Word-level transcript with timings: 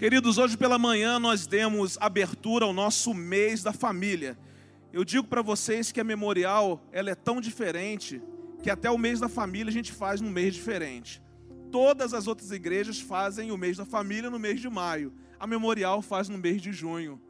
Queridos, 0.00 0.38
hoje 0.38 0.56
pela 0.56 0.78
manhã 0.78 1.18
nós 1.18 1.46
demos 1.46 1.98
abertura 2.00 2.64
ao 2.64 2.72
nosso 2.72 3.12
mês 3.12 3.62
da 3.62 3.70
família. 3.70 4.38
Eu 4.94 5.04
digo 5.04 5.26
para 5.26 5.42
vocês 5.42 5.92
que 5.92 6.00
a 6.00 6.04
memorial 6.04 6.82
ela 6.90 7.10
é 7.10 7.14
tão 7.14 7.38
diferente 7.38 8.22
que 8.62 8.70
até 8.70 8.90
o 8.90 8.96
mês 8.96 9.20
da 9.20 9.28
família 9.28 9.68
a 9.68 9.72
gente 9.72 9.92
faz 9.92 10.22
num 10.22 10.30
mês 10.30 10.54
diferente. 10.54 11.22
Todas 11.70 12.14
as 12.14 12.26
outras 12.26 12.50
igrejas 12.50 12.98
fazem 12.98 13.52
o 13.52 13.58
mês 13.58 13.76
da 13.76 13.84
família 13.84 14.30
no 14.30 14.38
mês 14.38 14.58
de 14.58 14.70
maio. 14.70 15.12
A 15.38 15.46
memorial 15.46 16.00
faz 16.00 16.30
no 16.30 16.38
mês 16.38 16.62
de 16.62 16.72
junho. 16.72 17.20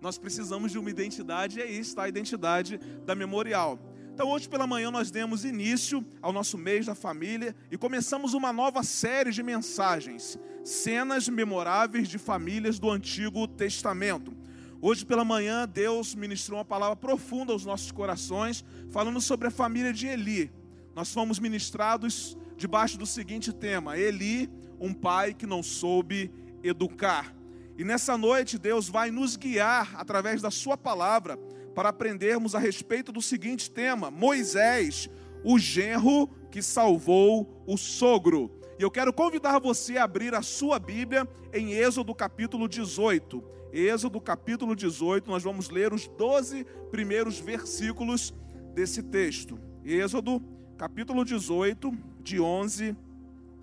Nós 0.00 0.16
precisamos 0.16 0.70
de 0.70 0.78
uma 0.78 0.90
identidade, 0.90 1.58
e 1.58 1.62
é 1.62 1.68
isso, 1.68 1.96
tá? 1.96 2.04
a 2.04 2.08
identidade 2.08 2.78
da 3.04 3.16
memorial. 3.16 3.80
Então, 4.14 4.28
hoje 4.28 4.48
pela 4.48 4.66
manhã, 4.66 4.92
nós 4.92 5.10
demos 5.10 5.44
início 5.44 6.06
ao 6.20 6.32
nosso 6.32 6.56
mês 6.56 6.86
da 6.86 6.94
família 6.94 7.56
e 7.68 7.76
começamos 7.76 8.32
uma 8.32 8.52
nova 8.52 8.84
série 8.84 9.32
de 9.32 9.42
mensagens, 9.42 10.38
cenas 10.64 11.28
memoráveis 11.28 12.08
de 12.08 12.18
famílias 12.18 12.78
do 12.78 12.90
Antigo 12.90 13.48
Testamento. 13.48 14.32
Hoje 14.80 15.04
pela 15.04 15.24
manhã, 15.24 15.68
Deus 15.68 16.14
ministrou 16.14 16.58
uma 16.58 16.64
palavra 16.64 16.96
profunda 16.96 17.52
aos 17.52 17.64
nossos 17.64 17.90
corações, 17.90 18.64
falando 18.90 19.20
sobre 19.20 19.48
a 19.48 19.50
família 19.50 19.92
de 19.92 20.06
Eli. 20.06 20.50
Nós 20.94 21.12
fomos 21.12 21.38
ministrados 21.38 22.36
debaixo 22.56 22.98
do 22.98 23.06
seguinte 23.06 23.52
tema: 23.52 23.96
Eli, 23.96 24.50
um 24.80 24.92
pai 24.92 25.34
que 25.34 25.46
não 25.46 25.62
soube 25.62 26.30
educar. 26.62 27.34
E 27.76 27.84
nessa 27.84 28.18
noite, 28.18 28.58
Deus 28.58 28.88
vai 28.88 29.10
nos 29.10 29.36
guiar 29.36 29.94
através 29.96 30.42
da 30.42 30.50
Sua 30.50 30.76
palavra 30.76 31.36
para 31.74 31.88
aprendermos 31.88 32.54
a 32.54 32.58
respeito 32.58 33.10
do 33.10 33.22
seguinte 33.22 33.70
tema: 33.70 34.10
Moisés, 34.10 35.08
o 35.44 35.58
genro 35.58 36.28
que 36.50 36.62
salvou 36.62 37.64
o 37.66 37.76
sogro. 37.76 38.61
E 38.82 38.84
eu 38.84 38.90
quero 38.90 39.12
convidar 39.12 39.60
você 39.60 39.96
a 39.96 40.02
abrir 40.02 40.34
a 40.34 40.42
sua 40.42 40.76
Bíblia 40.76 41.24
em 41.52 41.72
Êxodo 41.72 42.12
capítulo 42.12 42.68
18. 42.68 43.40
Êxodo 43.72 44.20
capítulo 44.20 44.74
18, 44.74 45.30
nós 45.30 45.44
vamos 45.44 45.70
ler 45.70 45.92
os 45.92 46.08
12 46.08 46.64
primeiros 46.90 47.38
versículos 47.38 48.34
desse 48.74 49.00
texto. 49.00 49.56
Êxodo 49.84 50.42
capítulo 50.76 51.24
18, 51.24 51.96
de 52.24 52.40
11 52.40 52.96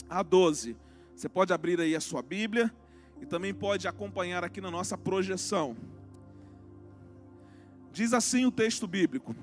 a 0.10 0.24
12. 0.24 0.78
Você 1.14 1.28
pode 1.28 1.52
abrir 1.52 1.82
aí 1.82 1.98
a 1.98 2.00
sua 2.00 2.22
Bíblia 2.22 2.74
e 3.22 3.26
também 3.26 3.54
pode 3.54 3.90
acompanhar 3.90 4.46
aqui 4.46 4.62
na 4.62 4.72
nossa 4.72 4.98
projeção. 4.98 5.76
Diz 7.92 8.14
assim 8.14 8.46
o 8.46 8.52
texto 8.54 8.88
bíblico: 8.88 9.36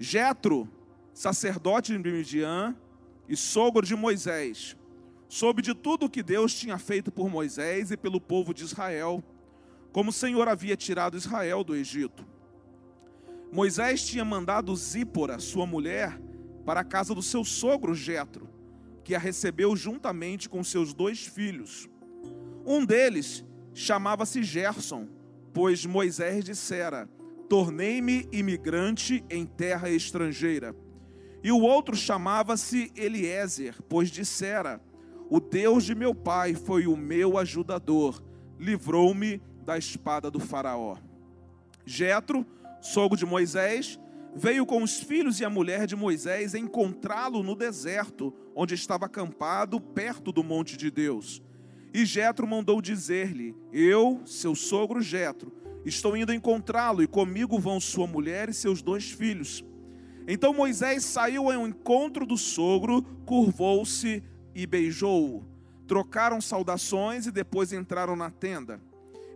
Jetro, 0.00 0.66
sacerdote 1.12 1.92
de 1.98 2.10
Midian 2.10 2.74
e 3.28 3.36
sogro 3.36 3.86
de 3.86 3.94
Moisés, 3.94 4.76
soube 5.28 5.62
de 5.62 5.74
tudo 5.74 6.06
o 6.06 6.10
que 6.10 6.22
Deus 6.22 6.54
tinha 6.54 6.78
feito 6.78 7.10
por 7.10 7.28
Moisés 7.28 7.90
e 7.90 7.96
pelo 7.96 8.20
povo 8.20 8.52
de 8.52 8.64
Israel, 8.64 9.22
como 9.92 10.10
o 10.10 10.12
Senhor 10.12 10.48
havia 10.48 10.76
tirado 10.76 11.16
Israel 11.16 11.64
do 11.64 11.74
Egito. 11.74 12.26
Moisés 13.52 14.04
tinha 14.04 14.24
mandado 14.24 14.74
Zípora, 14.74 15.38
sua 15.38 15.66
mulher, 15.66 16.20
para 16.64 16.80
a 16.80 16.84
casa 16.84 17.14
do 17.14 17.22
seu 17.22 17.44
sogro 17.44 17.94
Jetro, 17.94 18.48
que 19.04 19.14
a 19.14 19.18
recebeu 19.18 19.76
juntamente 19.76 20.48
com 20.48 20.64
seus 20.64 20.92
dois 20.92 21.26
filhos. 21.26 21.88
Um 22.66 22.84
deles 22.84 23.44
chamava-se 23.72 24.42
Gerson, 24.42 25.08
pois 25.52 25.84
Moisés 25.86 26.44
dissera: 26.44 27.08
Tornei-me 27.48 28.28
imigrante 28.32 29.24
em 29.28 29.44
terra 29.44 29.90
estrangeira. 29.90 30.74
E 31.44 31.52
o 31.52 31.60
outro 31.60 31.94
chamava-se 31.94 32.90
Eliezer, 32.96 33.76
pois 33.86 34.10
dissera: 34.10 34.80
O 35.28 35.38
Deus 35.38 35.84
de 35.84 35.94
meu 35.94 36.14
pai 36.14 36.54
foi 36.54 36.86
o 36.86 36.96
meu 36.96 37.36
ajudador, 37.36 38.24
livrou-me 38.58 39.42
da 39.62 39.76
espada 39.76 40.30
do 40.30 40.40
Faraó. 40.40 40.96
Jetro, 41.84 42.46
sogro 42.80 43.18
de 43.18 43.26
Moisés, 43.26 44.00
veio 44.34 44.64
com 44.64 44.82
os 44.82 45.00
filhos 45.00 45.38
e 45.38 45.44
a 45.44 45.50
mulher 45.50 45.86
de 45.86 45.94
Moisés 45.94 46.54
encontrá-lo 46.54 47.42
no 47.42 47.54
deserto, 47.54 48.32
onde 48.54 48.74
estava 48.74 49.04
acampado, 49.04 49.78
perto 49.78 50.32
do 50.32 50.42
monte 50.42 50.78
de 50.78 50.90
Deus. 50.90 51.42
E 51.92 52.06
Jetro 52.06 52.46
mandou 52.46 52.80
dizer-lhe: 52.80 53.54
Eu, 53.70 54.22
seu 54.24 54.54
sogro 54.54 55.02
Jetro, 55.02 55.52
estou 55.84 56.16
indo 56.16 56.32
encontrá-lo, 56.32 57.02
e 57.02 57.06
comigo 57.06 57.58
vão 57.58 57.78
sua 57.78 58.06
mulher 58.06 58.48
e 58.48 58.54
seus 58.54 58.80
dois 58.80 59.10
filhos. 59.10 59.62
Então 60.26 60.54
Moisés 60.54 61.04
saiu 61.04 61.50
ao 61.50 61.66
encontro 61.66 62.24
do 62.24 62.36
sogro, 62.36 63.02
curvou-se 63.26 64.22
e 64.54 64.66
beijou-o. 64.66 65.44
Trocaram 65.86 66.40
saudações 66.40 67.26
e 67.26 67.30
depois 67.30 67.72
entraram 67.72 68.16
na 68.16 68.30
tenda. 68.30 68.80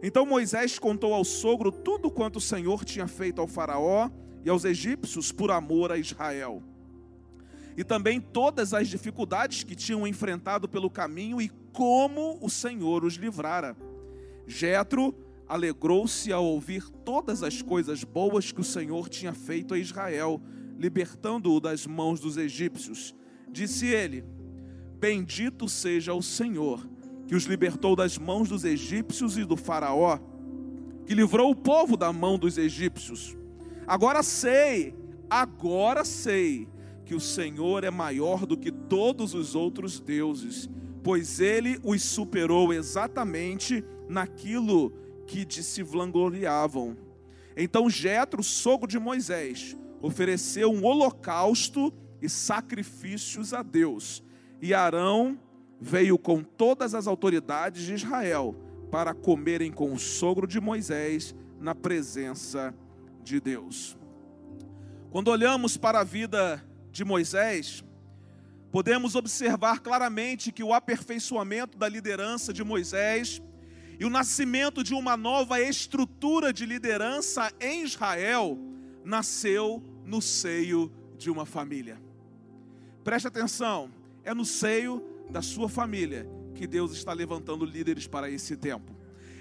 Então 0.02 0.24
Moisés 0.24 0.78
contou 0.78 1.12
ao 1.12 1.24
sogro 1.24 1.70
tudo 1.70 2.10
quanto 2.10 2.36
o 2.36 2.40
Senhor 2.40 2.84
tinha 2.84 3.06
feito 3.06 3.40
ao 3.40 3.46
Faraó 3.46 4.08
e 4.44 4.48
aos 4.48 4.64
egípcios 4.64 5.30
por 5.30 5.50
amor 5.50 5.92
a 5.92 5.98
Israel. 5.98 6.62
E 7.76 7.84
também 7.84 8.20
todas 8.20 8.72
as 8.72 8.88
dificuldades 8.88 9.62
que 9.62 9.74
tinham 9.74 10.06
enfrentado 10.06 10.68
pelo 10.68 10.88
caminho 10.88 11.40
e 11.40 11.50
como 11.72 12.38
o 12.40 12.48
Senhor 12.48 13.04
os 13.04 13.14
livrara. 13.14 13.76
Jetro 14.46 15.14
alegrou-se 15.46 16.32
ao 16.32 16.44
ouvir 16.44 16.88
todas 17.04 17.42
as 17.42 17.60
coisas 17.62 18.02
boas 18.04 18.50
que 18.50 18.60
o 18.60 18.64
Senhor 18.64 19.08
tinha 19.08 19.32
feito 19.32 19.74
a 19.74 19.78
Israel, 19.78 20.40
libertando-o 20.78 21.60
das 21.60 21.86
mãos 21.86 22.20
dos 22.20 22.36
egípcios. 22.36 23.14
Disse 23.50 23.86
ele: 23.86 24.24
Bendito 24.98 25.68
seja 25.68 26.14
o 26.14 26.22
Senhor, 26.22 26.88
que 27.26 27.34
os 27.34 27.44
libertou 27.44 27.96
das 27.96 28.16
mãos 28.16 28.48
dos 28.48 28.64
egípcios 28.64 29.36
e 29.36 29.44
do 29.44 29.56
Faraó, 29.56 30.18
que 31.04 31.14
livrou 31.14 31.50
o 31.50 31.56
povo 31.56 31.96
da 31.96 32.12
mão 32.12 32.38
dos 32.38 32.56
egípcios. 32.56 33.36
Agora 33.86 34.22
sei, 34.22 34.94
agora 35.28 36.04
sei 36.04 36.68
que 37.04 37.14
o 37.14 37.20
Senhor 37.20 37.84
é 37.84 37.90
maior 37.90 38.46
do 38.46 38.56
que 38.56 38.70
todos 38.70 39.34
os 39.34 39.54
outros 39.54 39.98
deuses, 39.98 40.68
pois 41.02 41.40
ele 41.40 41.78
os 41.82 42.02
superou 42.02 42.72
exatamente 42.72 43.82
naquilo 44.08 44.92
que 45.26 45.44
de 45.44 45.62
se 45.62 45.82
vangloriavam. 45.82 46.96
Então 47.56 47.88
Jetro, 47.88 48.42
sogro 48.42 48.86
de 48.86 48.98
Moisés, 48.98 49.76
ofereceu 50.00 50.70
um 50.72 50.84
holocausto 50.84 51.92
e 52.20 52.28
sacrifícios 52.28 53.52
a 53.52 53.62
Deus. 53.62 54.22
E 54.60 54.74
Arão 54.74 55.38
veio 55.80 56.18
com 56.18 56.42
todas 56.42 56.94
as 56.94 57.06
autoridades 57.06 57.84
de 57.84 57.94
Israel 57.94 58.56
para 58.90 59.14
comerem 59.14 59.70
com 59.70 59.92
o 59.92 59.98
sogro 59.98 60.46
de 60.46 60.60
Moisés 60.60 61.34
na 61.60 61.74
presença 61.74 62.74
de 63.22 63.40
Deus. 63.40 63.96
Quando 65.10 65.28
olhamos 65.28 65.76
para 65.76 66.00
a 66.00 66.04
vida 66.04 66.64
de 66.90 67.04
Moisés, 67.04 67.84
podemos 68.70 69.14
observar 69.14 69.80
claramente 69.80 70.52
que 70.52 70.62
o 70.62 70.72
aperfeiçoamento 70.72 71.78
da 71.78 71.88
liderança 71.88 72.52
de 72.52 72.64
Moisés 72.64 73.40
e 73.98 74.04
o 74.04 74.10
nascimento 74.10 74.84
de 74.84 74.94
uma 74.94 75.16
nova 75.16 75.60
estrutura 75.60 76.52
de 76.52 76.64
liderança 76.64 77.52
em 77.60 77.82
Israel 77.82 78.58
nasceu 79.08 79.82
no 80.04 80.20
seio 80.20 80.92
de 81.16 81.30
uma 81.30 81.46
família. 81.46 82.00
Preste 83.02 83.26
atenção, 83.26 83.90
é 84.22 84.34
no 84.34 84.44
seio 84.44 85.02
da 85.30 85.40
sua 85.40 85.66
família 85.66 86.28
que 86.54 86.66
Deus 86.66 86.92
está 86.92 87.14
levantando 87.14 87.64
líderes 87.64 88.06
para 88.06 88.30
esse 88.30 88.54
tempo. 88.54 88.94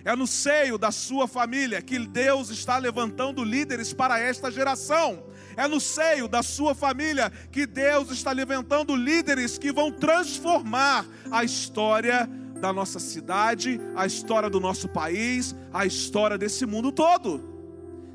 É 0.06 0.16
no 0.16 0.26
seio 0.26 0.78
da 0.78 0.90
sua 0.90 1.28
família 1.28 1.82
que 1.82 2.00
Deus 2.00 2.50
está 2.50 2.78
levantando 2.78 3.44
líderes 3.44 3.92
para 3.92 4.18
esta 4.18 4.50
geração. 4.50 5.26
É 5.58 5.68
no 5.68 5.82
seio 5.82 6.30
da 6.30 6.42
sua 6.42 6.74
família 6.74 7.30
que 7.52 7.66
Deus 7.66 8.10
está 8.10 8.32
levantando 8.32 8.96
líderes 8.96 9.58
que 9.58 9.74
vão 9.74 9.92
transformar 9.92 11.06
a 11.30 11.44
história 11.44 12.26
da 12.62 12.72
nossa 12.72 13.00
cidade, 13.00 13.82
a 13.98 14.06
história 14.06 14.50
do 14.50 14.62
nosso 14.62 14.88
país, 14.88 15.54
a 15.74 15.86
história 15.86 16.38
desse 16.38 16.66
mundo 16.66 16.90
todo. 16.90 17.57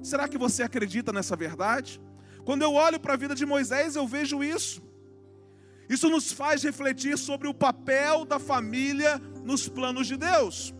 Será 0.02 0.28
que 0.28 0.36
você 0.36 0.62
acredita 0.62 1.12
nessa 1.12 1.36
verdade? 1.36 2.00
Quando 2.44 2.62
eu 2.62 2.74
olho 2.74 2.98
para 2.98 3.14
a 3.14 3.16
vida 3.16 3.34
de 3.34 3.46
Moisés, 3.46 3.94
eu 3.94 4.06
vejo 4.06 4.42
isso. 4.42 4.82
Isso 5.88 6.08
nos 6.08 6.32
faz 6.32 6.62
refletir 6.62 7.16
sobre 7.16 7.46
o 7.46 7.54
papel 7.54 8.24
da 8.24 8.38
família 8.38 9.20
nos 9.44 9.68
planos 9.68 10.06
de 10.06 10.16
Deus. 10.16 10.74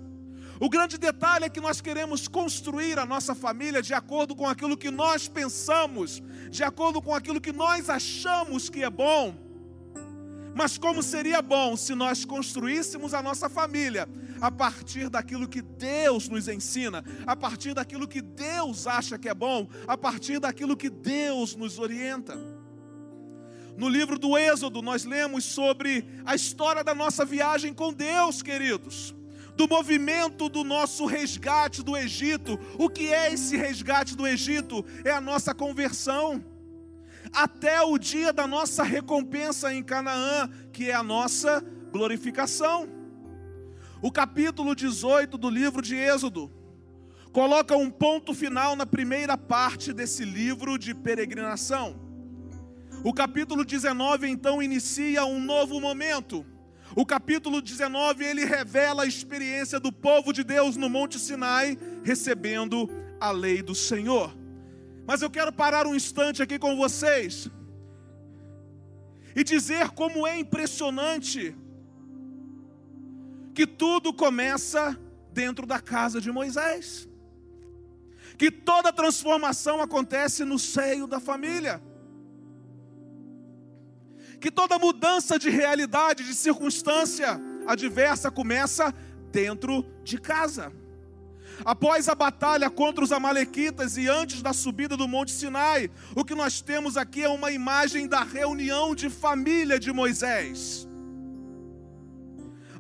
O 0.60 0.68
grande 0.68 0.96
detalhe 0.96 1.44
é 1.44 1.48
que 1.48 1.60
nós 1.60 1.80
queremos 1.80 2.28
construir 2.28 2.98
a 2.98 3.06
nossa 3.06 3.34
família 3.34 3.82
de 3.82 3.94
acordo 3.94 4.34
com 4.34 4.46
aquilo 4.46 4.76
que 4.76 4.90
nós 4.90 5.28
pensamos, 5.28 6.22
de 6.50 6.62
acordo 6.62 7.02
com 7.02 7.14
aquilo 7.14 7.40
que 7.40 7.52
nós 7.52 7.90
achamos 7.90 8.70
que 8.70 8.82
é 8.82 8.90
bom. 8.90 9.34
Mas 10.54 10.78
como 10.78 11.02
seria 11.02 11.42
bom 11.42 11.76
se 11.76 11.94
nós 11.94 12.24
construíssemos 12.24 13.14
a 13.14 13.22
nossa 13.22 13.48
família 13.48 14.08
a 14.42 14.50
partir 14.50 15.08
daquilo 15.08 15.46
que 15.46 15.62
Deus 15.62 16.28
nos 16.28 16.48
ensina, 16.48 17.04
a 17.24 17.36
partir 17.36 17.74
daquilo 17.74 18.08
que 18.08 18.20
Deus 18.20 18.88
acha 18.88 19.16
que 19.16 19.28
é 19.28 19.34
bom, 19.34 19.68
a 19.86 19.96
partir 19.96 20.40
daquilo 20.40 20.76
que 20.76 20.90
Deus 20.90 21.54
nos 21.54 21.78
orienta. 21.78 22.36
No 23.76 23.88
livro 23.88 24.18
do 24.18 24.36
Êxodo, 24.36 24.82
nós 24.82 25.04
lemos 25.04 25.44
sobre 25.44 26.04
a 26.26 26.34
história 26.34 26.82
da 26.82 26.92
nossa 26.92 27.24
viagem 27.24 27.72
com 27.72 27.92
Deus, 27.92 28.42
queridos. 28.42 29.14
do 29.54 29.68
movimento 29.68 30.48
do 30.48 30.64
nosso 30.64 31.04
resgate 31.04 31.82
do 31.82 31.94
Egito. 31.94 32.58
O 32.78 32.88
que 32.88 33.12
é 33.12 33.32
esse 33.32 33.54
resgate 33.54 34.16
do 34.16 34.26
Egito? 34.26 34.82
É 35.04 35.10
a 35.10 35.20
nossa 35.20 35.54
conversão. 35.54 36.42
Até 37.32 37.82
o 37.82 37.98
dia 37.98 38.32
da 38.32 38.46
nossa 38.46 38.82
recompensa 38.82 39.72
em 39.72 39.82
Canaã, 39.82 40.48
que 40.72 40.90
é 40.90 40.94
a 40.94 41.02
nossa 41.02 41.62
glorificação. 41.92 43.01
O 44.02 44.12
capítulo 44.12 44.74
18 44.74 45.38
do 45.38 45.48
livro 45.48 45.80
de 45.80 45.96
Êxodo 45.96 46.50
coloca 47.32 47.74
um 47.76 47.90
ponto 47.90 48.34
final 48.34 48.76
na 48.76 48.84
primeira 48.84 49.38
parte 49.38 49.92
desse 49.94 50.24
livro 50.24 50.76
de 50.76 50.94
peregrinação. 50.94 51.98
O 53.02 53.14
capítulo 53.14 53.64
19 53.64 54.28
então 54.28 54.62
inicia 54.62 55.24
um 55.24 55.40
novo 55.40 55.80
momento 55.80 56.44
o 56.94 57.06
capítulo 57.06 57.62
19 57.62 58.22
ele 58.22 58.44
revela 58.44 59.04
a 59.04 59.06
experiência 59.06 59.80
do 59.80 59.90
povo 59.90 60.30
de 60.30 60.44
Deus 60.44 60.76
no 60.76 60.90
Monte 60.90 61.18
Sinai, 61.18 61.78
recebendo 62.04 62.88
a 63.18 63.30
lei 63.30 63.62
do 63.62 63.74
Senhor. 63.74 64.36
Mas 65.06 65.22
eu 65.22 65.30
quero 65.30 65.50
parar 65.50 65.86
um 65.86 65.94
instante 65.94 66.42
aqui 66.42 66.58
com 66.58 66.76
vocês 66.76 67.50
e 69.34 69.42
dizer 69.42 69.88
como 69.90 70.26
é 70.26 70.38
impressionante 70.38 71.56
que 73.54 73.66
tudo 73.66 74.12
começa 74.12 74.98
dentro 75.32 75.66
da 75.66 75.80
casa 75.80 76.20
de 76.20 76.30
Moisés. 76.30 77.08
Que 78.38 78.50
toda 78.50 78.92
transformação 78.92 79.80
acontece 79.80 80.44
no 80.44 80.58
seio 80.58 81.06
da 81.06 81.20
família 81.20 81.82
que 84.42 84.50
toda 84.50 84.76
mudança 84.76 85.38
de 85.38 85.48
realidade, 85.48 86.24
de 86.24 86.34
circunstância 86.34 87.40
adversa 87.64 88.28
começa 88.28 88.92
dentro 89.30 89.86
de 90.02 90.18
casa. 90.18 90.72
Após 91.64 92.08
a 92.08 92.14
batalha 92.14 92.68
contra 92.68 93.04
os 93.04 93.12
Amalequitas 93.12 93.96
e 93.96 94.08
antes 94.08 94.42
da 94.42 94.52
subida 94.52 94.96
do 94.96 95.06
Monte 95.06 95.30
Sinai, 95.30 95.88
o 96.16 96.24
que 96.24 96.34
nós 96.34 96.60
temos 96.60 96.96
aqui 96.96 97.22
é 97.22 97.28
uma 97.28 97.52
imagem 97.52 98.08
da 98.08 98.24
reunião 98.24 98.96
de 98.96 99.08
família 99.08 99.78
de 99.78 99.92
Moisés. 99.92 100.88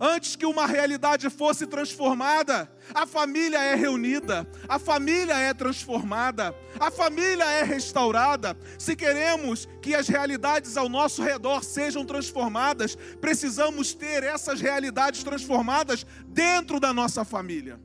Antes 0.04 0.34
que 0.34 0.44
uma 0.44 0.66
realidade 0.66 1.30
fosse 1.30 1.64
transformada, 1.64 2.68
a 2.92 3.06
família 3.06 3.58
é 3.58 3.76
reunida, 3.76 4.44
a 4.68 4.76
família 4.76 5.34
é 5.34 5.54
transformada, 5.54 6.52
a 6.80 6.90
família 6.90 7.44
é 7.44 7.62
restaurada. 7.62 8.58
Se 8.76 8.96
queremos 8.96 9.68
que 9.80 9.94
as 9.94 10.08
realidades 10.08 10.76
ao 10.76 10.88
nosso 10.88 11.22
redor 11.22 11.62
sejam 11.62 12.04
transformadas, 12.04 12.96
precisamos 13.20 13.94
ter 13.94 14.24
essas 14.24 14.60
realidades 14.60 15.22
transformadas 15.22 16.04
dentro 16.26 16.80
da 16.80 16.92
nossa 16.92 17.24
família. 17.24 17.78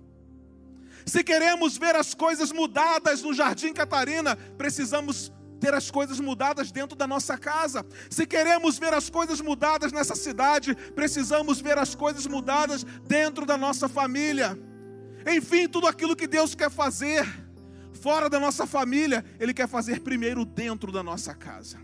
Se 1.05 1.23
queremos 1.23 1.77
ver 1.77 1.95
as 1.95 2.15
coisas 2.15 2.51
mudadas 2.51 3.21
no 3.21 3.31
Jardim 3.31 3.73
Catarina, 3.73 4.35
precisamos 4.57 5.31
ter 5.59 5.73
as 5.73 5.91
coisas 5.91 6.19
mudadas 6.19 6.71
dentro 6.71 6.95
da 6.95 7.07
nossa 7.07 7.37
casa. 7.37 7.85
Se 8.09 8.25
queremos 8.25 8.77
ver 8.77 8.93
as 8.93 9.09
coisas 9.09 9.41
mudadas 9.41 9.91
nessa 9.91 10.15
cidade, 10.15 10.75
precisamos 10.95 11.59
ver 11.59 11.77
as 11.77 11.95
coisas 11.95 12.25
mudadas 12.27 12.83
dentro 13.07 13.45
da 13.45 13.57
nossa 13.57 13.89
família. 13.89 14.57
Enfim, 15.25 15.67
tudo 15.67 15.87
aquilo 15.87 16.15
que 16.15 16.27
Deus 16.27 16.55
quer 16.55 16.71
fazer 16.71 17.25
fora 17.97 18.29
da 18.29 18.39
nossa 18.39 18.65
família, 18.65 19.25
Ele 19.39 19.53
quer 19.53 19.67
fazer 19.67 20.01
primeiro 20.01 20.45
dentro 20.45 20.91
da 20.91 21.03
nossa 21.03 21.33
casa. 21.33 21.77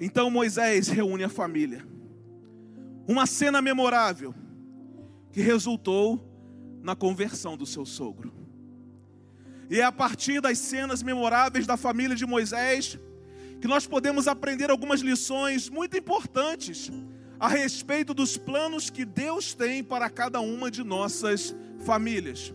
Então 0.00 0.30
Moisés 0.30 0.86
reúne 0.88 1.24
a 1.24 1.28
família. 1.28 1.84
Uma 3.08 3.26
cena 3.26 3.60
memorável 3.60 4.34
que 5.32 5.40
resultou 5.40 6.24
na 6.82 6.94
conversão 6.94 7.56
do 7.56 7.66
seu 7.66 7.84
sogro. 7.84 8.37
E 9.70 9.80
é 9.80 9.84
a 9.84 9.92
partir 9.92 10.40
das 10.40 10.58
cenas 10.58 11.02
memoráveis 11.02 11.66
da 11.66 11.76
família 11.76 12.16
de 12.16 12.24
Moisés 12.24 12.98
que 13.60 13.68
nós 13.68 13.86
podemos 13.86 14.28
aprender 14.28 14.70
algumas 14.70 15.00
lições 15.00 15.68
muito 15.68 15.96
importantes 15.96 16.90
a 17.40 17.48
respeito 17.48 18.14
dos 18.14 18.36
planos 18.36 18.88
que 18.90 19.04
Deus 19.04 19.54
tem 19.54 19.82
para 19.82 20.08
cada 20.08 20.40
uma 20.40 20.70
de 20.70 20.82
nossas 20.82 21.54
famílias. 21.80 22.54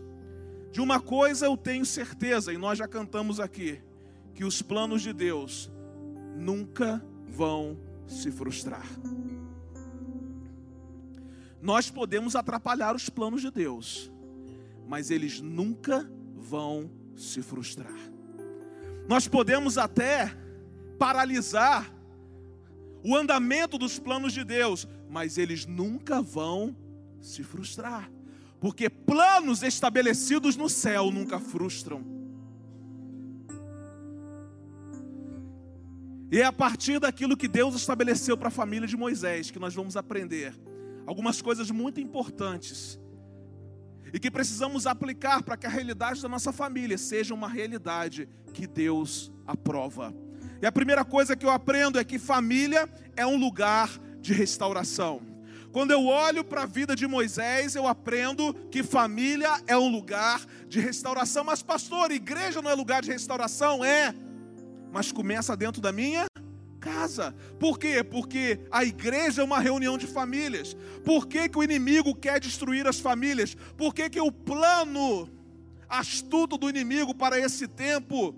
De 0.72 0.82
uma 0.82 1.00
coisa 1.00 1.46
eu 1.46 1.56
tenho 1.56 1.86
certeza, 1.86 2.52
e 2.52 2.58
nós 2.58 2.80
já 2.80 2.88
cantamos 2.88 3.40
aqui, 3.40 3.82
que 4.34 4.44
os 4.44 4.62
planos 4.62 5.02
de 5.02 5.14
Deus 5.14 5.72
nunca 6.36 7.04
vão 7.28 7.78
se 8.08 8.32
frustrar. 8.32 8.86
Nós 11.62 11.90
podemos 11.90 12.36
atrapalhar 12.36 12.96
os 12.96 13.08
planos 13.08 13.42
de 13.42 13.52
Deus, 13.52 14.12
mas 14.88 15.12
eles 15.12 15.40
nunca 15.40 16.10
vão 16.36 16.92
se 17.16 17.42
frustrar. 17.42 17.94
Nós 19.08 19.28
podemos 19.28 19.78
até 19.78 20.36
paralisar 20.98 21.94
o 23.04 23.16
andamento 23.16 23.78
dos 23.78 24.00
planos 24.00 24.32
de 24.34 24.44
Deus, 24.44 24.88
mas 25.10 25.38
eles 25.38 25.66
nunca 25.66 26.22
vão 26.22 26.76
se 27.20 27.44
frustrar, 27.44 28.10
porque 28.60 28.90
planos 28.90 29.62
estabelecidos 29.62 30.56
no 30.56 30.70
céu 30.70 31.12
nunca 31.12 31.40
frustram. 31.40 32.04
E 36.32 36.40
é 36.40 36.46
a 36.46 36.52
partir 36.52 37.00
daquilo 37.00 37.38
que 37.38 37.48
Deus 37.48 37.76
estabeleceu 37.76 38.36
para 38.36 38.48
a 38.48 38.52
família 38.52 38.88
de 38.88 38.98
Moisés 38.98 39.52
que 39.52 39.60
nós 39.60 39.76
vamos 39.76 39.96
aprender 39.96 40.60
algumas 41.06 41.42
coisas 41.42 41.70
muito 41.70 42.00
importantes 42.00 43.00
e 44.14 44.20
que 44.20 44.30
precisamos 44.30 44.86
aplicar 44.86 45.42
para 45.42 45.58
que 45.58 45.66
a 45.66 45.70
realidade 45.70 46.22
da 46.22 46.30
nossa 46.30 46.54
família 46.54 46.98
seja 47.00 47.34
uma 47.34 47.50
realidade 47.50 48.30
que 48.54 48.68
Deus 48.68 49.32
aprova. 49.46 50.14
E 50.62 50.66
a 50.68 50.72
primeira 50.72 51.04
coisa 51.04 51.36
que 51.36 51.44
eu 51.44 51.50
aprendo 51.50 52.00
é 52.00 52.04
que 52.04 52.20
família 52.20 52.88
é 53.18 53.26
um 53.26 53.36
lugar 53.36 53.90
de 54.22 54.32
restauração. 54.32 55.22
Quando 55.72 55.90
eu 55.90 56.06
olho 56.06 56.44
para 56.44 56.62
a 56.62 56.66
vida 56.68 56.96
de 56.96 57.08
Moisés, 57.08 57.76
eu 57.76 57.88
aprendo 57.88 58.54
que 58.70 58.84
família 58.84 59.50
é 59.66 59.76
um 59.76 59.90
lugar 59.90 60.46
de 60.68 60.80
restauração. 60.80 61.44
Mas, 61.44 61.64
pastor, 61.64 62.12
igreja 62.12 62.62
não 62.62 62.70
é 62.70 62.76
lugar 62.76 63.02
de 63.02 63.12
restauração? 63.12 63.84
É, 63.84 64.14
mas 64.92 65.12
começa 65.12 65.58
dentro 65.58 65.82
da 65.82 65.92
minha 65.92 66.28
casa. 66.84 67.34
Por 67.58 67.80
quê? 67.80 68.04
Porque 68.04 68.60
a 68.70 68.84
igreja 68.84 69.42
é 69.42 69.46
uma 69.46 69.60
reunião 69.60 69.98
de 69.98 70.06
famílias. 70.06 70.76
Por 71.06 71.26
que, 71.26 71.48
que 71.48 71.58
o 71.58 71.64
inimigo 71.64 72.14
quer 72.14 72.42
destruir 72.42 72.86
as 72.86 73.00
famílias? 73.00 73.56
Por 73.78 73.96
que, 73.96 74.10
que 74.10 74.20
o 74.20 74.30
plano 74.30 75.30
astuto 75.88 76.58
do 76.58 76.70
inimigo 76.70 77.16
para 77.16 77.40
esse 77.40 77.68
tempo 77.70 78.36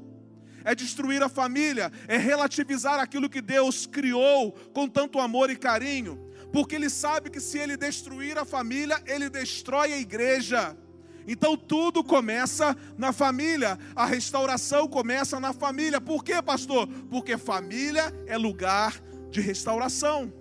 é 0.63 0.75
destruir 0.75 1.23
a 1.23 1.29
família, 1.29 1.91
é 2.07 2.17
relativizar 2.17 2.99
aquilo 2.99 3.29
que 3.29 3.41
Deus 3.41 3.87
criou 3.87 4.51
com 4.73 4.87
tanto 4.87 5.19
amor 5.19 5.49
e 5.49 5.55
carinho? 5.55 6.29
Porque 6.53 6.75
ele 6.75 6.89
sabe 6.89 7.31
que 7.31 7.39
se 7.39 7.57
ele 7.57 7.75
destruir 7.75 8.37
a 8.37 8.45
família, 8.45 9.01
ele 9.07 9.27
destrói 9.27 9.91
a 9.91 9.97
igreja. 9.97 10.77
Então 11.27 11.57
tudo 11.57 12.03
começa 12.03 12.75
na 12.97 13.11
família, 13.11 13.79
a 13.95 14.05
restauração 14.05 14.87
começa 14.87 15.39
na 15.39 15.53
família. 15.53 15.99
Por 15.99 16.23
quê, 16.23 16.41
pastor? 16.41 16.87
Porque 17.09 17.37
família 17.37 18.13
é 18.27 18.37
lugar 18.37 19.01
de 19.31 19.41
restauração. 19.41 20.31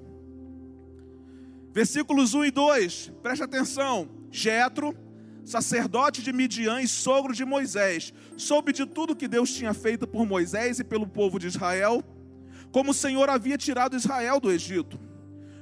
Versículos 1.72 2.34
1 2.34 2.44
e 2.44 2.50
2, 2.50 3.12
preste 3.22 3.42
atenção. 3.42 4.08
Jetro, 4.30 4.94
sacerdote 5.44 6.22
de 6.22 6.32
Midian 6.32 6.80
e 6.80 6.88
sogro 6.88 7.32
de 7.32 7.44
Moisés, 7.44 8.12
soube 8.36 8.72
de 8.72 8.86
tudo 8.86 9.16
que 9.16 9.26
Deus 9.26 9.52
tinha 9.52 9.74
feito 9.74 10.06
por 10.06 10.26
Moisés 10.26 10.78
e 10.78 10.84
pelo 10.84 11.06
povo 11.06 11.38
de 11.38 11.46
Israel, 11.46 12.02
como 12.70 12.90
o 12.90 12.94
Senhor 12.94 13.28
havia 13.28 13.58
tirado 13.58 13.96
Israel 13.96 14.38
do 14.38 14.50
Egito. 14.50 14.98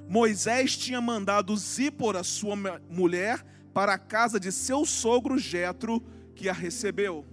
Moisés 0.09 0.77
tinha 0.77 1.01
mandado 1.01 1.57
Zípora, 1.57 2.23
sua 2.23 2.55
mulher, 2.91 3.43
para 3.73 3.95
a 3.95 3.99
casa 3.99 4.39
de 4.39 4.53
seu 4.53 4.85
sogro 4.85 5.39
Jetro, 5.39 6.03
que 6.35 6.49
a 6.49 6.53
recebeu. 6.53 7.25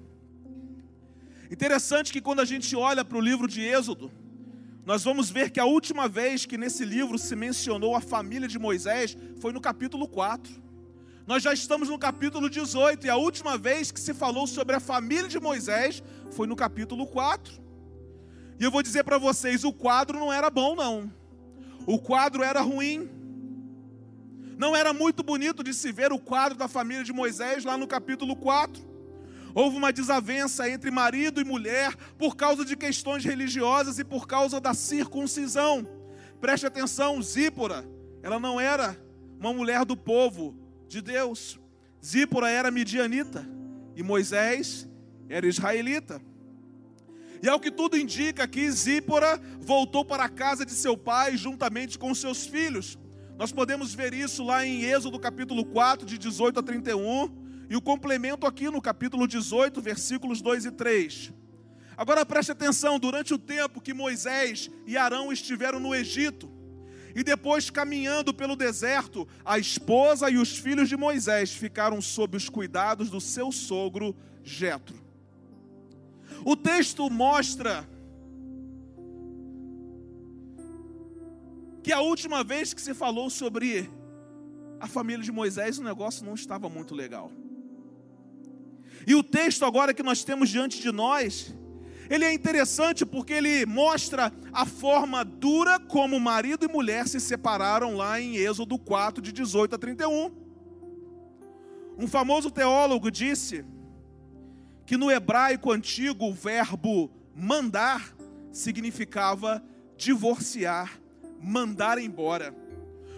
Interessante 1.51 2.11
que 2.13 2.21
quando 2.21 2.39
a 2.39 2.45
gente 2.45 2.75
olha 2.75 3.03
para 3.03 3.17
o 3.17 3.21
livro 3.21 3.47
de 3.47 3.61
Êxodo, 3.61 4.11
nós 4.85 5.03
vamos 5.03 5.29
ver 5.29 5.51
que 5.51 5.59
a 5.59 5.65
última 5.65 6.07
vez 6.07 6.45
que 6.45 6.57
nesse 6.57 6.85
livro 6.85 7.17
se 7.17 7.35
mencionou 7.35 7.95
a 7.95 8.01
família 8.01 8.47
de 8.47 8.57
Moisés 8.57 9.17
foi 9.39 9.51
no 9.51 9.61
capítulo 9.61 10.07
4. 10.07 10.51
Nós 11.27 11.43
já 11.43 11.53
estamos 11.53 11.89
no 11.89 11.99
capítulo 11.99 12.49
18 12.49 13.05
e 13.05 13.09
a 13.09 13.15
última 13.15 13.57
vez 13.57 13.91
que 13.91 13.99
se 13.99 14.13
falou 14.13 14.47
sobre 14.47 14.75
a 14.75 14.79
família 14.79 15.27
de 15.27 15.39
Moisés 15.39 16.01
foi 16.31 16.47
no 16.47 16.55
capítulo 16.55 17.05
4. 17.05 17.53
E 18.59 18.63
eu 18.63 18.71
vou 18.71 18.81
dizer 18.81 19.03
para 19.03 19.17
vocês, 19.17 19.63
o 19.63 19.71
quadro 19.71 20.19
não 20.19 20.33
era 20.33 20.49
bom 20.49 20.75
não. 20.75 21.11
O 21.85 21.99
quadro 21.99 22.43
era 22.43 22.61
ruim. 22.61 23.09
Não 24.59 24.75
era 24.75 24.91
muito 24.91 25.23
bonito 25.23 25.63
de 25.63 25.73
se 25.73 25.89
ver 25.89 26.11
o 26.11 26.19
quadro 26.19 26.57
da 26.57 26.67
família 26.67 27.01
de 27.01 27.13
Moisés 27.13 27.63
lá 27.63 27.77
no 27.77 27.87
capítulo 27.87 28.35
4. 28.35 28.83
Houve 29.55 29.77
uma 29.77 29.93
desavença 29.93 30.69
entre 30.69 30.91
marido 30.91 31.39
e 31.39 31.45
mulher 31.45 31.95
por 32.17 32.35
causa 32.35 32.65
de 32.65 32.75
questões 32.75 33.23
religiosas 33.23 33.99
e 33.99 34.03
por 34.03 34.27
causa 34.27 34.59
da 34.59 34.73
circuncisão. 34.73 35.87
Preste 36.41 36.65
atenção, 36.65 37.21
Zípora, 37.21 37.87
ela 38.21 38.37
não 38.37 38.59
era 38.59 39.01
uma 39.39 39.53
mulher 39.53 39.85
do 39.85 39.95
povo 39.95 40.53
de 40.89 41.01
Deus. 41.01 41.57
Zípora 42.05 42.49
era 42.49 42.69
midianita 42.69 43.47
e 43.95 44.03
Moisés 44.03 44.85
era 45.29 45.47
israelita. 45.47 46.21
E 47.41 47.47
ao 47.47 47.61
que 47.61 47.71
tudo 47.71 47.97
indica 47.97 48.43
aqui, 48.43 48.69
Zípora 48.69 49.39
voltou 49.61 50.03
para 50.03 50.25
a 50.25 50.29
casa 50.29 50.65
de 50.65 50.73
seu 50.73 50.97
pai 50.97 51.37
juntamente 51.37 51.97
com 51.97 52.13
seus 52.13 52.45
filhos. 52.45 52.99
Nós 53.39 53.53
podemos 53.53 53.93
ver 53.93 54.13
isso 54.13 54.43
lá 54.43 54.65
em 54.65 54.83
Êxodo 54.83 55.17
capítulo 55.17 55.63
4, 55.63 56.05
de 56.05 56.17
18 56.17 56.59
a 56.59 56.61
31, 56.61 57.29
e 57.69 57.75
o 57.77 57.81
complemento 57.81 58.45
aqui 58.45 58.69
no 58.69 58.81
capítulo 58.81 59.25
18, 59.25 59.81
versículos 59.81 60.41
2 60.41 60.65
e 60.65 60.71
3. 60.71 61.31
Agora 61.95 62.25
preste 62.25 62.51
atenção, 62.51 62.99
durante 62.99 63.33
o 63.33 63.37
tempo 63.37 63.79
que 63.79 63.93
Moisés 63.93 64.69
e 64.85 64.97
Arão 64.97 65.31
estiveram 65.31 65.79
no 65.79 65.95
Egito, 65.95 66.51
e 67.15 67.23
depois 67.23 67.69
caminhando 67.69 68.33
pelo 68.33 68.57
deserto, 68.57 69.25
a 69.45 69.57
esposa 69.57 70.29
e 70.29 70.37
os 70.37 70.57
filhos 70.57 70.89
de 70.89 70.97
Moisés 70.97 71.53
ficaram 71.53 72.01
sob 72.01 72.35
os 72.35 72.49
cuidados 72.49 73.09
do 73.09 73.21
seu 73.21 73.53
sogro 73.53 74.13
Jetro. 74.43 74.99
O 76.43 76.57
texto 76.57 77.09
mostra 77.09 77.87
que 81.83 81.91
a 81.91 82.01
última 82.01 82.43
vez 82.43 82.73
que 82.73 82.81
se 82.81 82.93
falou 82.93 83.29
sobre 83.29 83.89
a 84.79 84.87
família 84.87 85.23
de 85.23 85.31
Moisés, 85.31 85.77
o 85.77 85.83
negócio 85.83 86.25
não 86.25 86.33
estava 86.33 86.69
muito 86.69 86.95
legal. 86.95 87.31
E 89.05 89.15
o 89.15 89.23
texto 89.23 89.65
agora 89.65 89.93
que 89.93 90.03
nós 90.03 90.23
temos 90.23 90.49
diante 90.49 90.81
de 90.81 90.91
nós, 90.91 91.53
ele 92.09 92.25
é 92.25 92.33
interessante 92.33 93.05
porque 93.05 93.33
ele 93.33 93.65
mostra 93.65 94.33
a 94.51 94.65
forma 94.65 95.23
dura 95.23 95.79
como 95.79 96.19
marido 96.19 96.65
e 96.65 96.67
mulher 96.67 97.07
se 97.07 97.19
separaram 97.19 97.95
lá 97.95 98.19
em 98.19 98.35
Êxodo 98.35 98.77
4, 98.77 99.21
de 99.21 99.31
18 99.31 99.75
a 99.75 99.77
31. 99.77 100.31
Um 101.97 102.07
famoso 102.07 102.49
teólogo 102.49 103.11
disse 103.11 103.65
que 104.85 104.97
no 104.97 105.11
hebraico 105.11 105.71
antigo 105.71 106.25
o 106.25 106.33
verbo 106.33 107.11
mandar 107.35 108.15
significava 108.51 109.63
divorciar, 109.95 110.99
mandar 111.41 111.97
embora. 111.97 112.53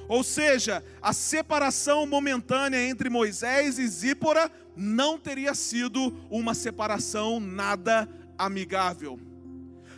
Ou 0.08 0.24
seja, 0.24 0.84
a 1.02 1.14
separação 1.14 2.06
momentânea 2.06 2.86
entre 2.86 3.10
Moisés 3.10 3.80
e 3.80 3.88
Zípora 3.88 4.52
não 4.76 5.18
teria 5.18 5.54
sido 5.54 6.14
uma 6.30 6.54
separação 6.54 7.40
nada 7.40 8.10
amigável. 8.38 9.20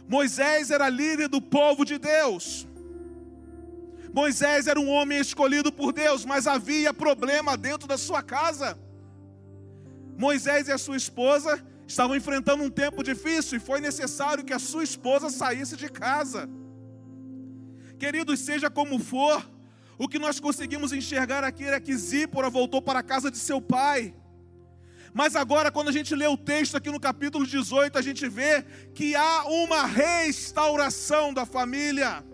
Moisés 0.08 0.70
era 0.70 0.90
líder 0.90 1.28
do 1.28 1.42
povo 1.42 1.84
de 1.84 1.98
Deus. 1.98 2.68
Moisés 4.14 4.68
era 4.68 4.80
um 4.80 4.90
homem 4.90 5.20
escolhido 5.20 5.72
por 5.72 5.92
Deus, 5.92 6.24
mas 6.24 6.46
havia 6.46 6.94
problema 6.94 7.58
dentro 7.58 7.88
da 7.88 7.98
sua 7.98 8.22
casa. 8.22 8.78
Moisés 10.16 10.68
e 10.68 10.72
a 10.72 10.78
sua 10.78 10.98
esposa 10.98 11.66
estavam 11.88 12.16
enfrentando 12.16 12.64
um 12.64 12.70
tempo 12.70 13.04
difícil 13.04 13.58
e 13.58 13.62
foi 13.62 13.82
necessário 13.82 14.44
que 14.44 14.54
a 14.54 14.60
sua 14.60 14.84
esposa 14.84 15.30
saísse 15.30 15.76
de 15.76 15.90
casa. 15.90 16.48
Queridos, 18.04 18.42
seja 18.42 18.70
como 18.70 19.00
for, 19.00 19.50
o 19.98 20.10
que 20.10 20.20
nós 20.20 20.38
conseguimos 20.38 20.92
enxergar 20.92 21.42
aqui 21.42 21.64
é 21.64 21.80
que 21.80 21.96
Zípora 21.96 22.50
voltou 22.50 22.82
para 22.82 23.00
a 23.00 23.02
casa 23.02 23.32
de 23.32 23.38
seu 23.38 23.62
pai. 23.62 24.14
Mas 25.14 25.38
agora, 25.38 25.72
quando 25.72 25.88
a 25.88 25.92
gente 25.94 26.14
lê 26.14 26.28
o 26.28 26.36
texto 26.36 26.76
aqui 26.76 26.92
no 26.92 27.00
capítulo 27.00 27.48
18, 27.48 27.98
a 27.98 28.02
gente 28.02 28.28
vê 28.28 28.62
que 28.94 29.16
há 29.16 29.46
uma 29.46 29.86
restauração 29.86 31.34
da 31.34 31.46
família. 31.46 32.26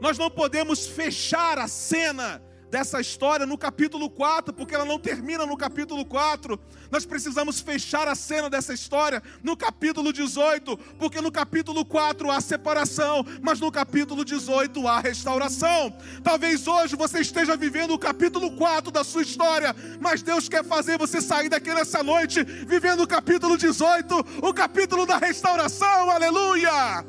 Nós 0.00 0.16
não 0.16 0.30
podemos 0.30 0.86
fechar 0.86 1.58
a 1.58 1.68
cena 1.68 2.42
dessa 2.70 3.00
história 3.00 3.46
no 3.46 3.56
capítulo 3.56 4.10
4, 4.10 4.52
porque 4.52 4.74
ela 4.74 4.84
não 4.84 4.98
termina 4.98 5.46
no 5.46 5.56
capítulo 5.56 6.04
4. 6.04 6.58
Nós 6.90 7.04
precisamos 7.04 7.60
fechar 7.60 8.06
a 8.08 8.14
cena 8.14 8.48
dessa 8.50 8.72
história 8.72 9.22
no 9.42 9.56
capítulo 9.56 10.12
18, 10.12 10.76
porque 10.98 11.20
no 11.20 11.32
capítulo 11.32 11.84
4 11.84 12.30
há 12.30 12.40
separação, 12.40 13.24
mas 13.42 13.60
no 13.60 13.70
capítulo 13.70 14.24
18 14.24 14.86
há 14.86 15.00
restauração. 15.00 15.96
Talvez 16.22 16.66
hoje 16.66 16.96
você 16.96 17.20
esteja 17.20 17.56
vivendo 17.56 17.92
o 17.92 17.98
capítulo 17.98 18.52
4 18.56 18.90
da 18.90 19.04
sua 19.04 19.22
história, 19.22 19.74
mas 20.00 20.22
Deus 20.22 20.48
quer 20.48 20.64
fazer 20.64 20.98
você 20.98 21.20
sair 21.20 21.48
daqui 21.48 21.72
nessa 21.72 22.02
noite 22.02 22.42
vivendo 22.44 23.02
o 23.02 23.08
capítulo 23.08 23.56
18, 23.56 24.14
o 24.42 24.52
capítulo 24.52 25.06
da 25.06 25.16
restauração. 25.16 26.10
Aleluia! 26.10 27.04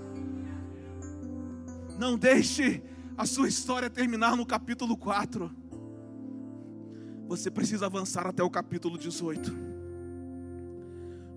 Não 1.98 2.18
deixe 2.18 2.82
a 3.20 3.26
sua 3.26 3.50
história 3.50 3.90
terminar 3.90 4.38
no 4.38 4.46
capítulo 4.46 4.96
4. 4.96 5.54
Você 7.28 7.52
precisa 7.52 7.86
avançar 7.88 8.26
até 8.26 8.42
o 8.42 8.50
capítulo 8.50 8.98
18. 8.98 9.52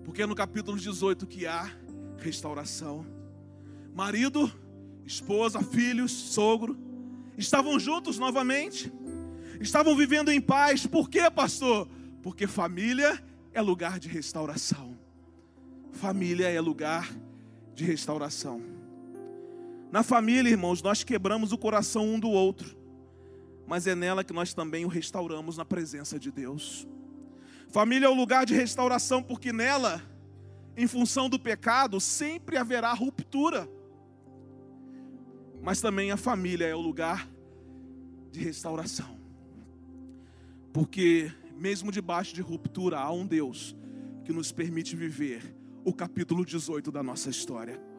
Porque 0.05 0.21
é 0.21 0.25
no 0.25 0.33
capítulo 0.33 0.77
18 0.77 1.27
que 1.27 1.45
há 1.45 1.69
restauração. 2.19 3.05
Marido, 3.93 4.49
esposa, 5.05 5.61
filhos, 5.61 6.13
sogro, 6.13 6.77
estavam 7.37 7.77
juntos 7.77 8.17
novamente. 8.17 8.89
Estavam 9.59 9.93
vivendo 9.93 10.31
em 10.31 10.39
paz. 10.39 10.87
Por 10.87 11.09
quê, 11.09 11.29
pastor? 11.29 11.89
Porque 12.21 12.47
família 12.47 13.21
é 13.53 13.61
lugar 13.61 13.99
de 13.99 14.07
restauração. 14.07 14.97
Família 15.91 16.47
é 16.47 16.61
lugar 16.61 17.13
de 17.75 17.83
restauração. 17.83 18.72
Na 19.93 20.01
família, 20.01 20.49
irmãos, 20.49 20.81
nós 20.81 21.03
quebramos 21.03 21.51
o 21.51 21.57
coração 21.57 22.15
um 22.15 22.19
do 22.19 22.27
outro, 22.27 22.75
mas 23.67 23.85
é 23.85 23.93
nela 23.93 24.23
que 24.23 24.33
nós 24.33 24.51
também 24.51 24.85
o 24.85 24.87
restauramos 24.87 25.55
na 25.55 25.63
presença 25.63 26.17
de 26.17 26.31
Deus. 26.31 26.87
Família 27.69 28.07
é 28.07 28.09
o 28.09 28.15
lugar 28.15 28.43
de 28.43 28.55
restauração, 28.55 29.21
porque 29.21 29.53
nela, 29.53 30.01
em 30.75 30.87
função 30.87 31.29
do 31.29 31.39
pecado, 31.39 31.99
sempre 31.99 32.57
haverá 32.57 32.91
ruptura. 32.91 33.69
Mas 35.61 35.79
também 35.79 36.09
a 36.09 36.17
família 36.17 36.65
é 36.65 36.73
o 36.73 36.81
lugar 36.81 37.29
de 38.31 38.39
restauração. 38.39 39.19
Porque, 40.73 41.31
mesmo 41.55 41.91
debaixo 41.91 42.33
de 42.33 42.41
ruptura, 42.41 42.97
há 42.97 43.11
um 43.11 43.27
Deus 43.27 43.75
que 44.25 44.33
nos 44.33 44.51
permite 44.51 44.95
viver 44.95 45.55
o 45.85 45.93
capítulo 45.93 46.43
18 46.43 46.91
da 46.91 47.03
nossa 47.03 47.29
história. 47.29 47.92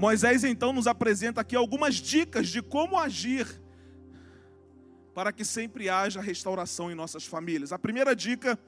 Moisés 0.00 0.44
então 0.44 0.72
nos 0.72 0.86
apresenta 0.86 1.42
aqui 1.42 1.54
algumas 1.54 1.96
dicas 1.96 2.48
de 2.48 2.62
como 2.62 2.98
agir 2.98 3.46
para 5.14 5.30
que 5.30 5.44
sempre 5.44 5.90
haja 5.90 6.22
restauração 6.22 6.90
em 6.90 6.94
nossas 6.94 7.26
famílias. 7.26 7.70
A 7.70 7.78
primeira 7.78 8.16
dica 8.16 8.58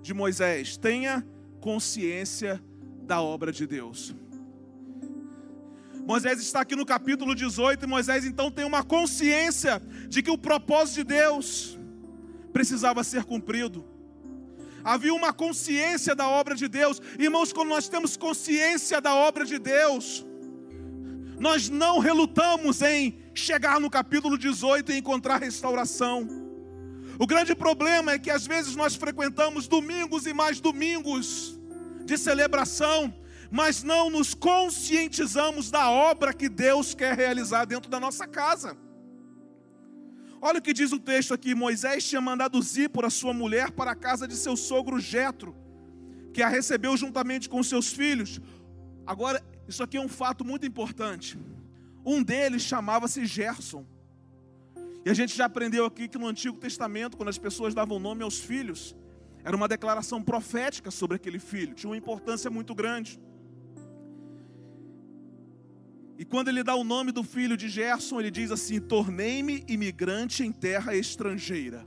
de 0.00 0.14
Moisés: 0.14 0.78
tenha 0.78 1.22
consciência 1.60 2.58
da 3.02 3.20
obra 3.20 3.52
de 3.52 3.66
Deus. 3.66 4.14
Moisés 6.06 6.40
está 6.40 6.62
aqui 6.62 6.74
no 6.74 6.86
capítulo 6.86 7.34
18 7.34 7.84
e 7.84 7.86
Moisés 7.86 8.24
então 8.24 8.50
tem 8.50 8.64
uma 8.64 8.82
consciência 8.82 9.78
de 10.08 10.22
que 10.22 10.30
o 10.30 10.38
propósito 10.38 11.04
de 11.04 11.04
Deus 11.04 11.78
precisava 12.50 13.04
ser 13.04 13.24
cumprido 13.24 13.84
havia 14.88 15.12
uma 15.12 15.34
consciência 15.34 16.14
da 16.14 16.26
obra 16.26 16.54
de 16.54 16.66
Deus. 16.66 17.00
Irmãos, 17.18 17.52
quando 17.52 17.68
nós 17.68 17.88
temos 17.88 18.16
consciência 18.16 19.00
da 19.02 19.14
obra 19.14 19.44
de 19.44 19.58
Deus, 19.58 20.24
nós 21.38 21.68
não 21.68 21.98
relutamos 21.98 22.80
em 22.80 23.18
chegar 23.34 23.78
no 23.78 23.90
capítulo 23.90 24.38
18 24.38 24.90
e 24.92 24.98
encontrar 24.98 25.40
restauração. 25.40 26.26
O 27.18 27.26
grande 27.26 27.54
problema 27.54 28.12
é 28.12 28.18
que 28.18 28.30
às 28.30 28.46
vezes 28.46 28.74
nós 28.76 28.96
frequentamos 28.96 29.68
domingos 29.68 30.24
e 30.24 30.32
mais 30.32 30.58
domingos 30.58 31.60
de 32.06 32.16
celebração, 32.16 33.14
mas 33.50 33.82
não 33.82 34.08
nos 34.08 34.32
conscientizamos 34.32 35.70
da 35.70 35.90
obra 35.90 36.32
que 36.32 36.48
Deus 36.48 36.94
quer 36.94 37.14
realizar 37.14 37.66
dentro 37.66 37.90
da 37.90 38.00
nossa 38.00 38.26
casa. 38.26 38.74
Olha 40.40 40.58
o 40.58 40.62
que 40.62 40.72
diz 40.72 40.92
o 40.92 40.98
texto 40.98 41.34
aqui: 41.34 41.54
Moisés 41.54 42.08
tinha 42.08 42.20
mandado 42.20 42.60
Zípora, 42.62 43.10
sua 43.10 43.32
mulher, 43.32 43.70
para 43.70 43.92
a 43.92 43.96
casa 43.96 44.26
de 44.26 44.36
seu 44.36 44.56
sogro 44.56 45.00
Jetro, 45.00 45.54
que 46.32 46.42
a 46.42 46.48
recebeu 46.48 46.96
juntamente 46.96 47.48
com 47.48 47.62
seus 47.62 47.92
filhos. 47.92 48.40
Agora, 49.06 49.42
isso 49.66 49.82
aqui 49.82 49.96
é 49.96 50.00
um 50.00 50.08
fato 50.08 50.44
muito 50.44 50.66
importante. 50.66 51.38
Um 52.04 52.22
deles 52.22 52.62
chamava-se 52.62 53.26
Gerson. 53.26 53.84
E 55.04 55.10
a 55.10 55.14
gente 55.14 55.36
já 55.36 55.46
aprendeu 55.46 55.84
aqui 55.84 56.08
que 56.08 56.18
no 56.18 56.26
Antigo 56.26 56.56
Testamento, 56.58 57.16
quando 57.16 57.28
as 57.28 57.38
pessoas 57.38 57.74
davam 57.74 57.98
nome 57.98 58.22
aos 58.22 58.38
filhos, 58.38 58.94
era 59.44 59.56
uma 59.56 59.68
declaração 59.68 60.22
profética 60.22 60.90
sobre 60.90 61.16
aquele 61.16 61.38
filho, 61.38 61.74
tinha 61.74 61.88
uma 61.88 61.96
importância 61.96 62.50
muito 62.50 62.74
grande. 62.74 63.18
E 66.18 66.24
quando 66.24 66.48
ele 66.48 66.64
dá 66.64 66.74
o 66.74 66.82
nome 66.82 67.12
do 67.12 67.22
filho 67.22 67.56
de 67.56 67.68
Gerson, 67.68 68.18
ele 68.18 68.30
diz 68.30 68.50
assim: 68.50 68.80
Tornei-me 68.80 69.64
imigrante 69.68 70.42
em 70.42 70.50
terra 70.50 70.96
estrangeira. 70.96 71.86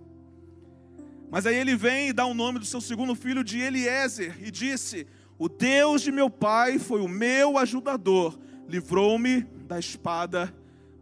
Mas 1.30 1.46
aí 1.46 1.56
ele 1.56 1.76
vem 1.76 2.10
e 2.10 2.14
dá 2.14 2.26
o 2.26 2.34
nome 2.34 2.58
do 2.58 2.66
seu 2.66 2.80
segundo 2.80 3.14
filho 3.14 3.44
de 3.44 3.60
Eliezer 3.60 4.38
e 4.42 4.50
disse: 4.50 5.06
O 5.38 5.50
Deus 5.50 6.02
de 6.02 6.14
meu 6.14 6.30
pai 6.30 6.80
foi 6.80 7.02
o 7.02 7.10
meu 7.10 7.58
ajudador, 7.58 8.40
livrou-me 8.70 9.42
da 9.68 9.78
espada 9.78 10.54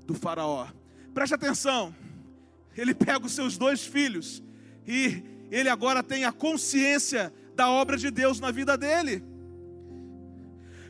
do 0.08 0.16
Faraó. 0.16 0.68
Preste 1.14 1.36
atenção. 1.36 1.96
Ele 2.76 2.96
pega 2.96 3.26
os 3.26 3.34
seus 3.34 3.60
dois 3.60 3.86
filhos 3.86 4.42
e 4.88 5.22
ele 5.52 5.70
agora 5.70 6.02
tem 6.02 6.26
a 6.26 6.32
consciência 6.32 7.32
da 7.56 7.70
obra 7.70 7.96
de 7.96 8.10
Deus 8.10 8.40
na 8.40 8.50
vida 8.50 8.76
dele. 8.76 9.24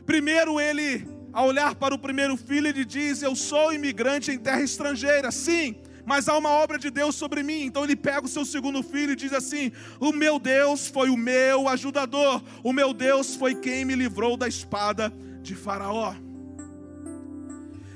Primeiro 0.06 0.58
ele, 0.58 1.06
ao 1.32 1.46
olhar 1.46 1.74
para 1.74 1.94
o 1.94 1.98
primeiro 1.98 2.36
filho, 2.36 2.66
ele 2.66 2.84
diz: 2.84 3.22
"Eu 3.22 3.34
sou 3.34 3.72
imigrante 3.72 4.30
em 4.30 4.38
terra 4.38 4.62
estrangeira". 4.62 5.30
Sim, 5.30 5.76
mas 6.04 6.28
há 6.28 6.36
uma 6.36 6.50
obra 6.50 6.78
de 6.78 6.90
Deus 6.90 7.14
sobre 7.14 7.42
mim. 7.42 7.62
Então 7.62 7.84
ele 7.84 7.96
pega 7.96 8.26
o 8.26 8.28
seu 8.28 8.44
segundo 8.44 8.82
filho 8.82 9.12
e 9.12 9.16
diz 9.16 9.32
assim: 9.32 9.70
O 9.98 10.12
meu 10.12 10.38
Deus 10.38 10.88
foi 10.88 11.08
o 11.10 11.16
meu 11.16 11.68
ajudador, 11.68 12.42
o 12.64 12.72
meu 12.72 12.92
Deus 12.92 13.36
foi 13.36 13.54
quem 13.54 13.84
me 13.84 13.94
livrou 13.94 14.36
da 14.36 14.48
espada 14.48 15.12
de 15.42 15.54
Faraó. 15.54 16.14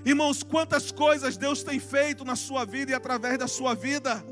Irmãos, 0.05 0.43
quantas 0.43 0.93
coisas 0.93 1.37
Deus 1.37 1.63
tem 1.63 1.81
feito 1.81 2.25
na 2.25 2.37
sua 2.37 2.65
vida 2.65 2.93
e 2.93 2.95
através 2.95 3.39
da 3.39 3.49
sua 3.49 3.75
vida. 3.75 4.23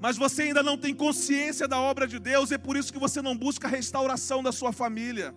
Mas 0.00 0.16
você 0.16 0.42
ainda 0.42 0.62
não 0.62 0.78
tem 0.78 0.94
consciência 0.94 1.68
da 1.68 1.78
obra 1.78 2.06
de 2.06 2.18
Deus, 2.18 2.50
e 2.50 2.54
é 2.54 2.58
por 2.58 2.76
isso 2.76 2.92
que 2.92 2.98
você 2.98 3.20
não 3.20 3.36
busca 3.36 3.66
a 3.66 3.70
restauração 3.70 4.42
da 4.42 4.52
sua 4.52 4.72
família. 4.72 5.34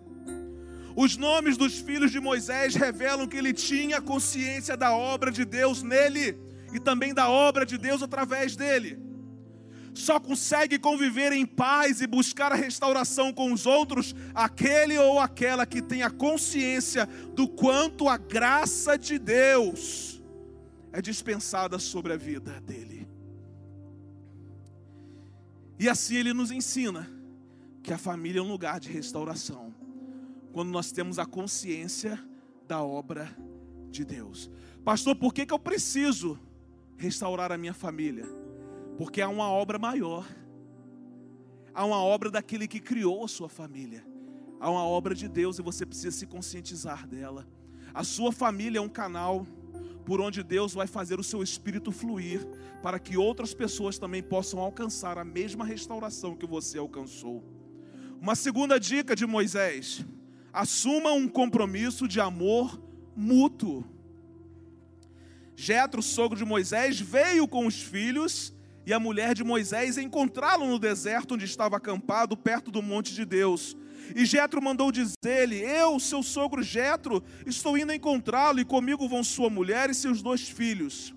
Os 0.94 1.16
nomes 1.16 1.56
dos 1.56 1.78
filhos 1.78 2.10
de 2.10 2.20
Moisés 2.20 2.74
revelam 2.74 3.26
que 3.26 3.36
ele 3.36 3.52
tinha 3.52 4.00
consciência 4.00 4.76
da 4.76 4.92
obra 4.92 5.30
de 5.30 5.44
Deus 5.44 5.82
nele 5.82 6.38
e 6.72 6.80
também 6.80 7.14
da 7.14 7.28
obra 7.28 7.64
de 7.64 7.78
Deus 7.78 8.02
através 8.02 8.56
dele. 8.56 8.98
Só 9.94 10.18
consegue 10.18 10.78
conviver 10.78 11.32
em 11.32 11.44
paz 11.44 12.00
e 12.00 12.06
buscar 12.06 12.50
a 12.50 12.54
restauração 12.54 13.32
com 13.32 13.52
os 13.52 13.66
outros 13.66 14.14
aquele 14.34 14.96
ou 14.96 15.20
aquela 15.20 15.66
que 15.66 15.82
tem 15.82 16.02
a 16.02 16.10
consciência 16.10 17.06
do 17.34 17.46
quanto 17.46 18.08
a 18.08 18.16
graça 18.16 18.96
de 18.96 19.18
Deus 19.18 20.22
é 20.92 21.00
dispensada 21.00 21.78
sobre 21.78 22.12
a 22.12 22.16
vida 22.16 22.60
dele. 22.60 23.08
E 25.78 25.88
assim 25.88 26.16
ele 26.16 26.32
nos 26.32 26.50
ensina 26.50 27.10
que 27.82 27.92
a 27.92 27.98
família 27.98 28.38
é 28.38 28.42
um 28.42 28.48
lugar 28.48 28.78
de 28.78 28.88
restauração, 28.88 29.74
quando 30.52 30.70
nós 30.70 30.92
temos 30.92 31.18
a 31.18 31.26
consciência 31.26 32.18
da 32.68 32.82
obra 32.82 33.34
de 33.90 34.04
Deus. 34.04 34.50
Pastor, 34.84 35.16
por 35.16 35.32
que, 35.32 35.46
que 35.46 35.54
eu 35.54 35.58
preciso 35.58 36.38
restaurar 36.96 37.50
a 37.50 37.58
minha 37.58 37.74
família, 37.74 38.26
porque 38.96 39.20
há 39.20 39.28
uma 39.28 39.48
obra 39.48 39.78
maior, 39.78 40.26
há 41.74 41.84
uma 41.84 42.02
obra 42.02 42.30
daquele 42.30 42.68
que 42.68 42.78
criou 42.78 43.24
a 43.24 43.28
sua 43.28 43.48
família, 43.48 44.04
há 44.60 44.70
uma 44.70 44.84
obra 44.84 45.14
de 45.14 45.28
Deus 45.28 45.58
e 45.58 45.62
você 45.62 45.84
precisa 45.84 46.16
se 46.16 46.26
conscientizar 46.26 47.06
dela. 47.08 47.46
A 47.92 48.04
sua 48.04 48.30
família 48.30 48.78
é 48.78 48.80
um 48.80 48.88
canal 48.88 49.46
por 50.04 50.20
onde 50.20 50.42
Deus 50.42 50.74
vai 50.74 50.86
fazer 50.86 51.18
o 51.18 51.24
seu 51.24 51.42
espírito 51.42 51.92
fluir, 51.92 52.46
para 52.82 52.98
que 52.98 53.16
outras 53.16 53.54
pessoas 53.54 53.98
também 53.98 54.22
possam 54.22 54.60
alcançar 54.60 55.18
a 55.18 55.24
mesma 55.24 55.64
restauração 55.64 56.36
que 56.36 56.46
você 56.46 56.78
alcançou. 56.78 57.42
Uma 58.20 58.34
segunda 58.34 58.78
dica 58.78 59.14
de 59.14 59.26
Moisés: 59.26 60.04
assuma 60.52 61.12
um 61.12 61.26
compromisso 61.26 62.06
de 62.06 62.20
amor 62.20 62.80
mútuo. 63.16 63.84
Jetro, 65.56 66.02
sogro 66.02 66.36
de 66.36 66.44
Moisés, 66.44 67.00
veio 67.00 67.48
com 67.48 67.66
os 67.66 67.80
filhos 67.80 68.52
e 68.84 68.92
a 68.92 68.98
mulher 68.98 69.34
de 69.34 69.44
Moisés 69.44 69.96
encontrá-lo 69.96 70.66
no 70.66 70.78
deserto 70.78 71.34
onde 71.34 71.44
estava 71.44 71.76
acampado, 71.76 72.36
perto 72.36 72.70
do 72.70 72.82
monte 72.82 73.14
de 73.14 73.24
Deus. 73.24 73.76
E 74.14 74.26
Jetro 74.26 74.60
mandou 74.60 74.90
dizer-lhe: 74.90 75.60
Eu, 75.60 75.98
seu 76.00 76.22
sogro 76.22 76.62
Jetro, 76.62 77.22
estou 77.46 77.78
indo 77.78 77.92
encontrá-lo 77.92 78.60
e 78.60 78.64
comigo 78.64 79.08
vão 79.08 79.22
sua 79.22 79.48
mulher 79.48 79.88
e 79.88 79.94
seus 79.94 80.20
dois 80.20 80.48
filhos. 80.48 81.14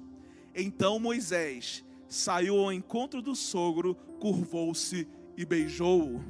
Então 0.53 0.99
Moisés 0.99 1.83
saiu 2.07 2.57
ao 2.59 2.71
encontro 2.71 3.21
do 3.21 3.35
sogro, 3.35 3.95
curvou-se 4.19 5.07
e 5.35 5.43
beijou-o. 5.43 6.23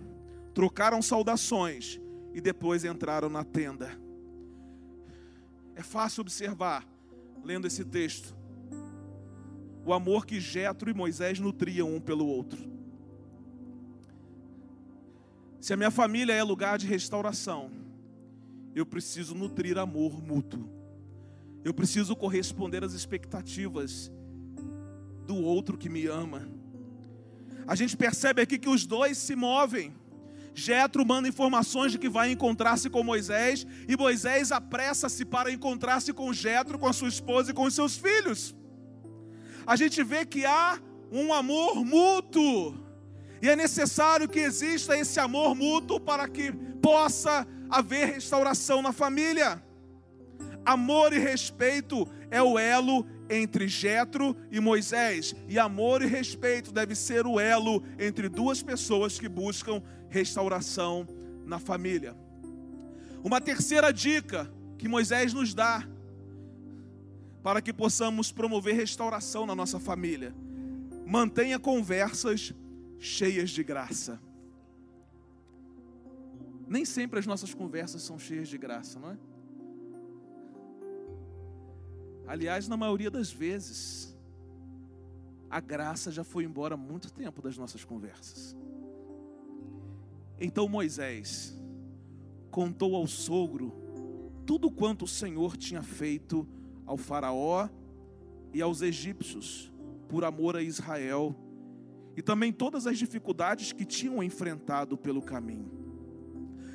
Trocaram 0.53 1.01
saudações 1.01 1.99
e 2.35 2.41
depois 2.41 2.83
entraram 2.83 3.29
na 3.29 3.45
tenda. 3.45 3.97
É 5.73 5.81
fácil 5.81 6.19
observar 6.19 6.85
lendo 7.41 7.65
esse 7.65 7.85
texto, 7.85 8.35
o 9.85 9.93
amor 9.93 10.25
que 10.25 10.37
Jetro 10.37 10.89
e 10.89 10.93
Moisés 10.93 11.39
nutriam 11.39 11.95
um 11.95 12.01
pelo 12.01 12.27
outro. 12.27 12.59
Se 15.61 15.71
a 15.71 15.77
minha 15.77 15.89
família 15.89 16.33
é 16.33 16.43
lugar 16.43 16.77
de 16.77 16.85
restauração, 16.85 17.71
eu 18.75 18.85
preciso 18.85 19.33
nutrir 19.33 19.77
amor 19.77 20.21
mútuo. 20.21 20.69
Eu 21.63 21.73
preciso 21.73 22.17
corresponder 22.17 22.83
às 22.83 22.91
expectativas 22.91 24.11
do 25.25 25.37
outro 25.37 25.77
que 25.77 25.87
me 25.87 26.05
ama. 26.05 26.49
A 27.65 27.75
gente 27.75 27.95
percebe 27.95 28.41
aqui 28.41 28.59
que 28.59 28.69
os 28.69 28.85
dois 28.85 29.17
se 29.17 29.37
movem 29.37 29.93
Jetro 30.55 31.05
manda 31.05 31.27
informações 31.27 31.91
de 31.91 31.99
que 31.99 32.07
vai 32.07 32.31
encontrar-se 32.31 32.89
com 32.89 33.03
Moisés 33.03 33.67
e 33.89 33.97
Moisés 33.97 34.53
apressa-se 34.53 35.25
para 35.25 35.51
encontrar-se 35.51 36.13
com 36.13 36.31
Jetro, 36.31 36.79
com 36.79 36.87
a 36.87 36.93
sua 36.93 37.09
esposa 37.09 37.51
e 37.51 37.53
com 37.53 37.63
os 37.63 37.75
seus 37.75 37.97
filhos. 37.97 38.55
A 39.67 39.75
gente 39.75 40.01
vê 40.01 40.25
que 40.25 40.45
há 40.45 40.79
um 41.11 41.33
amor 41.33 41.83
mútuo 41.83 42.85
e 43.41 43.49
é 43.49 43.55
necessário 43.55 44.29
que 44.29 44.39
exista 44.39 44.97
esse 44.97 45.19
amor 45.19 45.53
mútuo 45.53 45.99
para 45.99 46.27
que 46.27 46.53
possa 46.81 47.45
haver 47.69 48.13
restauração 48.13 48.81
na 48.81 48.93
família. 48.93 49.61
Amor 50.63 51.11
e 51.11 51.19
respeito 51.19 52.07
é 52.31 52.41
o 52.41 52.57
elo 52.57 53.05
entre 53.29 53.67
Jetro 53.67 54.35
e 54.51 54.59
Moisés, 54.59 55.35
e 55.47 55.57
amor 55.57 56.01
e 56.01 56.05
respeito 56.05 56.71
deve 56.71 56.95
ser 56.95 57.25
o 57.25 57.39
elo 57.39 57.83
entre 57.99 58.29
duas 58.29 58.61
pessoas 58.61 59.19
que 59.19 59.27
buscam 59.27 59.81
restauração 60.09 61.07
na 61.45 61.59
família. 61.59 62.15
Uma 63.23 63.41
terceira 63.41 63.91
dica 63.91 64.51
que 64.77 64.87
Moisés 64.87 65.33
nos 65.33 65.53
dá 65.53 65.87
para 67.41 67.61
que 67.61 67.73
possamos 67.73 68.31
promover 68.31 68.75
restauração 68.75 69.45
na 69.45 69.55
nossa 69.55 69.79
família: 69.79 70.35
mantenha 71.05 71.59
conversas 71.59 72.53
cheias 72.99 73.49
de 73.49 73.63
graça. 73.63 74.19
Nem 76.67 76.83
sempre 76.83 77.19
as 77.19 77.27
nossas 77.27 77.53
conversas 77.53 78.01
são 78.01 78.17
cheias 78.17 78.47
de 78.47 78.57
graça, 78.57 78.99
não 78.99 79.11
é? 79.11 79.17
Aliás, 82.27 82.67
na 82.67 82.75
maioria 82.75 83.11
das 83.11 83.31
vezes, 83.31 84.15
a 85.49 85.59
graça 85.59 86.11
já 86.11 86.23
foi 86.23 86.43
embora 86.43 86.73
há 86.73 86.77
muito 86.77 87.11
tempo 87.11 87.41
das 87.41 87.57
nossas 87.57 87.83
conversas. 87.83 88.55
Então 90.39 90.67
Moisés 90.67 91.55
contou 92.51 92.95
ao 92.95 93.07
sogro 93.07 93.73
tudo 94.45 94.69
quanto 94.69 95.05
o 95.05 95.07
Senhor 95.07 95.55
tinha 95.55 95.81
feito 95.81 96.47
ao 96.85 96.97
Faraó 96.97 97.69
e 98.53 98.61
aos 98.61 98.81
egípcios 98.81 99.71
por 100.07 100.23
amor 100.23 100.55
a 100.55 100.61
Israel 100.61 101.35
e 102.15 102.21
também 102.21 102.51
todas 102.51 102.87
as 102.87 102.97
dificuldades 102.97 103.71
que 103.73 103.85
tinham 103.85 104.23
enfrentado 104.23 104.97
pelo 104.97 105.21
caminho. 105.21 105.71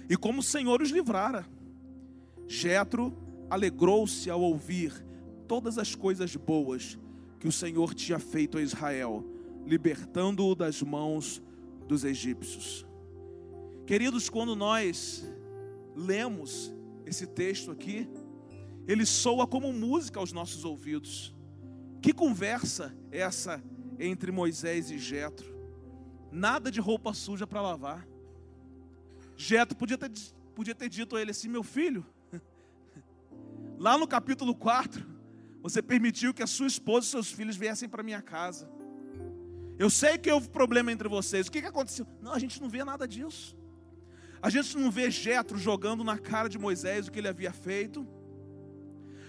E 0.08 0.16
como 0.16 0.40
o 0.40 0.42
Senhor 0.42 0.82
os 0.82 0.90
livrara. 0.90 1.46
Jetro 2.46 3.16
alegrou-se 3.48 4.28
ao 4.28 4.40
ouvir 4.40 5.04
todas 5.50 5.78
as 5.78 5.96
coisas 5.96 6.36
boas 6.36 6.96
que 7.40 7.48
o 7.48 7.50
Senhor 7.50 7.92
tinha 7.92 8.20
feito 8.20 8.56
a 8.56 8.62
Israel, 8.62 9.24
libertando-o 9.66 10.54
das 10.54 10.80
mãos 10.80 11.42
dos 11.88 12.04
egípcios. 12.04 12.86
Queridos, 13.84 14.30
quando 14.30 14.54
nós 14.54 15.24
lemos 15.96 16.72
esse 17.04 17.26
texto 17.26 17.72
aqui, 17.72 18.08
ele 18.86 19.04
soa 19.04 19.44
como 19.44 19.72
música 19.72 20.20
aos 20.20 20.30
nossos 20.30 20.64
ouvidos. 20.64 21.34
Que 22.00 22.12
conversa 22.12 22.96
é 23.10 23.18
essa 23.18 23.60
entre 23.98 24.30
Moisés 24.30 24.88
e 24.92 25.00
Jetro? 25.00 25.52
Nada 26.30 26.70
de 26.70 26.78
roupa 26.78 27.12
suja 27.12 27.44
para 27.44 27.60
lavar. 27.60 28.06
Jetro 29.36 29.76
podia 29.76 29.98
ter, 29.98 30.12
podia 30.54 30.76
ter 30.76 30.88
dito 30.88 31.16
a 31.16 31.20
ele 31.20 31.32
assim: 31.32 31.48
meu 31.48 31.64
filho, 31.64 32.06
lá 33.80 33.98
no 33.98 34.06
capítulo 34.06 34.54
4, 34.54 35.09
você 35.62 35.82
permitiu 35.82 36.32
que 36.32 36.42
a 36.42 36.46
sua 36.46 36.66
esposa 36.66 37.06
e 37.06 37.10
seus 37.10 37.30
filhos 37.30 37.56
viessem 37.56 37.88
para 37.88 38.02
minha 38.02 38.22
casa. 38.22 38.70
Eu 39.78 39.88
sei 39.88 40.18
que 40.18 40.30
houve 40.30 40.48
problema 40.48 40.92
entre 40.92 41.08
vocês. 41.08 41.46
O 41.46 41.52
que, 41.52 41.60
que 41.60 41.66
aconteceu? 41.66 42.06
Não, 42.20 42.32
a 42.32 42.38
gente 42.38 42.60
não 42.60 42.68
vê 42.68 42.84
nada 42.84 43.06
disso. 43.06 43.56
A 44.42 44.48
gente 44.48 44.76
não 44.76 44.90
vê 44.90 45.10
Jetro 45.10 45.58
jogando 45.58 46.02
na 46.02 46.18
cara 46.18 46.48
de 46.48 46.58
Moisés 46.58 47.08
o 47.08 47.12
que 47.12 47.18
ele 47.18 47.28
havia 47.28 47.52
feito. 47.52 48.06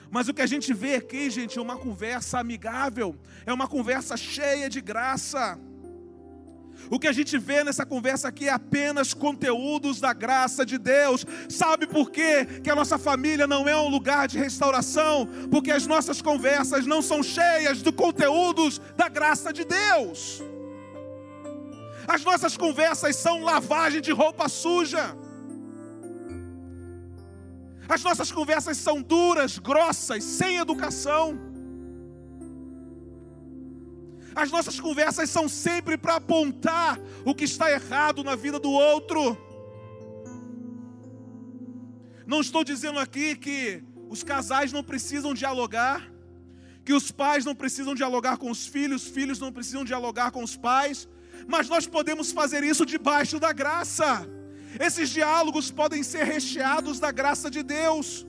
Mas 0.09 0.27
o 0.27 0.33
que 0.33 0.41
a 0.41 0.45
gente 0.45 0.73
vê 0.73 0.95
aqui, 0.95 1.29
gente, 1.29 1.57
é 1.57 1.61
uma 1.61 1.77
conversa 1.77 2.37
amigável, 2.39 3.17
é 3.45 3.53
uma 3.53 3.67
conversa 3.67 4.17
cheia 4.17 4.69
de 4.69 4.81
graça. 4.81 5.57
O 6.89 6.99
que 6.99 7.07
a 7.07 7.11
gente 7.11 7.37
vê 7.37 7.63
nessa 7.63 7.85
conversa 7.85 8.27
aqui 8.27 8.47
é 8.47 8.51
apenas 8.51 9.13
conteúdos 9.13 9.99
da 9.99 10.13
graça 10.13 10.65
de 10.65 10.77
Deus. 10.77 11.25
Sabe 11.49 11.87
por 11.87 12.11
quê? 12.11 12.45
Que 12.63 12.69
a 12.69 12.75
nossa 12.75 12.97
família 12.97 13.47
não 13.47 13.67
é 13.67 13.75
um 13.75 13.87
lugar 13.87 14.27
de 14.27 14.37
restauração? 14.37 15.27
Porque 15.49 15.71
as 15.71 15.87
nossas 15.87 16.21
conversas 16.21 16.85
não 16.85 17.01
são 17.01 17.21
cheias 17.23 17.81
de 17.81 17.91
conteúdos 17.91 18.81
da 18.97 19.07
graça 19.07 19.53
de 19.53 19.65
Deus. 19.65 20.41
As 22.07 22.23
nossas 22.23 22.57
conversas 22.57 23.15
são 23.15 23.43
lavagem 23.43 24.01
de 24.01 24.11
roupa 24.11 24.49
suja. 24.49 25.15
As 27.87 28.03
nossas 28.03 28.31
conversas 28.31 28.77
são 28.77 29.01
duras, 29.01 29.59
grossas, 29.59 30.23
sem 30.23 30.57
educação. 30.57 31.50
As 34.35 34.49
nossas 34.49 34.79
conversas 34.79 35.29
são 35.29 35.47
sempre 35.49 35.97
para 35.97 36.15
apontar 36.15 36.99
o 37.25 37.35
que 37.35 37.43
está 37.43 37.71
errado 37.71 38.23
na 38.23 38.35
vida 38.35 38.59
do 38.59 38.71
outro. 38.71 39.37
Não 42.25 42.39
estou 42.39 42.63
dizendo 42.63 42.99
aqui 42.99 43.35
que 43.35 43.83
os 44.09 44.23
casais 44.23 44.71
não 44.71 44.83
precisam 44.83 45.33
dialogar, 45.33 46.09
que 46.85 46.93
os 46.93 47.11
pais 47.11 47.43
não 47.43 47.53
precisam 47.53 47.93
dialogar 47.93 48.37
com 48.37 48.49
os 48.49 48.65
filhos, 48.65 49.03
os 49.03 49.09
filhos 49.09 49.39
não 49.39 49.51
precisam 49.51 49.83
dialogar 49.83 50.31
com 50.31 50.43
os 50.43 50.55
pais, 50.55 51.07
mas 51.47 51.67
nós 51.67 51.85
podemos 51.87 52.31
fazer 52.31 52.63
isso 52.63 52.85
debaixo 52.85 53.39
da 53.39 53.51
graça. 53.51 54.27
Esses 54.79 55.09
diálogos 55.09 55.69
podem 55.69 56.03
ser 56.03 56.23
recheados 56.23 56.99
da 56.99 57.11
graça 57.11 57.49
de 57.51 57.61
Deus. 57.61 58.25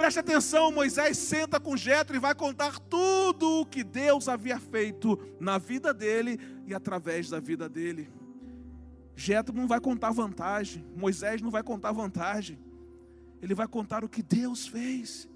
Preste 0.00 0.18
atenção, 0.18 0.72
Moisés 0.72 1.18
senta 1.18 1.60
com 1.60 1.76
Jetro 1.76 2.16
e 2.16 2.18
vai 2.18 2.34
contar 2.34 2.78
tudo 2.78 3.60
o 3.60 3.66
que 3.66 3.84
Deus 3.84 4.30
havia 4.30 4.58
feito 4.58 5.20
na 5.38 5.58
vida 5.58 5.92
dele 5.92 6.40
e 6.66 6.72
através 6.72 7.28
da 7.28 7.38
vida 7.38 7.68
dele. 7.68 8.10
Jetro 9.14 9.54
não 9.54 9.68
vai 9.68 9.78
contar 9.78 10.10
vantagem, 10.10 10.86
Moisés 10.96 11.42
não 11.42 11.50
vai 11.50 11.62
contar 11.62 11.92
vantagem. 11.92 12.58
Ele 13.42 13.54
vai 13.54 13.68
contar 13.68 14.02
o 14.02 14.08
que 14.08 14.22
Deus 14.22 14.66
fez. 14.66 15.28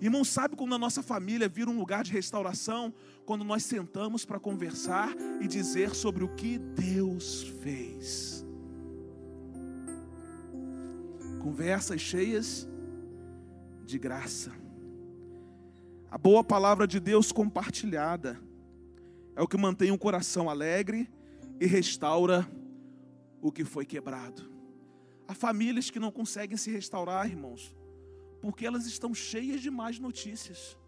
Irmão, 0.00 0.24
sabe 0.24 0.56
quando 0.56 0.74
a 0.74 0.78
nossa 0.78 1.04
família 1.04 1.48
vira 1.48 1.70
um 1.70 1.78
lugar 1.78 2.02
de 2.02 2.10
restauração? 2.10 2.92
Quando 3.24 3.44
nós 3.44 3.62
sentamos 3.62 4.24
para 4.24 4.40
conversar 4.40 5.14
e 5.40 5.46
dizer 5.46 5.94
sobre 5.94 6.24
o 6.24 6.34
que 6.34 6.58
Deus 6.58 7.44
fez. 7.62 8.44
Conversas 11.38 12.00
cheias 12.00 12.68
de 13.90 13.98
graça. 13.98 14.52
A 16.08 16.16
boa 16.16 16.44
palavra 16.44 16.86
de 16.86 17.00
Deus 17.00 17.32
compartilhada 17.32 18.40
é 19.34 19.42
o 19.42 19.48
que 19.48 19.56
mantém 19.56 19.90
o 19.90 19.98
coração 19.98 20.48
alegre 20.48 21.10
e 21.60 21.66
restaura 21.66 22.48
o 23.42 23.50
que 23.50 23.64
foi 23.64 23.84
quebrado. 23.84 24.48
Há 25.26 25.34
famílias 25.34 25.90
que 25.90 25.98
não 25.98 26.12
conseguem 26.12 26.56
se 26.56 26.70
restaurar, 26.70 27.28
irmãos, 27.28 27.74
porque 28.40 28.64
elas 28.64 28.86
estão 28.86 29.12
cheias 29.12 29.60
de 29.60 29.70
más 29.70 29.98
notícias. 29.98 30.78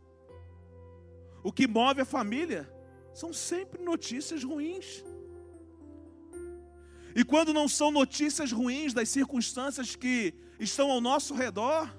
O 1.42 1.52
que 1.52 1.66
move 1.66 2.00
a 2.00 2.04
família 2.04 2.72
são 3.12 3.32
sempre 3.32 3.82
notícias 3.82 4.44
ruins. 4.44 5.04
E 7.16 7.24
quando 7.24 7.52
não 7.52 7.68
são 7.68 7.90
notícias 7.90 8.52
ruins 8.52 8.94
das 8.94 9.08
circunstâncias 9.08 9.96
que 9.96 10.34
estão 10.58 10.90
ao 10.90 11.00
nosso 11.00 11.34
redor, 11.34 11.92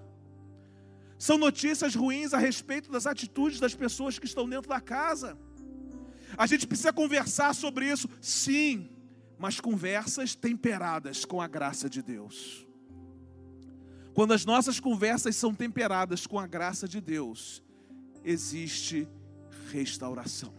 são 1.23 1.38
notícias 1.38 1.95
ruins 1.95 2.33
a 2.33 2.38
respeito 2.38 2.91
das 2.91 3.07
atitudes 3.07 3.57
das 3.57 3.73
pessoas 3.73 4.19
que 4.19 4.25
estão 4.25 4.45
dentro 4.49 4.67
da 4.67 4.81
casa. 4.81 5.38
A 6.38 6.45
gente 6.45 6.67
precisa 6.67 6.91
conversar 6.91 7.55
sobre 7.55 7.89
isso, 7.89 8.09
sim, 8.19 8.89
mas 9.39 9.57
conversas 9.62 10.36
temperadas 10.36 11.23
com 11.23 11.39
a 11.39 11.47
graça 11.47 11.89
de 11.89 12.01
Deus. 12.01 12.67
Quando 14.13 14.33
as 14.33 14.43
nossas 14.43 14.81
conversas 14.81 15.38
são 15.38 15.55
temperadas 15.55 16.27
com 16.27 16.38
a 16.38 16.45
graça 16.45 16.89
de 16.89 16.99
Deus, 16.99 17.63
existe 18.21 19.07
restauração. 19.71 20.53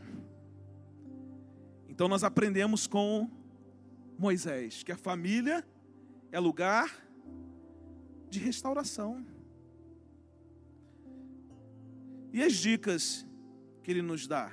Então 1.86 2.08
nós 2.08 2.24
aprendemos 2.24 2.86
com 2.86 3.30
Moisés 4.18 4.82
que 4.82 4.92
a 4.92 4.96
família 4.96 5.62
é 6.32 6.40
lugar 6.40 7.06
de 8.30 8.38
restauração. 8.38 9.33
E 12.34 12.42
as 12.42 12.54
dicas 12.54 13.24
que 13.80 13.92
ele 13.92 14.02
nos 14.02 14.26
dá? 14.26 14.50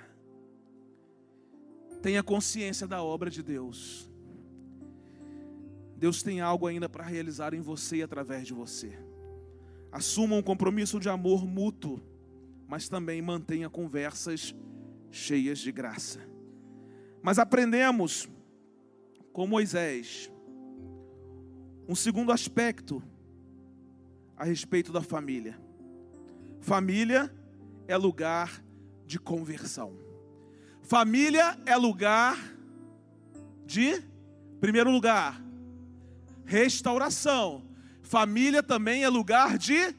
Tenha 2.00 2.22
consciência 2.22 2.86
da 2.86 3.02
obra 3.02 3.28
de 3.28 3.41
Deus. 3.41 4.08
Deus 5.98 6.22
tem 6.22 6.41
algo 6.41 6.67
ainda 6.67 6.88
para 6.88 7.04
realizar 7.04 7.56
em 7.56 7.60
você 7.60 7.98
e 7.98 8.04
através 8.04 8.46
de 8.46 8.54
você. 8.54 9.00
Assuma 9.91 10.36
um 10.36 10.44
compromisso 10.44 11.00
de 11.00 11.10
amor 11.10 11.44
mútuo, 11.44 12.00
mas 12.67 12.88
também 12.88 13.20
mantenha 13.20 13.67
conversas 13.67 14.54
cheias 15.10 15.58
de 15.58 15.72
graça. 15.72 16.20
Mas 17.20 17.39
aprendemos 17.39 18.30
com 19.34 19.48
Moisés 19.48 20.32
um 21.88 21.96
segundo 21.96 22.32
aspecto 22.32 23.02
a 24.38 24.46
respeito 24.46 24.91
da 24.91 25.02
família. 25.02 25.60
Família 26.60 27.40
é 27.91 27.97
lugar 27.97 28.63
de 29.06 29.19
conversão. 29.19 29.93
Família 30.82 31.60
é 31.65 31.75
lugar 31.75 32.38
de, 33.65 34.01
primeiro 34.60 34.89
lugar, 34.89 35.43
restauração. 36.45 37.63
Família 38.01 38.63
também 38.63 39.04
é 39.04 39.10
lugar 39.10 39.58
de 39.58 39.93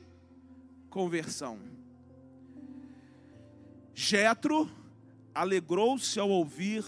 conversão. 0.88 1.58
Jetro 3.94 4.70
alegrou-se 5.34 6.18
ao 6.18 6.30
ouvir 6.30 6.84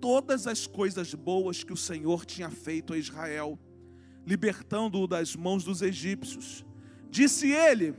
todas 0.00 0.46
as 0.46 0.66
coisas 0.66 1.14
boas 1.14 1.62
que 1.62 1.72
o 1.72 1.76
Senhor 1.76 2.24
tinha 2.24 2.50
feito 2.50 2.92
a 2.92 2.98
Israel, 2.98 3.58
libertando-o 4.26 5.06
das 5.06 5.36
mãos 5.36 5.62
dos 5.62 5.80
egípcios. 5.80 6.64
Disse 7.08 7.50
ele: 7.50 7.94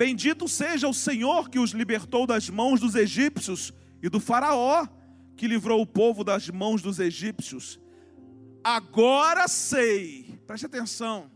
Bendito 0.00 0.48
seja 0.48 0.88
o 0.88 0.94
Senhor 0.94 1.50
que 1.50 1.58
os 1.58 1.72
libertou 1.72 2.26
das 2.26 2.48
mãos 2.48 2.80
dos 2.80 2.94
egípcios 2.94 3.70
e 4.02 4.08
do 4.08 4.18
Faraó, 4.18 4.86
que 5.36 5.46
livrou 5.46 5.82
o 5.82 5.86
povo 5.86 6.24
das 6.24 6.48
mãos 6.48 6.80
dos 6.80 6.98
egípcios. 6.98 7.78
Agora 8.64 9.46
sei, 9.46 10.40
preste 10.46 10.64
atenção. 10.64 11.30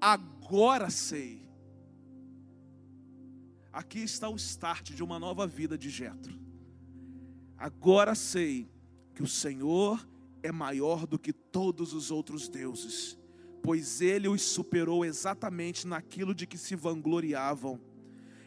Agora 0.00 0.88
sei. 0.88 1.50
Aqui 3.72 3.98
está 3.98 4.28
o 4.28 4.36
start 4.36 4.92
de 4.92 5.02
uma 5.02 5.18
nova 5.18 5.48
vida 5.48 5.76
de 5.76 5.90
Jetro. 5.90 6.38
Agora 7.56 8.14
sei 8.14 8.70
que 9.16 9.22
o 9.24 9.26
Senhor 9.26 10.08
é 10.44 10.52
maior 10.52 11.08
do 11.08 11.18
que 11.18 11.32
todos 11.32 11.92
os 11.92 12.12
outros 12.12 12.48
deuses 12.48 13.17
pois 13.62 14.00
ele 14.00 14.28
os 14.28 14.42
superou 14.42 15.04
exatamente 15.04 15.86
naquilo 15.86 16.34
de 16.34 16.46
que 16.46 16.58
se 16.58 16.74
vangloriavam. 16.74 17.80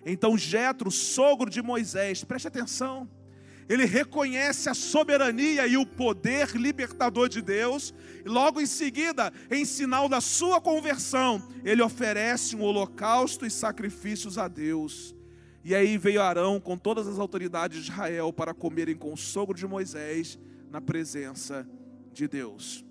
Então 0.05 0.37
Jetro, 0.37 0.89
sogro 0.89 1.49
de 1.49 1.61
Moisés, 1.61 2.23
preste 2.23 2.47
atenção, 2.47 3.09
ele 3.69 3.85
reconhece 3.85 4.69
a 4.69 4.73
soberania 4.73 5.65
e 5.67 5.77
o 5.77 5.85
poder 5.85 6.55
libertador 6.55 7.29
de 7.29 7.41
Deus, 7.41 7.93
e 8.25 8.27
logo 8.27 8.59
em 8.59 8.65
seguida, 8.65 9.31
em 9.49 9.63
sinal 9.63 10.09
da 10.09 10.19
sua 10.19 10.59
conversão, 10.59 11.41
ele 11.63 11.81
oferece 11.81 12.55
um 12.55 12.63
holocausto 12.63 13.45
e 13.45 13.51
sacrifícios 13.51 14.37
a 14.37 14.47
Deus. 14.47 15.15
E 15.63 15.75
aí 15.75 15.97
veio 15.97 16.21
Arão 16.21 16.59
com 16.59 16.75
todas 16.75 17.07
as 17.07 17.19
autoridades 17.19 17.85
de 17.85 17.91
Israel 17.91 18.33
para 18.33 18.53
comerem 18.53 18.95
com 18.95 19.13
o 19.13 19.17
sogro 19.17 19.55
de 19.55 19.67
Moisés 19.67 20.37
na 20.69 20.81
presença 20.81 21.69
de 22.11 22.27
Deus 22.27 22.83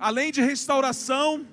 além 0.00 0.32
de 0.32 0.40
restauração, 0.40 1.46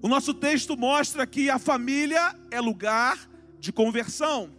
o 0.00 0.06
nosso 0.06 0.32
texto 0.32 0.76
mostra 0.76 1.26
que 1.26 1.50
a 1.50 1.58
família 1.58 2.34
é 2.52 2.60
lugar 2.60 3.28
de 3.58 3.72
conversão. 3.72 4.54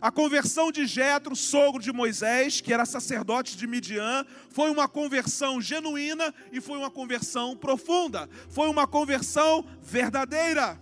A 0.00 0.10
conversão 0.10 0.72
de 0.72 0.84
Jetro, 0.84 1.36
sogro 1.36 1.80
de 1.80 1.92
Moisés, 1.92 2.60
que 2.60 2.72
era 2.72 2.84
sacerdote 2.84 3.56
de 3.56 3.68
Midian, 3.68 4.26
foi 4.50 4.68
uma 4.68 4.88
conversão 4.88 5.62
genuína 5.62 6.34
e 6.50 6.60
foi 6.60 6.76
uma 6.76 6.90
conversão 6.90 7.56
profunda, 7.56 8.28
foi 8.50 8.68
uma 8.68 8.86
conversão 8.86 9.64
verdadeira. 9.80 10.78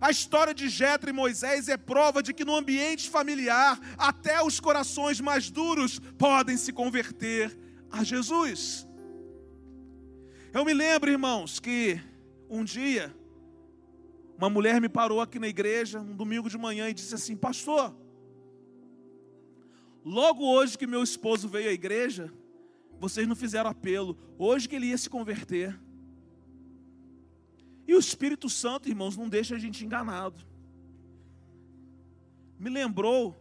A 0.00 0.10
história 0.10 0.54
de 0.54 0.70
Jetro 0.70 1.10
e 1.10 1.12
Moisés 1.12 1.68
é 1.68 1.76
prova 1.76 2.22
de 2.22 2.32
que 2.32 2.44
no 2.44 2.56
ambiente 2.56 3.10
familiar, 3.10 3.78
até 3.98 4.42
os 4.42 4.58
corações 4.58 5.20
mais 5.20 5.50
duros 5.50 6.00
podem 6.16 6.56
se 6.56 6.72
converter 6.72 7.56
a 7.92 8.02
Jesus. 8.02 8.88
Eu 10.52 10.64
me 10.64 10.74
lembro, 10.74 11.10
irmãos, 11.10 11.60
que 11.60 12.00
um 12.48 12.64
dia 12.64 13.14
uma 14.36 14.48
mulher 14.48 14.80
me 14.80 14.88
parou 14.88 15.20
aqui 15.20 15.38
na 15.38 15.48
igreja, 15.48 16.00
um 16.00 16.16
domingo 16.16 16.48
de 16.48 16.56
manhã, 16.56 16.88
e 16.88 16.94
disse 16.94 17.14
assim: 17.14 17.36
Pastor, 17.36 17.94
Logo 20.04 20.44
hoje 20.46 20.78
que 20.78 20.86
meu 20.86 21.02
esposo 21.02 21.48
veio 21.48 21.68
à 21.68 21.72
igreja, 21.72 22.32
vocês 22.98 23.26
não 23.28 23.36
fizeram 23.36 23.68
apelo. 23.68 24.16
Hoje 24.38 24.68
que 24.68 24.74
ele 24.74 24.86
ia 24.86 24.98
se 24.98 25.10
converter. 25.10 25.78
E 27.86 27.94
o 27.94 27.98
Espírito 27.98 28.48
Santo, 28.48 28.88
irmãos, 28.88 29.16
não 29.16 29.28
deixa 29.28 29.56
a 29.56 29.58
gente 29.58 29.84
enganado. 29.84 30.46
Me 32.58 32.70
lembrou 32.70 33.36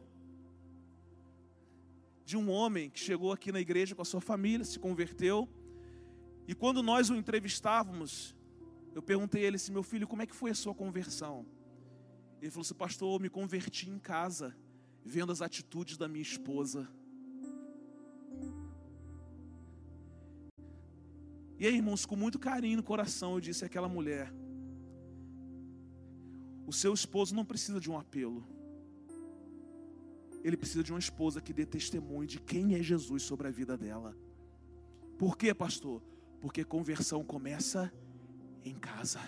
de 2.26 2.36
um 2.36 2.50
homem 2.50 2.90
que 2.90 3.00
chegou 3.00 3.32
aqui 3.32 3.52
na 3.52 3.60
igreja 3.60 3.96
com 3.96 4.02
a 4.02 4.06
sua 4.06 4.22
família, 4.22 4.66
se 4.66 4.78
converteu. 4.80 5.48
E 6.50 6.56
quando 6.56 6.82
nós 6.82 7.12
o 7.12 7.16
entrevistávamos, 7.16 8.36
eu 8.96 9.04
perguntei 9.04 9.44
a 9.44 9.48
ele 9.48 9.58
assim: 9.58 9.72
meu 9.72 9.84
filho, 9.84 10.08
como 10.08 10.24
é 10.24 10.26
que 10.26 10.34
foi 10.36 10.50
a 10.50 10.56
sua 10.56 10.74
conversão? 10.74 11.46
Ele 12.42 12.50
falou 12.50 12.64
assim: 12.64 12.74
pastor, 12.74 13.14
eu 13.14 13.20
me 13.20 13.30
converti 13.30 13.88
em 13.88 14.00
casa, 14.00 14.58
vendo 15.06 15.32
as 15.32 15.44
atitudes 15.44 15.96
da 15.96 16.08
minha 16.08 16.24
esposa. 16.24 16.90
E 21.60 21.68
aí, 21.68 21.76
irmãos, 21.76 22.04
com 22.04 22.16
muito 22.16 22.40
carinho 22.40 22.78
no 22.78 22.84
coração, 22.84 23.36
eu 23.36 23.40
disse 23.40 23.64
àquela 23.64 23.88
mulher: 23.88 24.34
o 26.66 26.74
seu 26.74 26.96
esposo 26.96 27.36
não 27.36 27.46
precisa 27.46 27.80
de 27.80 27.92
um 27.92 28.00
apelo, 28.00 28.44
ele 30.44 30.58
precisa 30.58 30.84
de 30.84 30.92
uma 30.92 30.98
esposa 30.98 31.40
que 31.40 31.54
dê 31.54 31.64
testemunho 31.64 32.26
de 32.26 32.40
quem 32.40 32.74
é 32.74 32.82
Jesus 32.82 33.22
sobre 33.22 33.48
a 33.48 33.52
vida 33.52 33.78
dela. 33.78 34.18
Por 35.16 35.38
quê, 35.38 35.54
pastor? 35.54 36.02
Porque 36.42 36.64
conversão 36.64 37.24
começa 37.24 37.92
em 38.64 38.76
casa. 38.76 39.20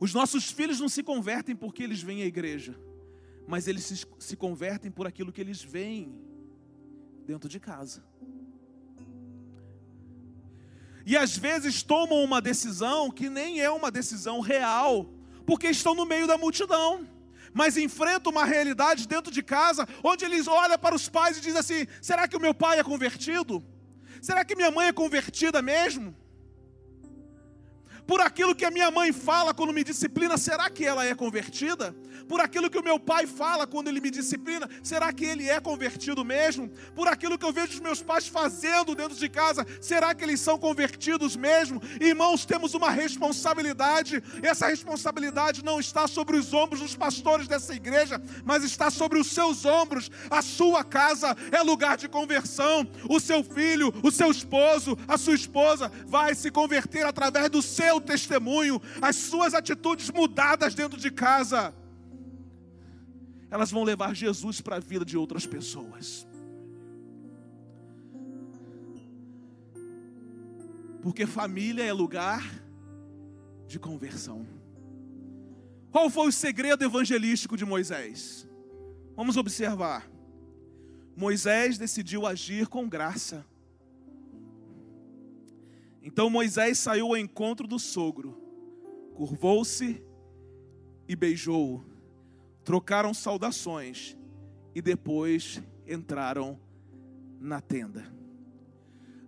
Os 0.00 0.14
nossos 0.14 0.50
filhos 0.50 0.80
não 0.80 0.88
se 0.88 1.02
convertem 1.02 1.54
porque 1.54 1.82
eles 1.82 2.02
vêm 2.02 2.22
à 2.22 2.26
igreja, 2.26 2.74
mas 3.46 3.68
eles 3.68 3.84
se, 3.84 4.06
se 4.18 4.36
convertem 4.36 4.90
por 4.90 5.06
aquilo 5.06 5.30
que 5.30 5.40
eles 5.40 5.62
veem 5.62 6.14
dentro 7.26 7.48
de 7.48 7.60
casa. 7.60 8.02
E 11.04 11.16
às 11.16 11.36
vezes 11.36 11.82
tomam 11.82 12.22
uma 12.22 12.40
decisão 12.40 13.10
que 13.10 13.28
nem 13.28 13.60
é 13.60 13.70
uma 13.70 13.90
decisão 13.90 14.40
real, 14.40 15.12
porque 15.44 15.68
estão 15.68 15.94
no 15.94 16.06
meio 16.06 16.26
da 16.26 16.38
multidão. 16.38 17.06
Mas 17.52 17.76
enfrentam 17.76 18.30
uma 18.30 18.44
realidade 18.44 19.08
dentro 19.08 19.32
de 19.32 19.42
casa, 19.42 19.86
onde 20.04 20.24
eles 20.24 20.46
olham 20.46 20.78
para 20.78 20.94
os 20.94 21.08
pais 21.08 21.36
e 21.36 21.40
dizem 21.40 21.58
assim: 21.58 21.86
será 22.00 22.28
que 22.28 22.36
o 22.36 22.40
meu 22.40 22.54
pai 22.54 22.78
é 22.78 22.84
convertido? 22.84 23.62
Será 24.20 24.44
que 24.44 24.56
minha 24.56 24.70
mãe 24.70 24.88
é 24.88 24.92
convertida 24.92 25.60
mesmo? 25.62 26.14
por 28.10 28.20
aquilo 28.20 28.56
que 28.56 28.64
a 28.64 28.72
minha 28.72 28.90
mãe 28.90 29.12
fala 29.12 29.54
quando 29.54 29.72
me 29.72 29.84
disciplina, 29.84 30.36
será 30.36 30.68
que 30.68 30.84
ela 30.84 31.06
é 31.06 31.14
convertida? 31.14 31.94
Por 32.28 32.40
aquilo 32.40 32.70
que 32.70 32.78
o 32.78 32.84
meu 32.84 32.98
pai 32.98 33.26
fala 33.26 33.66
quando 33.66 33.88
ele 33.88 34.00
me 34.00 34.10
disciplina, 34.10 34.68
será 34.82 35.12
que 35.12 35.24
ele 35.24 35.48
é 35.48 35.60
convertido 35.60 36.24
mesmo? 36.24 36.68
Por 36.94 37.08
aquilo 37.08 37.38
que 37.38 37.44
eu 37.44 37.52
vejo 37.52 37.74
os 37.74 37.80
meus 37.80 38.02
pais 38.02 38.26
fazendo 38.28 38.94
dentro 38.94 39.16
de 39.16 39.28
casa, 39.28 39.66
será 39.80 40.14
que 40.14 40.24
eles 40.24 40.40
são 40.40 40.58
convertidos 40.58 41.36
mesmo? 41.36 41.80
Irmãos, 42.00 42.44
temos 42.44 42.74
uma 42.74 42.90
responsabilidade, 42.90 44.22
essa 44.42 44.68
responsabilidade 44.68 45.64
não 45.64 45.80
está 45.80 46.06
sobre 46.06 46.36
os 46.36 46.52
ombros 46.52 46.80
dos 46.80 46.96
pastores 46.96 47.48
dessa 47.48 47.74
igreja, 47.74 48.20
mas 48.44 48.64
está 48.64 48.90
sobre 48.90 49.18
os 49.18 49.28
seus 49.28 49.64
ombros. 49.64 50.10
A 50.30 50.42
sua 50.42 50.84
casa 50.84 51.36
é 51.50 51.62
lugar 51.62 51.96
de 51.96 52.08
conversão, 52.08 52.88
o 53.08 53.20
seu 53.20 53.42
filho, 53.42 53.92
o 54.02 54.10
seu 54.10 54.30
esposo, 54.30 54.98
a 55.06 55.16
sua 55.18 55.34
esposa 55.34 55.90
vai 56.06 56.34
se 56.34 56.50
converter 56.50 57.04
através 57.04 57.48
do 57.50 57.62
seu 57.62 58.00
testemunho, 58.00 58.80
as 59.00 59.16
suas 59.16 59.54
atitudes 59.54 60.10
mudadas 60.10 60.74
dentro 60.74 60.98
de 60.98 61.10
casa, 61.10 61.74
elas 63.50 63.70
vão 63.70 63.82
levar 63.82 64.14
Jesus 64.14 64.60
para 64.60 64.76
a 64.76 64.80
vida 64.80 65.04
de 65.04 65.16
outras 65.16 65.46
pessoas. 65.46 66.26
Porque 71.02 71.26
família 71.26 71.82
é 71.82 71.92
lugar 71.92 72.44
de 73.66 73.78
conversão. 73.78 74.46
Qual 75.90 76.08
foi 76.08 76.28
o 76.28 76.32
segredo 76.32 76.84
evangelístico 76.84 77.56
de 77.56 77.64
Moisés? 77.64 78.46
Vamos 79.16 79.36
observar. 79.36 80.08
Moisés 81.16 81.76
decidiu 81.76 82.26
agir 82.26 82.68
com 82.68 82.88
graça. 82.88 83.44
Então 86.02 86.30
Moisés 86.30 86.78
saiu 86.78 87.08
ao 87.08 87.16
encontro 87.16 87.66
do 87.66 87.78
sogro, 87.78 88.40
curvou-se 89.14 90.02
e 91.08 91.16
beijou-o. 91.16 91.89
Trocaram 92.64 93.14
saudações 93.14 94.16
e 94.74 94.82
depois 94.82 95.62
entraram 95.86 96.58
na 97.40 97.60
tenda. 97.60 98.06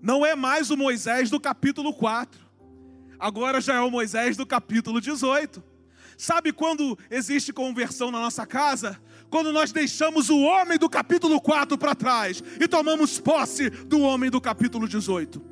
Não 0.00 0.26
é 0.26 0.34
mais 0.34 0.70
o 0.70 0.76
Moisés 0.76 1.30
do 1.30 1.40
capítulo 1.40 1.94
4, 1.94 2.40
agora 3.18 3.60
já 3.60 3.74
é 3.74 3.80
o 3.80 3.90
Moisés 3.90 4.36
do 4.36 4.44
capítulo 4.44 5.00
18. 5.00 5.62
Sabe 6.16 6.52
quando 6.52 6.98
existe 7.10 7.52
conversão 7.52 8.10
na 8.10 8.20
nossa 8.20 8.46
casa? 8.46 9.00
Quando 9.30 9.52
nós 9.52 9.72
deixamos 9.72 10.28
o 10.28 10.38
homem 10.40 10.78
do 10.78 10.88
capítulo 10.88 11.40
4 11.40 11.78
para 11.78 11.94
trás 11.94 12.42
e 12.60 12.68
tomamos 12.68 13.18
posse 13.18 13.70
do 13.70 14.00
homem 14.00 14.30
do 14.30 14.40
capítulo 14.40 14.86
18. 14.86 15.51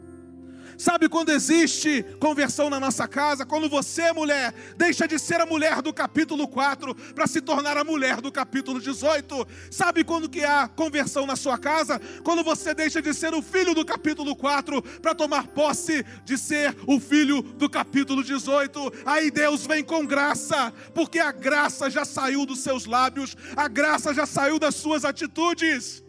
Sabe 0.80 1.10
quando 1.10 1.28
existe 1.28 2.02
conversão 2.18 2.70
na 2.70 2.80
nossa 2.80 3.06
casa? 3.06 3.44
Quando 3.44 3.68
você, 3.68 4.14
mulher, 4.14 4.54
deixa 4.78 5.06
de 5.06 5.18
ser 5.18 5.38
a 5.38 5.44
mulher 5.44 5.82
do 5.82 5.92
capítulo 5.92 6.48
4 6.48 6.94
para 7.14 7.26
se 7.26 7.42
tornar 7.42 7.76
a 7.76 7.84
mulher 7.84 8.22
do 8.22 8.32
capítulo 8.32 8.80
18. 8.80 9.46
Sabe 9.70 10.02
quando 10.02 10.26
que 10.26 10.42
há 10.42 10.66
conversão 10.66 11.26
na 11.26 11.36
sua 11.36 11.58
casa? 11.58 12.00
Quando 12.24 12.42
você 12.42 12.72
deixa 12.72 13.02
de 13.02 13.12
ser 13.12 13.34
o 13.34 13.42
filho 13.42 13.74
do 13.74 13.84
capítulo 13.84 14.34
4 14.34 14.80
para 15.02 15.14
tomar 15.14 15.48
posse 15.48 16.02
de 16.24 16.38
ser 16.38 16.74
o 16.86 16.98
filho 16.98 17.42
do 17.42 17.68
capítulo 17.68 18.24
18. 18.24 18.90
Aí 19.04 19.30
Deus 19.30 19.66
vem 19.66 19.84
com 19.84 20.06
graça, 20.06 20.72
porque 20.94 21.18
a 21.18 21.30
graça 21.30 21.90
já 21.90 22.06
saiu 22.06 22.46
dos 22.46 22.60
seus 22.60 22.86
lábios, 22.86 23.36
a 23.54 23.68
graça 23.68 24.14
já 24.14 24.24
saiu 24.24 24.58
das 24.58 24.76
suas 24.76 25.04
atitudes. 25.04 26.02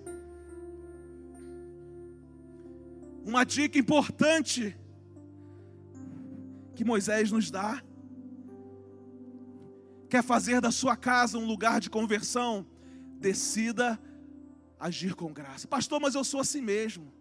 Uma 3.23 3.43
dica 3.43 3.77
importante 3.77 4.75
que 6.75 6.84
Moisés 6.84 7.31
nos 7.31 7.51
dá. 7.51 7.84
Quer 10.10 10.23
fazer 10.23 10.60
da 10.60 10.71
sua 10.71 10.97
casa 10.97 11.38
um 11.38 11.45
lugar 11.45 11.79
de 11.79 11.89
conversão? 11.89 12.65
Decida 13.19 13.99
agir 14.79 15.13
com 15.15 15.31
graça. 15.31 15.67
Pastor, 15.67 16.01
mas 16.01 16.15
eu 16.15 16.23
sou 16.23 16.39
assim 16.39 16.62
mesmo. 16.62 17.13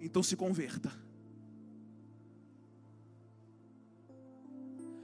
Então 0.00 0.22
se 0.22 0.34
converta. 0.34 0.90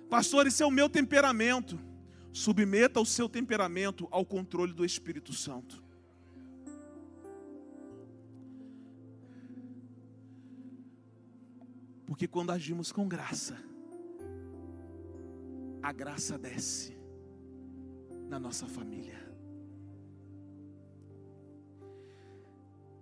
Pastor, 0.09 0.47
esse 0.47 0.63
é 0.63 0.67
o 0.67 0.71
meu 0.71 0.89
temperamento. 0.89 1.79
Submeta 2.33 3.01
o 3.01 3.07
seu 3.07 3.29
temperamento 3.29 4.09
ao 4.11 4.25
controle 4.25 4.73
do 4.73 4.85
Espírito 4.85 5.33
Santo. 5.33 5.82
Porque 12.13 12.29
quando 12.29 12.51
agimos 12.51 12.93
com 12.93 13.09
graça, 13.09 13.57
a 15.83 15.91
graça 15.93 16.37
desce 16.37 16.95
na 18.29 18.39
nossa 18.39 18.67
família. 18.67 19.19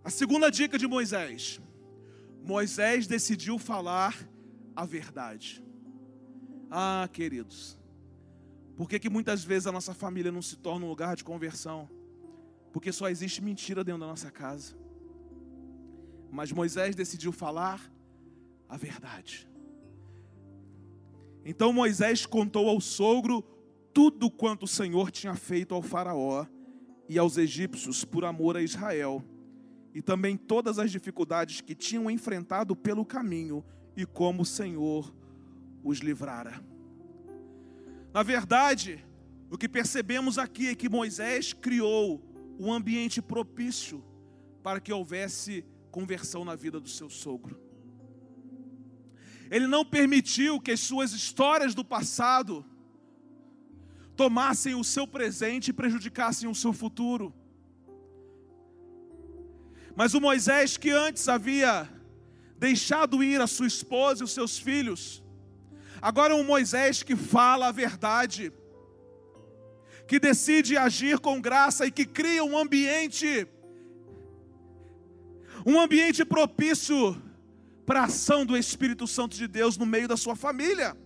A 0.05 0.11
segunda 0.11 0.49
dica 0.49 0.79
de 0.79 0.87
Moisés: 0.87 1.61
Moisés 2.45 3.09
decidiu 3.09 3.59
falar 3.59 4.15
a 4.77 4.87
verdade. 4.87 5.61
Ah, 6.71 7.09
queridos, 7.13 7.77
por 8.77 8.89
que, 8.89 9.01
que 9.01 9.11
muitas 9.11 9.43
vezes 9.43 9.67
a 9.67 9.73
nossa 9.73 9.93
família 9.93 10.31
não 10.31 10.41
se 10.41 10.57
torna 10.57 10.87
um 10.87 10.89
lugar 10.89 11.17
de 11.17 11.25
conversão? 11.25 11.91
Porque 12.73 12.93
só 12.93 13.09
existe 13.09 13.43
mentira 13.43 13.83
dentro 13.83 14.03
da 14.03 14.07
nossa 14.07 14.31
casa. 14.31 14.77
Mas 16.31 16.53
Moisés 16.53 16.95
decidiu 16.95 17.33
falar 17.33 17.91
a 18.71 18.77
verdade. 18.77 19.51
Então 21.45 21.73
Moisés 21.73 22.25
contou 22.25 22.69
ao 22.69 22.81
sogro 22.81 23.43
tudo 23.93 24.31
quanto 24.31 24.63
o 24.63 24.69
Senhor 24.69 25.11
tinha 25.11 25.35
feito 25.35 25.75
ao 25.75 25.83
Faraó 25.83 26.47
e 27.09 27.19
aos 27.19 27.37
egípcios 27.37 28.05
por 28.05 28.25
amor 28.25 28.57
a 28.57 28.63
Israel, 28.63 29.25
e 29.93 30.01
também 30.01 30.37
todas 30.37 30.79
as 30.79 30.93
dificuldades 30.93 31.61
que 31.61 31.75
tinham 31.75 32.09
enfrentado 32.09 32.77
pelo 32.77 33.05
caminho 33.05 33.65
e 33.97 34.07
como 34.07 34.43
o 34.43 34.47
Senhor 34.47 35.13
os 35.83 35.99
livrara. 35.99 36.63
Na 38.13 38.23
verdade, 38.23 39.05
o 39.51 39.59
que 39.59 39.69
percebemos 39.69 40.39
aqui 40.39 40.69
é 40.69 40.75
que 40.77 40.89
Moisés 40.89 41.53
criou 41.53 42.23
um 42.57 42.73
ambiente 42.73 43.21
propício 43.21 44.05
para 44.63 44.79
que 44.79 44.93
houvesse 44.93 45.65
conversão 45.91 46.45
na 46.45 46.55
vida 46.55 46.79
do 46.79 46.89
seu 46.89 47.11
sogro. 47.11 47.70
Ele 49.51 49.67
não 49.67 49.85
permitiu 49.85 50.61
que 50.61 50.71
as 50.71 50.81
suas 50.81 51.13
histórias 51.13 51.75
do 51.75 51.85
passado 51.85 52.65
tomassem 54.17 54.77
o 54.77 54.85
seu 54.85 55.09
presente 55.09 55.69
e 55.69 55.73
prejudicassem 55.73 56.49
o 56.49 56.55
seu 56.55 56.73
futuro. 56.73 57.35
Mas 59.97 60.15
o 60.15 60.21
Moisés 60.21 60.77
que 60.77 60.91
antes 60.91 61.29
havia 61.29 61.89
deixado 62.57 63.25
ir 63.25 63.41
a 63.41 63.47
sua 63.49 63.67
esposa 63.67 64.23
e 64.23 64.25
os 64.25 64.33
seus 64.33 64.57
filhos, 64.57 65.23
agora 66.01 66.33
é 66.33 66.37
um 66.37 66.45
Moisés 66.45 67.03
que 67.03 67.17
fala 67.17 67.69
a 67.69 67.73
verdade, 67.73 68.53
que 70.07 70.21
decide 70.21 70.77
agir 70.77 71.19
com 71.19 71.41
graça 71.41 71.87
e 71.87 71.91
que 71.91 72.07
cria 72.07 72.45
um 72.45 72.57
ambiente, 72.57 73.49
um 75.67 75.81
ambiente 75.81 76.25
propício 76.25 77.21
para 77.85 78.03
a 78.03 78.05
ação 78.05 78.47
do 78.47 78.57
Espírito 78.57 79.07
Santo 79.07 79.37
de 79.37 79.47
Deus 79.47 79.77
no 79.77 79.87
meio 79.87 80.07
da 80.07 80.17
sua 80.17 80.37
família. 80.37 80.97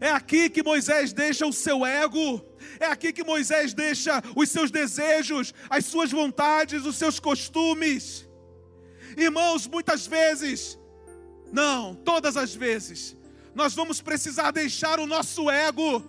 É 0.00 0.10
aqui 0.10 0.48
que 0.48 0.62
Moisés 0.62 1.12
deixa 1.12 1.46
o 1.46 1.52
seu 1.52 1.84
ego, 1.84 2.42
é 2.78 2.86
aqui 2.86 3.12
que 3.12 3.22
Moisés 3.22 3.74
deixa 3.74 4.22
os 4.34 4.48
seus 4.48 4.70
desejos, 4.70 5.52
as 5.68 5.84
suas 5.84 6.10
vontades, 6.10 6.86
os 6.86 6.96
seus 6.96 7.20
costumes. 7.20 8.26
Irmãos, 9.16 9.66
muitas 9.66 10.06
vezes, 10.06 10.78
não, 11.52 11.94
todas 11.94 12.36
as 12.38 12.54
vezes, 12.54 13.14
nós 13.54 13.74
vamos 13.74 14.00
precisar 14.00 14.52
deixar 14.52 14.98
o 14.98 15.06
nosso 15.06 15.50
ego. 15.50 16.02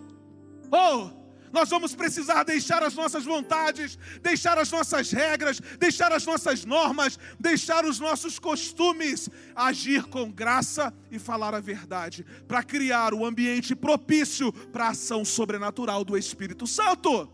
Oh, 0.70 1.21
nós 1.52 1.68
vamos 1.68 1.94
precisar 1.94 2.44
deixar 2.44 2.82
as 2.82 2.94
nossas 2.94 3.24
vontades, 3.24 3.98
deixar 4.22 4.56
as 4.56 4.70
nossas 4.70 5.12
regras, 5.12 5.60
deixar 5.78 6.10
as 6.10 6.24
nossas 6.24 6.64
normas, 6.64 7.18
deixar 7.38 7.84
os 7.84 8.00
nossos 8.00 8.38
costumes, 8.38 9.28
agir 9.54 10.04
com 10.04 10.32
graça 10.32 10.92
e 11.10 11.18
falar 11.18 11.54
a 11.54 11.60
verdade, 11.60 12.24
para 12.48 12.62
criar 12.62 13.12
o 13.12 13.24
ambiente 13.24 13.76
propício 13.76 14.50
para 14.50 14.86
a 14.86 14.90
ação 14.90 15.24
sobrenatural 15.24 16.04
do 16.04 16.16
Espírito 16.16 16.66
Santo. 16.66 17.30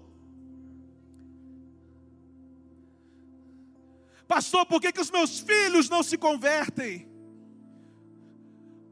Pastor, 4.26 4.66
por 4.66 4.80
que, 4.80 4.92
que 4.92 5.00
os 5.00 5.10
meus 5.10 5.38
filhos 5.38 5.88
não 5.88 6.02
se 6.02 6.18
convertem? 6.18 7.08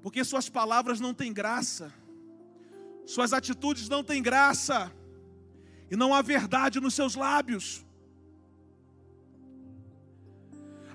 Porque 0.03 0.23
suas 0.25 0.49
palavras 0.49 1.01
não 1.01 1.13
têm 1.13 1.33
graça, 1.33 1.93
suas 3.05 3.33
atitudes 3.33 3.89
não 3.89 4.05
têm 4.05 4.23
graça 4.23 4.91
e 5.91 5.97
não 5.97 6.15
há 6.15 6.23
verdade 6.23 6.81
nos 6.81 6.95
seus 6.95 7.15
lábios. 7.15 7.85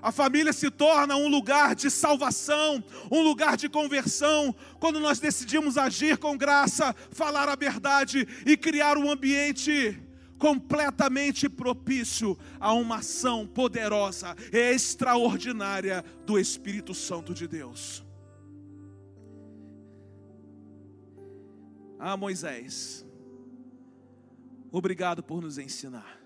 A 0.02 0.10
família 0.10 0.52
se 0.52 0.68
torna 0.68 1.14
um 1.14 1.28
lugar 1.28 1.76
de 1.76 1.88
salvação, 1.88 2.82
um 3.08 3.22
lugar 3.22 3.56
de 3.56 3.68
conversão, 3.68 4.52
quando 4.80 4.98
nós 4.98 5.20
decidimos 5.20 5.78
agir 5.78 6.18
com 6.18 6.36
graça, 6.36 6.92
falar 7.12 7.48
a 7.48 7.54
verdade 7.54 8.26
e 8.44 8.56
criar 8.56 8.98
um 8.98 9.08
ambiente 9.08 9.96
completamente 10.38 11.48
propício 11.48 12.36
a 12.58 12.72
uma 12.72 12.96
ação 12.96 13.46
poderosa 13.46 14.34
e 14.52 14.58
extraordinária 14.58 16.04
do 16.26 16.36
Espírito 16.36 16.92
Santo 16.94 17.32
de 17.32 17.46
Deus. 17.46 18.04
Ah, 21.96 22.16
Moisés, 22.16 23.06
Obrigado 24.74 25.22
por 25.22 25.42
nos 25.42 25.58
ensinar 25.58 26.18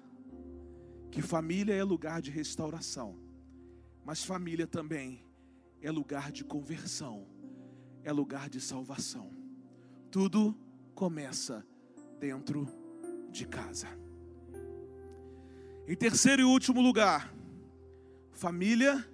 que 1.11 1.21
família 1.21 1.75
é 1.75 1.83
lugar 1.83 2.23
de 2.23 2.31
restauração, 2.31 3.19
mas 4.05 4.25
família 4.25 4.69
também 4.69 5.21
é 5.83 5.91
lugar 5.91 6.31
de 6.31 6.45
conversão, 6.45 7.27
é 8.05 8.13
lugar 8.13 8.49
de 8.49 8.61
salvação. 8.61 9.33
Tudo 10.13 10.57
começa 10.95 11.67
dentro 12.21 12.69
de 13.31 13.49
casa. 13.49 13.89
Em 15.89 15.97
terceiro 15.97 16.43
e 16.43 16.45
último 16.45 16.81
lugar, 16.81 17.35
família 18.31 19.05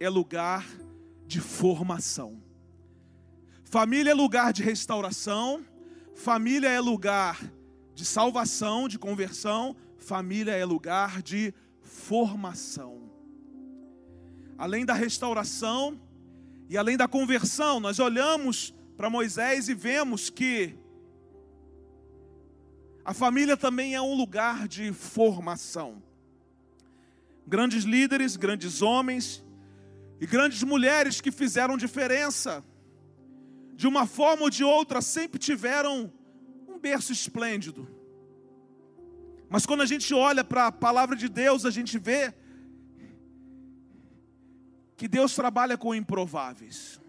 é 0.00 0.08
lugar 0.08 0.66
de 1.24 1.40
formação. 1.40 2.42
Família 3.62 4.10
é 4.10 4.14
lugar 4.14 4.52
de 4.52 4.64
restauração, 4.64 5.64
família 6.16 6.68
é 6.68 6.80
lugar 6.80 7.38
de 7.96 8.04
salvação, 8.04 8.86
de 8.86 8.98
conversão, 8.98 9.74
família 9.96 10.52
é 10.52 10.66
lugar 10.66 11.22
de 11.22 11.54
formação. 11.80 13.10
Além 14.58 14.84
da 14.84 14.92
restauração 14.92 15.98
e 16.68 16.76
além 16.76 16.98
da 16.98 17.08
conversão, 17.08 17.80
nós 17.80 17.98
olhamos 17.98 18.74
para 18.98 19.08
Moisés 19.08 19.70
e 19.70 19.74
vemos 19.74 20.28
que 20.28 20.74
a 23.02 23.14
família 23.14 23.56
também 23.56 23.94
é 23.94 24.00
um 24.02 24.14
lugar 24.14 24.68
de 24.68 24.92
formação. 24.92 26.02
Grandes 27.46 27.84
líderes, 27.84 28.36
grandes 28.36 28.82
homens 28.82 29.42
e 30.20 30.26
grandes 30.26 30.62
mulheres 30.62 31.18
que 31.18 31.32
fizeram 31.32 31.78
diferença, 31.78 32.62
de 33.74 33.86
uma 33.86 34.06
forma 34.06 34.42
ou 34.42 34.50
de 34.50 34.62
outra, 34.62 35.00
sempre 35.00 35.38
tiveram 35.38 36.12
um 36.76 36.78
berço 36.78 37.12
esplêndido. 37.12 37.88
Mas 39.48 39.64
quando 39.64 39.82
a 39.82 39.86
gente 39.86 40.12
olha 40.12 40.44
para 40.44 40.66
a 40.66 40.72
palavra 40.72 41.16
de 41.16 41.28
Deus, 41.28 41.64
a 41.64 41.70
gente 41.70 41.98
vê 41.98 42.34
que 44.96 45.08
Deus 45.08 45.34
trabalha 45.34 45.76
com 45.78 45.94
improváveis. 45.94 47.00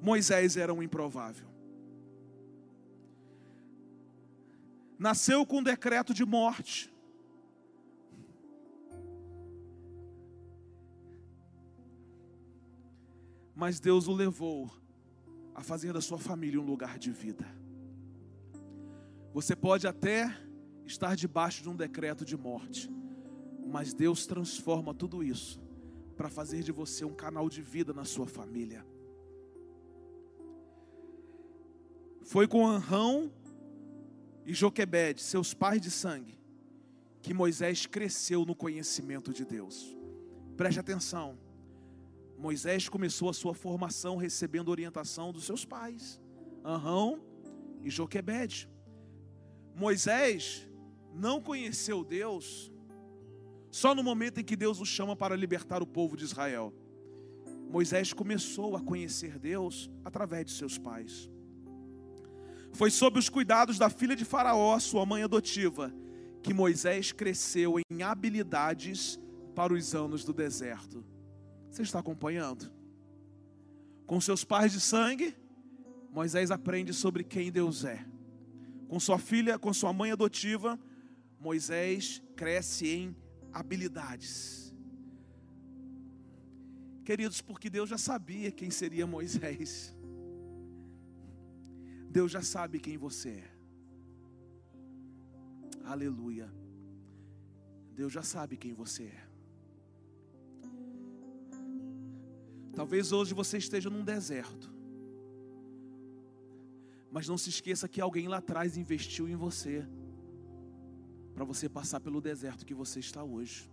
Moisés 0.00 0.56
era 0.56 0.72
um 0.72 0.82
improvável. 0.82 1.46
Nasceu 4.98 5.44
com 5.44 5.58
um 5.58 5.62
decreto 5.62 6.12
de 6.12 6.24
morte. 6.24 6.92
Mas 13.54 13.80
Deus 13.80 14.06
o 14.06 14.12
levou 14.12 14.70
a 15.54 15.62
fazer 15.62 15.92
da 15.92 16.00
sua 16.02 16.18
família 16.18 16.60
um 16.60 16.64
lugar 16.64 16.98
de 16.98 17.10
vida. 17.10 17.55
Você 19.36 19.54
pode 19.54 19.86
até 19.86 20.34
estar 20.86 21.14
debaixo 21.14 21.62
de 21.62 21.68
um 21.68 21.76
decreto 21.76 22.24
de 22.24 22.34
morte, 22.34 22.90
mas 23.66 23.92
Deus 23.92 24.26
transforma 24.26 24.94
tudo 24.94 25.22
isso 25.22 25.60
para 26.16 26.30
fazer 26.30 26.62
de 26.62 26.72
você 26.72 27.04
um 27.04 27.12
canal 27.12 27.46
de 27.50 27.60
vida 27.60 27.92
na 27.92 28.06
sua 28.06 28.26
família. 28.26 28.82
Foi 32.24 32.48
com 32.48 32.66
Anrão 32.66 33.30
e 34.46 34.54
Joquebede, 34.54 35.20
seus 35.20 35.52
pais 35.52 35.82
de 35.82 35.90
sangue, 35.90 36.40
que 37.20 37.34
Moisés 37.34 37.84
cresceu 37.84 38.46
no 38.46 38.54
conhecimento 38.54 39.34
de 39.34 39.44
Deus. 39.44 39.94
Preste 40.56 40.80
atenção. 40.80 41.38
Moisés 42.38 42.88
começou 42.88 43.28
a 43.28 43.34
sua 43.34 43.52
formação 43.52 44.16
recebendo 44.16 44.70
orientação 44.70 45.30
dos 45.30 45.44
seus 45.44 45.62
pais, 45.62 46.18
Anrão 46.64 47.20
e 47.82 47.90
Joquebede. 47.90 48.74
Moisés 49.76 50.66
não 51.12 51.38
conheceu 51.38 52.02
Deus 52.02 52.72
só 53.70 53.94
no 53.94 54.02
momento 54.02 54.40
em 54.40 54.44
que 54.44 54.56
Deus 54.56 54.80
o 54.80 54.86
chama 54.86 55.14
para 55.14 55.36
libertar 55.36 55.82
o 55.82 55.86
povo 55.86 56.16
de 56.16 56.24
Israel. 56.24 56.72
Moisés 57.68 58.10
começou 58.14 58.74
a 58.74 58.80
conhecer 58.80 59.38
Deus 59.38 59.90
através 60.02 60.46
de 60.46 60.52
seus 60.52 60.78
pais. 60.78 61.30
Foi 62.72 62.90
sob 62.90 63.18
os 63.18 63.28
cuidados 63.28 63.76
da 63.76 63.90
filha 63.90 64.16
de 64.16 64.24
Faraó, 64.24 64.78
sua 64.78 65.04
mãe 65.04 65.22
adotiva, 65.22 65.94
que 66.42 66.54
Moisés 66.54 67.12
cresceu 67.12 67.74
em 67.78 68.02
habilidades 68.02 69.20
para 69.54 69.74
os 69.74 69.94
anos 69.94 70.24
do 70.24 70.32
deserto. 70.32 71.04
Você 71.68 71.82
está 71.82 71.98
acompanhando? 71.98 72.72
Com 74.06 74.22
seus 74.22 74.42
pais 74.42 74.72
de 74.72 74.80
sangue, 74.80 75.36
Moisés 76.10 76.50
aprende 76.50 76.94
sobre 76.94 77.22
quem 77.22 77.52
Deus 77.52 77.84
é 77.84 78.06
com 78.88 79.00
sua 79.00 79.18
filha, 79.18 79.58
com 79.58 79.72
sua 79.72 79.92
mãe 79.92 80.10
adotiva, 80.12 80.78
Moisés 81.38 82.22
cresce 82.34 82.88
em 82.88 83.16
habilidades. 83.52 84.74
Queridos, 87.04 87.40
porque 87.40 87.70
Deus 87.70 87.88
já 87.88 87.98
sabia 87.98 88.50
quem 88.50 88.70
seria 88.70 89.06
Moisés. 89.06 89.94
Deus 92.10 92.32
já 92.32 92.42
sabe 92.42 92.80
quem 92.80 92.96
você 92.96 93.30
é. 93.30 93.56
Aleluia. 95.84 96.52
Deus 97.94 98.12
já 98.12 98.22
sabe 98.22 98.56
quem 98.56 98.74
você 98.74 99.04
é. 99.04 99.26
Talvez 102.74 103.12
hoje 103.12 103.32
você 103.32 103.56
esteja 103.56 103.88
num 103.88 104.04
deserto. 104.04 104.75
Mas 107.10 107.28
não 107.28 107.38
se 107.38 107.48
esqueça 107.48 107.88
que 107.88 108.00
alguém 108.00 108.28
lá 108.28 108.38
atrás 108.38 108.76
investiu 108.76 109.28
em 109.28 109.36
você, 109.36 109.86
para 111.34 111.44
você 111.44 111.68
passar 111.68 112.00
pelo 112.00 112.20
deserto 112.20 112.64
que 112.64 112.74
você 112.74 113.00
está 113.00 113.22
hoje. 113.22 113.70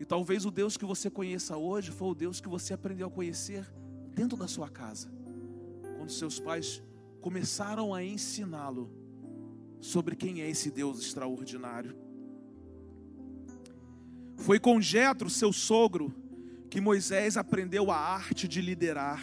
E 0.00 0.04
talvez 0.04 0.44
o 0.44 0.50
Deus 0.50 0.76
que 0.76 0.84
você 0.84 1.08
conheça 1.08 1.56
hoje 1.56 1.92
foi 1.92 2.08
o 2.08 2.14
Deus 2.14 2.40
que 2.40 2.48
você 2.48 2.74
aprendeu 2.74 3.06
a 3.06 3.10
conhecer 3.10 3.64
dentro 4.14 4.36
da 4.36 4.48
sua 4.48 4.68
casa, 4.68 5.12
quando 5.96 6.10
seus 6.10 6.40
pais 6.40 6.82
começaram 7.20 7.94
a 7.94 8.02
ensiná-lo 8.02 8.90
sobre 9.80 10.16
quem 10.16 10.40
é 10.40 10.50
esse 10.50 10.70
Deus 10.70 11.00
extraordinário. 11.00 11.96
Foi 14.36 14.58
com 14.58 14.80
Jetro, 14.80 15.30
seu 15.30 15.52
sogro, 15.52 16.12
que 16.72 16.80
Moisés 16.80 17.36
aprendeu 17.36 17.90
a 17.90 17.96
arte 17.98 18.48
de 18.48 18.62
liderar. 18.62 19.22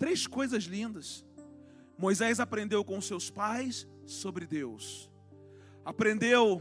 Três 0.00 0.26
coisas 0.26 0.64
lindas. 0.64 1.24
Moisés 1.96 2.40
aprendeu 2.40 2.84
com 2.84 3.00
seus 3.00 3.30
pais 3.30 3.86
sobre 4.04 4.48
Deus. 4.48 5.08
Aprendeu 5.84 6.60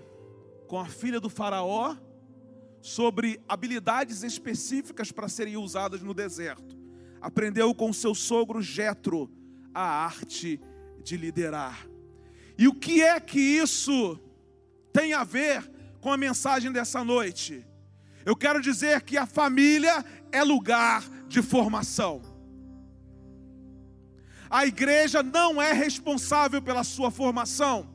com 0.67 0.77
a 0.79 0.85
filha 0.85 1.19
do 1.19 1.27
faraó 1.27 1.97
sobre 2.81 3.41
habilidades 3.49 4.21
específicas 4.21 5.11
para 5.11 5.27
serem 5.27 5.57
usadas 5.57 6.03
no 6.03 6.13
deserto. 6.13 6.77
Aprendeu 7.19 7.73
com 7.73 7.91
seu 7.91 8.13
sogro 8.13 8.61
Jetro 8.61 9.27
a 9.73 10.05
arte 10.05 10.61
de 11.03 11.17
liderar. 11.17 11.89
E 12.55 12.67
o 12.67 12.75
que 12.75 13.01
é 13.01 13.19
que 13.19 13.39
isso 13.39 14.19
tem 14.93 15.13
a 15.13 15.23
ver 15.23 15.67
com 15.99 16.13
a 16.13 16.17
mensagem 16.17 16.71
dessa 16.71 17.03
noite? 17.03 17.65
Eu 18.29 18.35
quero 18.35 18.61
dizer 18.61 19.01
que 19.01 19.17
a 19.17 19.25
família 19.25 20.05
é 20.31 20.43
lugar 20.43 21.03
de 21.27 21.41
formação. 21.41 22.21
A 24.47 24.67
igreja 24.67 25.23
não 25.23 25.59
é 25.59 25.73
responsável 25.73 26.61
pela 26.61 26.83
sua 26.83 27.09
formação. 27.09 27.89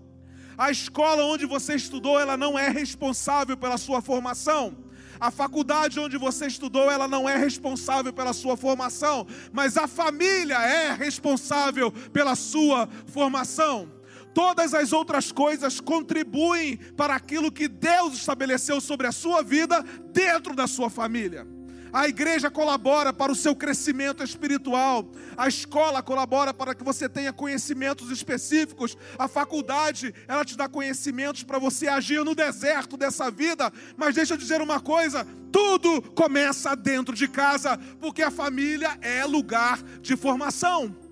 A 0.59 0.73
escola 0.73 1.25
onde 1.25 1.47
você 1.47 1.77
estudou, 1.77 2.19
ela 2.19 2.37
não 2.37 2.59
é 2.59 2.69
responsável 2.69 3.57
pela 3.57 3.79
sua 3.79 4.03
formação. 4.03 4.77
A 5.21 5.31
faculdade 5.31 6.01
onde 6.01 6.19
você 6.19 6.47
estudou, 6.47 6.91
ela 6.91 7.07
não 7.07 7.29
é 7.29 7.37
responsável 7.37 8.13
pela 8.13 8.33
sua 8.33 8.57
formação, 8.57 9.29
mas 9.53 9.77
a 9.77 9.87
família 9.87 10.61
é 10.61 10.93
responsável 10.95 11.93
pela 12.13 12.35
sua 12.35 12.89
formação. 13.07 13.89
Todas 14.35 14.75
as 14.75 14.93
outras 14.93 15.31
coisas 15.31 15.81
contribuem 15.81 16.77
para 16.97 17.15
aquilo 17.15 17.53
que 17.53 17.69
Deus 17.69 18.15
estabeleceu 18.15 18.81
sobre 18.81 19.07
a 19.07 19.13
sua 19.13 19.43
vida 19.43 19.83
dentro 20.13 20.57
da 20.57 20.67
sua 20.67 20.91
família. 20.91 21.47
A 21.95 22.09
igreja 22.09 22.51
colabora 22.51 23.13
para 23.13 23.31
o 23.31 23.37
seu 23.37 23.55
crescimento 23.55 24.25
espiritual. 24.25 25.09
A 25.37 25.47
escola 25.47 26.03
colabora 26.03 26.53
para 26.53 26.75
que 26.75 26.83
você 26.83 27.09
tenha 27.09 27.33
conhecimentos 27.33 28.11
específicos. 28.11 28.99
A 29.17 29.29
faculdade, 29.29 30.13
ela 30.27 30.45
te 30.45 30.57
dá 30.57 30.69
conhecimentos 30.69 31.45
para 31.45 31.57
você 31.57 31.87
agir 31.87 32.25
no 32.25 32.35
deserto 32.35 32.97
dessa 32.97 33.31
vida. 33.31 33.73
Mas 33.97 34.17
deixa 34.17 34.35
eu 34.35 34.39
dizer 34.39 34.61
uma 34.61 34.81
coisa: 34.81 35.25
tudo 35.53 36.03
começa 36.03 36.75
dentro 36.75 37.15
de 37.15 37.29
casa, 37.29 37.79
porque 38.01 38.25
a 38.25 38.31
família 38.33 38.99
é 39.01 39.25
lugar 39.25 39.81
de 40.03 40.17
formação. 40.17 41.04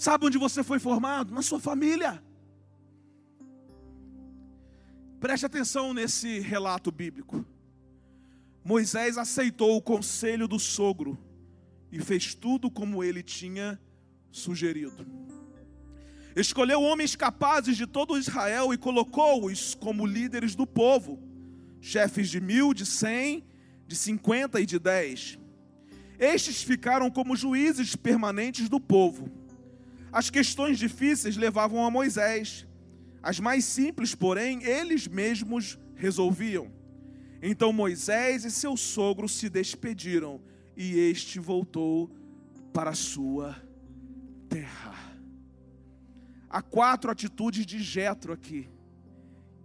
Sabe 0.00 0.24
onde 0.24 0.38
você 0.38 0.64
foi 0.64 0.78
formado? 0.78 1.34
Na 1.34 1.42
sua 1.42 1.60
família. 1.60 2.24
Preste 5.20 5.44
atenção 5.44 5.92
nesse 5.92 6.40
relato 6.40 6.90
bíblico. 6.90 7.44
Moisés 8.64 9.18
aceitou 9.18 9.76
o 9.76 9.82
conselho 9.82 10.48
do 10.48 10.58
sogro 10.58 11.18
e 11.92 12.00
fez 12.00 12.34
tudo 12.34 12.70
como 12.70 13.04
ele 13.04 13.22
tinha 13.22 13.78
sugerido. 14.30 15.06
Escolheu 16.34 16.80
homens 16.80 17.14
capazes 17.14 17.76
de 17.76 17.86
todo 17.86 18.16
Israel 18.16 18.72
e 18.72 18.78
colocou-os 18.78 19.74
como 19.74 20.06
líderes 20.06 20.54
do 20.54 20.66
povo, 20.66 21.22
chefes 21.78 22.30
de 22.30 22.40
mil, 22.40 22.72
de 22.72 22.86
cem, 22.86 23.44
de 23.86 23.94
cinquenta 23.94 24.62
e 24.62 24.64
de 24.64 24.78
dez. 24.78 25.38
Estes 26.18 26.62
ficaram 26.62 27.10
como 27.10 27.36
juízes 27.36 27.94
permanentes 27.94 28.66
do 28.66 28.80
povo. 28.80 29.39
As 30.12 30.30
questões 30.30 30.78
difíceis 30.78 31.36
levavam 31.36 31.84
a 31.84 31.90
Moisés 31.90 32.66
as 33.22 33.38
mais 33.38 33.64
simples, 33.64 34.14
porém, 34.14 34.62
eles 34.64 35.06
mesmos 35.06 35.78
resolviam. 35.94 36.72
Então 37.42 37.72
Moisés 37.72 38.44
e 38.44 38.50
seu 38.50 38.76
sogro 38.76 39.28
se 39.28 39.48
despediram 39.48 40.40
e 40.76 40.98
este 40.98 41.38
voltou 41.38 42.10
para 42.72 42.90
a 42.90 42.94
sua 42.94 43.56
terra. 44.48 44.94
Há 46.48 46.62
quatro 46.62 47.10
atitudes 47.10 47.64
de 47.64 47.82
Jetro 47.82 48.32
aqui 48.32 48.68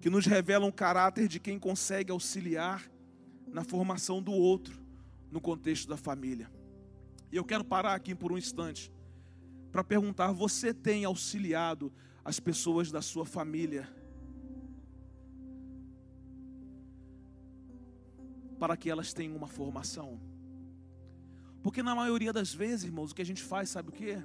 que 0.01 0.09
nos 0.09 0.25
revelam 0.25 0.69
o 0.69 0.73
caráter 0.73 1.27
de 1.27 1.39
quem 1.39 1.57
consegue 1.57 2.11
auxiliar 2.11 2.83
na 3.47 3.63
formação 3.63 4.21
do 4.21 4.31
outro 4.31 4.79
no 5.31 5.41
contexto 5.41 5.87
da 5.87 5.97
família. 5.97 6.51
E 7.31 7.35
eu 7.35 7.43
quero 7.43 7.63
parar 7.63 7.95
aqui 7.95 8.13
por 8.13 8.31
um 8.31 8.37
instante 8.37 8.91
para 9.75 9.83
perguntar: 9.83 10.31
você 10.31 10.73
tem 10.73 11.03
auxiliado 11.03 11.91
as 12.23 12.39
pessoas 12.39 12.89
da 12.89 13.01
sua 13.01 13.25
família. 13.25 13.93
Para 18.57 18.77
que 18.77 18.89
elas 18.89 19.11
tenham 19.11 19.35
uma 19.35 19.47
formação. 19.47 20.17
Porque 21.61 21.83
na 21.83 21.93
maioria 21.93 22.31
das 22.31 22.53
vezes, 22.53 22.85
irmãos, 22.85 23.11
o 23.11 23.15
que 23.15 23.21
a 23.21 23.25
gente 23.25 23.43
faz, 23.43 23.67
sabe 23.69 23.89
o 23.89 23.91
que? 23.91 24.17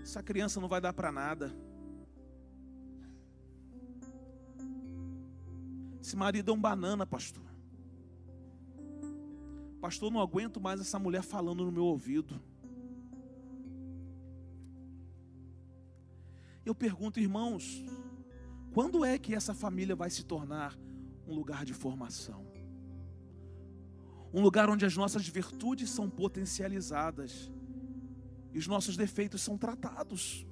Essa 0.00 0.22
criança 0.22 0.60
não 0.60 0.68
vai 0.68 0.80
dar 0.80 0.92
para 0.92 1.10
nada. 1.10 1.52
Esse 6.00 6.14
marido 6.14 6.52
é 6.52 6.54
um 6.54 6.60
banana, 6.60 7.04
pastor. 7.04 7.42
Pastor, 9.80 10.12
não 10.12 10.20
aguento 10.20 10.60
mais 10.60 10.80
essa 10.80 10.96
mulher 10.96 11.24
falando 11.24 11.64
no 11.64 11.72
meu 11.72 11.86
ouvido. 11.86 12.40
Eu 16.64 16.74
pergunto, 16.74 17.18
irmãos, 17.18 17.84
quando 18.72 19.04
é 19.04 19.18
que 19.18 19.34
essa 19.34 19.52
família 19.52 19.96
vai 19.96 20.10
se 20.10 20.24
tornar 20.24 20.78
um 21.26 21.34
lugar 21.34 21.64
de 21.64 21.74
formação? 21.74 22.46
Um 24.32 24.40
lugar 24.40 24.70
onde 24.70 24.86
as 24.86 24.96
nossas 24.96 25.26
virtudes 25.28 25.90
são 25.90 26.08
potencializadas 26.08 27.50
e 28.52 28.58
os 28.58 28.66
nossos 28.66 28.96
defeitos 28.96 29.42
são 29.42 29.58
tratados. 29.58 30.46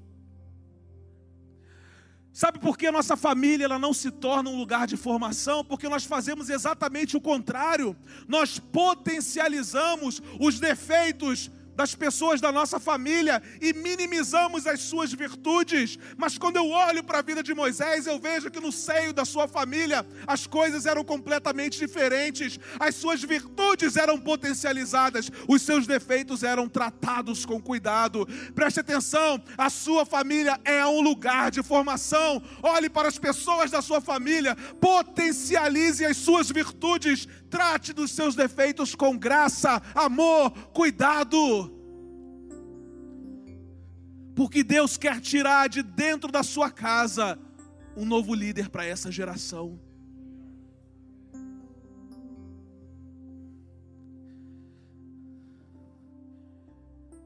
Sabe 2.33 2.59
por 2.59 2.79
que 2.79 2.87
a 2.87 2.93
nossa 2.93 3.17
família 3.17 3.65
ela 3.65 3.79
não 3.79 3.93
se 3.93 4.11
torna 4.11 4.51
um 4.51 4.57
lugar 4.57 4.87
de 4.87 4.97
formação? 4.97 5.65
Porque 5.65 5.89
nós 5.89 6.05
fazemos 6.05 6.49
exatamente 6.49 7.17
o 7.17 7.21
contrário. 7.21 7.97
Nós 8.29 8.59
potencializamos 8.59 10.23
os 10.39 10.61
defeitos 10.61 11.51
das 11.81 11.95
pessoas 11.95 12.43
da 12.43 12.53
nossa 12.53 12.79
família 12.79 13.43
e 13.59 13.73
minimizamos 13.73 14.67
as 14.67 14.81
suas 14.81 15.15
virtudes. 15.15 15.99
Mas 16.15 16.37
quando 16.37 16.57
eu 16.57 16.69
olho 16.69 17.03
para 17.03 17.21
a 17.21 17.23
vida 17.23 17.43
de 17.43 17.55
Moisés, 17.55 18.07
eu 18.07 18.19
vejo 18.19 18.51
que 18.51 18.61
no 18.61 18.71
seio 18.71 19.15
da 19.15 19.25
sua 19.25 19.49
família 19.49 20.07
as 20.27 20.47
coisas 20.47 20.85
eram 20.85 21.03
completamente 21.03 21.79
diferentes. 21.79 22.61
As 22.79 22.97
suas 22.97 23.23
virtudes 23.23 23.97
eram 23.97 24.21
potencializadas, 24.21 25.31
os 25.49 25.63
seus 25.63 25.87
defeitos 25.87 26.43
eram 26.43 26.69
tratados 26.69 27.47
com 27.47 27.59
cuidado. 27.59 28.29
Preste 28.55 28.81
atenção, 28.81 29.43
a 29.57 29.71
sua 29.71 30.05
família 30.05 30.61
é 30.67 30.85
um 30.85 31.01
lugar 31.01 31.51
de 31.51 31.63
formação. 31.63 32.43
Olhe 32.63 32.91
para 32.91 33.09
as 33.09 33.19
pessoas 33.19 33.71
da 33.71 33.81
sua 33.81 34.03
família, 34.03 34.55
potencialize 34.79 36.05
as 36.05 36.19
suas 36.19 36.51
virtudes, 36.51 37.27
trate 37.51 37.93
dos 37.93 38.13
seus 38.13 38.35
defeitos 38.35 38.95
com 38.95 39.19
graça, 39.19 39.83
amor, 39.95 40.53
cuidado. 40.73 41.77
Porque 44.35 44.63
Deus 44.63 44.97
quer 44.97 45.21
tirar 45.21 45.69
de 45.69 45.83
dentro 45.83 46.31
da 46.31 46.43
sua 46.43 46.71
casa 46.71 47.39
um 47.97 48.07
novo 48.07 48.33
líder 48.33 48.71
para 48.71 48.85
essa 48.85 49.11
geração. 49.11 49.79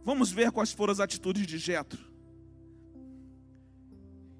Vamos 0.05 0.31
ver 0.31 0.51
quais 0.51 0.73
foram 0.73 0.93
as 0.93 1.01
atitudes 1.01 1.47
de 1.47 1.57
Jetro, 1.57 2.05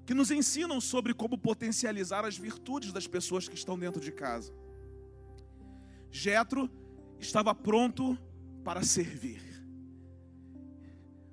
que 0.05 0.13
nos 0.13 0.29
ensinam 0.29 0.79
sobre 0.79 1.11
como 1.11 1.37
potencializar 1.37 2.23
as 2.23 2.37
virtudes 2.37 2.91
das 2.91 3.07
pessoas 3.07 3.47
que 3.47 3.55
estão 3.55 3.77
dentro 3.79 3.99
de 3.99 4.11
casa. 4.11 4.53
Jetro 6.15 6.69
estava 7.19 7.53
pronto 7.53 8.17
para 8.63 8.81
servir. 8.83 9.41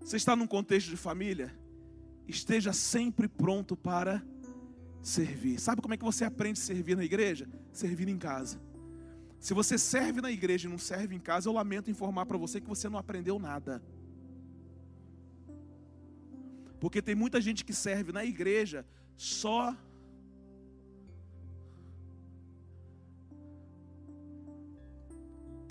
Você 0.00 0.16
está 0.16 0.34
num 0.34 0.46
contexto 0.46 0.90
de 0.90 0.96
família? 0.96 1.56
Esteja 2.26 2.72
sempre 2.72 3.28
pronto 3.28 3.76
para 3.76 4.20
servir. 5.00 5.60
Sabe 5.60 5.80
como 5.80 5.94
é 5.94 5.96
que 5.96 6.04
você 6.04 6.24
aprende 6.24 6.58
a 6.60 6.64
servir 6.64 6.96
na 6.96 7.04
igreja? 7.04 7.48
Servir 7.72 8.08
em 8.08 8.18
casa. 8.18 8.60
Se 9.38 9.54
você 9.54 9.78
serve 9.78 10.20
na 10.20 10.32
igreja 10.32 10.66
e 10.66 10.70
não 10.70 10.78
serve 10.78 11.14
em 11.14 11.20
casa, 11.20 11.48
eu 11.48 11.52
lamento 11.52 11.88
informar 11.88 12.26
para 12.26 12.36
você 12.36 12.60
que 12.60 12.68
você 12.68 12.88
não 12.88 12.98
aprendeu 12.98 13.38
nada. 13.38 13.80
Porque 16.80 17.00
tem 17.00 17.14
muita 17.14 17.40
gente 17.40 17.64
que 17.64 17.72
serve 17.72 18.10
na 18.10 18.24
igreja 18.24 18.84
só 19.16 19.76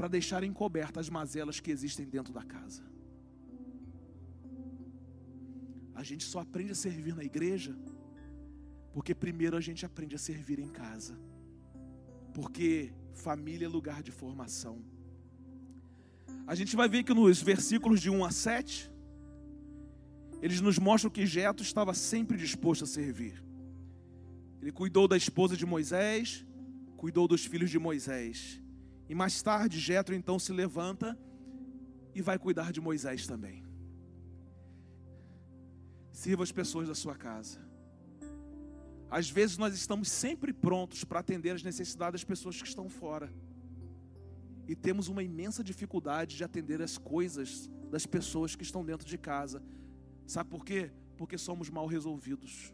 para 0.02 0.08
deixar 0.08 0.44
encobertas 0.44 1.06
as 1.06 1.10
mazelas 1.12 1.60
que 1.60 1.70
existem 1.70 2.08
dentro 2.08 2.34
da 2.34 2.42
casa. 2.42 2.82
A 5.94 6.02
gente 6.02 6.24
só 6.24 6.40
aprende 6.40 6.72
a 6.72 6.76
servir 6.84 7.16
na 7.16 7.24
igreja 7.24 7.78
porque 8.94 9.14
primeiro 9.14 9.56
a 9.56 9.62
gente 9.62 9.86
aprende 9.86 10.16
a 10.16 10.18
servir 10.18 10.58
em 10.58 10.70
casa. 10.70 11.16
Porque 12.34 12.92
família 13.14 13.68
é 13.68 13.70
lugar 13.70 14.02
de 14.02 14.10
formação. 14.10 14.84
A 16.48 16.56
gente 16.56 16.76
vai 16.76 16.90
ver 16.90 17.04
que 17.04 17.14
nos 17.14 17.40
versículos 17.40 18.02
de 18.02 18.10
1 18.10 18.26
a 18.26 18.32
7, 18.32 18.92
eles 20.42 20.62
nos 20.62 20.80
mostram 20.80 21.12
que 21.12 21.28
Jetro 21.28 21.62
estava 21.62 21.94
sempre 21.94 22.38
disposto 22.38 22.86
a 22.86 22.88
servir. 22.88 23.36
Ele 24.60 24.72
cuidou 24.72 25.08
da 25.08 25.16
esposa 25.16 25.56
de 25.56 25.64
Moisés, 25.64 26.44
cuidou 26.98 27.28
dos 27.28 27.46
filhos 27.46 27.70
de 27.70 27.78
Moisés. 27.78 28.60
E 29.12 29.14
mais 29.14 29.42
tarde, 29.42 29.78
Jetro 29.78 30.16
então 30.16 30.40
se 30.40 30.54
levanta 30.54 31.20
e 32.16 32.22
vai 32.22 32.40
cuidar 32.40 32.72
de 32.72 32.80
Moisés 32.80 33.28
também. 33.28 33.62
Sirva 36.14 36.44
as 36.44 36.52
pessoas 36.54 36.88
da 36.88 36.96
sua 36.96 37.14
casa. 37.14 37.60
Às 39.10 39.30
vezes 39.30 39.58
nós 39.58 39.74
estamos 39.74 40.10
sempre 40.10 40.54
prontos 40.54 41.04
para 41.04 41.20
atender 41.20 41.50
as 41.50 41.62
necessidades 41.62 42.22
das 42.22 42.24
pessoas 42.24 42.62
que 42.62 42.68
estão 42.70 42.88
fora. 42.88 43.30
E 44.66 44.78
temos 44.78 45.10
uma 45.10 45.22
imensa 45.22 45.62
dificuldade 45.62 46.38
de 46.38 46.46
atender 46.46 46.82
as 46.82 46.98
coisas 46.98 47.70
das 47.90 48.06
pessoas 48.06 48.56
que 48.56 48.64
estão 48.64 48.86
dentro 48.86 49.06
de 49.06 49.18
casa. 49.18 49.62
Sabe 50.26 50.50
por 50.50 50.64
quê? 50.64 50.90
Porque 51.18 51.38
somos 51.38 51.70
mal 51.70 51.86
resolvidos. 51.86 52.74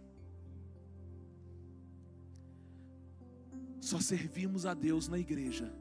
Só 3.81 3.99
servimos 3.99 4.67
a 4.67 4.75
Deus 4.75 5.07
na 5.07 5.17
igreja, 5.17 5.73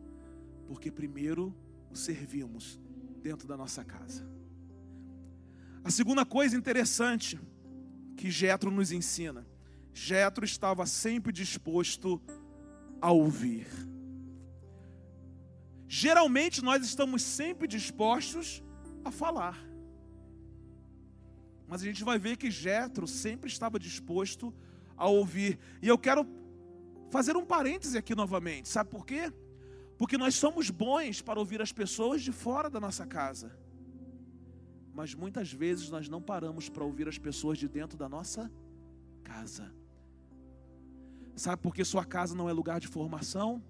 porque 0.66 0.90
primeiro 0.90 1.54
o 1.90 1.96
servimos 1.96 2.80
dentro 3.22 3.46
da 3.46 3.56
nossa 3.56 3.84
casa. 3.84 4.28
A 5.82 5.90
segunda 5.90 6.24
coisa 6.24 6.56
interessante 6.56 7.38
que 8.16 8.30
Jetro 8.30 8.70
nos 8.70 8.90
ensina, 8.90 9.46
Jetro 9.94 10.44
estava 10.44 10.84
sempre 10.86 11.32
disposto 11.32 12.20
a 13.00 13.10
ouvir. 13.10 13.66
Geralmente 15.88 16.62
nós 16.62 16.84
estamos 16.84 17.22
sempre 17.22 17.68
dispostos 17.68 18.62
a 19.04 19.10
falar. 19.10 19.58
Mas 21.68 21.82
a 21.82 21.84
gente 21.84 22.04
vai 22.04 22.18
ver 22.18 22.36
que 22.36 22.50
Jetro 22.50 23.06
sempre 23.06 23.48
estava 23.48 23.78
disposto 23.78 24.52
a 24.96 25.08
ouvir. 25.08 25.58
E 25.80 25.88
eu 25.88 25.98
quero 25.98 26.26
fazer 27.10 27.36
um 27.36 27.44
parêntese 27.44 27.96
aqui 27.96 28.14
novamente. 28.14 28.68
Sabe 28.68 28.90
por 28.90 29.06
quê? 29.06 29.32
Porque 29.98 30.18
nós 30.18 30.34
somos 30.34 30.70
bons 30.70 31.22
para 31.22 31.38
ouvir 31.38 31.62
as 31.62 31.72
pessoas 31.72 32.22
de 32.22 32.32
fora 32.32 32.68
da 32.68 32.78
nossa 32.78 33.06
casa. 33.06 33.56
Mas 34.92 35.14
muitas 35.14 35.52
vezes 35.52 35.90
nós 35.90 36.08
não 36.08 36.20
paramos 36.20 36.68
para 36.68 36.84
ouvir 36.84 37.08
as 37.08 37.18
pessoas 37.18 37.58
de 37.58 37.68
dentro 37.68 37.96
da 37.96 38.08
nossa 38.08 38.50
casa. 39.22 39.74
Sabe 41.34 41.62
por 41.62 41.74
que 41.74 41.84
sua 41.84 42.04
casa 42.04 42.34
não 42.34 42.48
é 42.48 42.52
lugar 42.52 42.80
de 42.80 42.86
formação? 42.86 43.62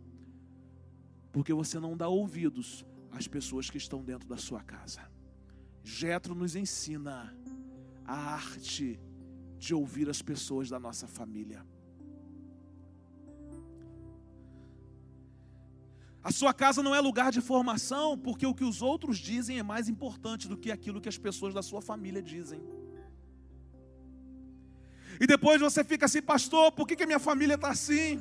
Porque 1.33 1.53
você 1.53 1.79
não 1.81 1.97
dá 1.97 2.09
ouvidos 2.09 2.85
às 3.11 3.27
pessoas 3.27 3.69
que 3.69 3.77
estão 3.77 4.05
dentro 4.05 4.29
da 4.29 4.37
sua 4.37 4.63
casa. 4.63 5.11
Jetro 5.83 6.35
nos 6.35 6.57
ensina 6.57 7.37
a 8.05 8.35
arte 8.35 9.01
de 9.59 9.75
ouvir 9.75 10.09
as 10.09 10.23
pessoas 10.23 10.69
da 10.69 10.79
nossa 10.79 11.07
família. 11.07 11.67
A 16.29 16.33
sua 16.33 16.53
casa 16.53 16.83
não 16.83 16.93
é 16.93 17.01
lugar 17.01 17.31
de 17.31 17.41
formação, 17.41 18.19
porque 18.19 18.45
o 18.45 18.53
que 18.53 18.65
os 18.65 18.83
outros 18.83 19.17
dizem 19.17 19.61
é 19.61 19.63
mais 19.63 19.89
importante 19.89 20.49
do 20.49 20.57
que 20.57 20.73
aquilo 20.73 21.01
que 21.01 21.09
as 21.09 21.17
pessoas 21.17 21.55
da 21.55 21.63
sua 21.63 21.81
família 21.81 22.21
dizem. 22.21 22.61
E 25.21 25.25
depois 25.25 25.61
você 25.61 25.85
fica 25.85 26.07
assim, 26.07 26.21
pastor, 26.21 26.73
por 26.73 26.85
que, 26.85 26.97
que 26.97 27.05
a 27.05 27.07
minha 27.07 27.21
família 27.21 27.55
está 27.55 27.69
assim? 27.69 28.21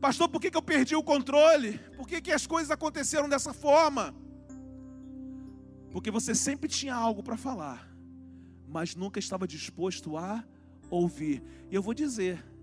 Pastor, 0.00 0.28
por 0.28 0.40
que, 0.40 0.52
que 0.52 0.56
eu 0.56 0.62
perdi 0.62 0.94
o 0.94 1.02
controle? 1.02 1.78
Por 1.96 2.06
que, 2.06 2.20
que 2.20 2.30
as 2.30 2.46
coisas 2.46 2.70
aconteceram 2.70 3.28
dessa 3.28 3.52
forma? 3.52 4.14
Porque 5.90 6.12
você 6.12 6.32
sempre 6.32 6.68
tinha 6.68 6.94
algo 6.94 7.24
para 7.24 7.36
falar, 7.36 7.92
mas 8.68 8.94
nunca 8.94 9.18
estava 9.18 9.48
disposto 9.48 10.16
a 10.16 10.44
ouvir. 10.88 11.42
E 11.72 11.74
eu 11.74 11.82
vou 11.82 11.92
dizer, 11.92 12.53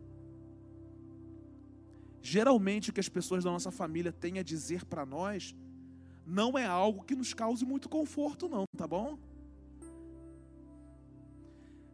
Geralmente 2.21 2.89
o 2.89 2.93
que 2.93 2.99
as 2.99 3.09
pessoas 3.09 3.43
da 3.43 3.51
nossa 3.51 3.71
família 3.71 4.11
têm 4.11 4.37
a 4.37 4.43
dizer 4.43 4.85
para 4.85 5.05
nós 5.05 5.55
não 6.25 6.57
é 6.57 6.65
algo 6.65 7.03
que 7.03 7.15
nos 7.15 7.33
cause 7.33 7.65
muito 7.65 7.89
conforto, 7.89 8.47
não, 8.47 8.65
tá 8.77 8.87
bom? 8.87 9.17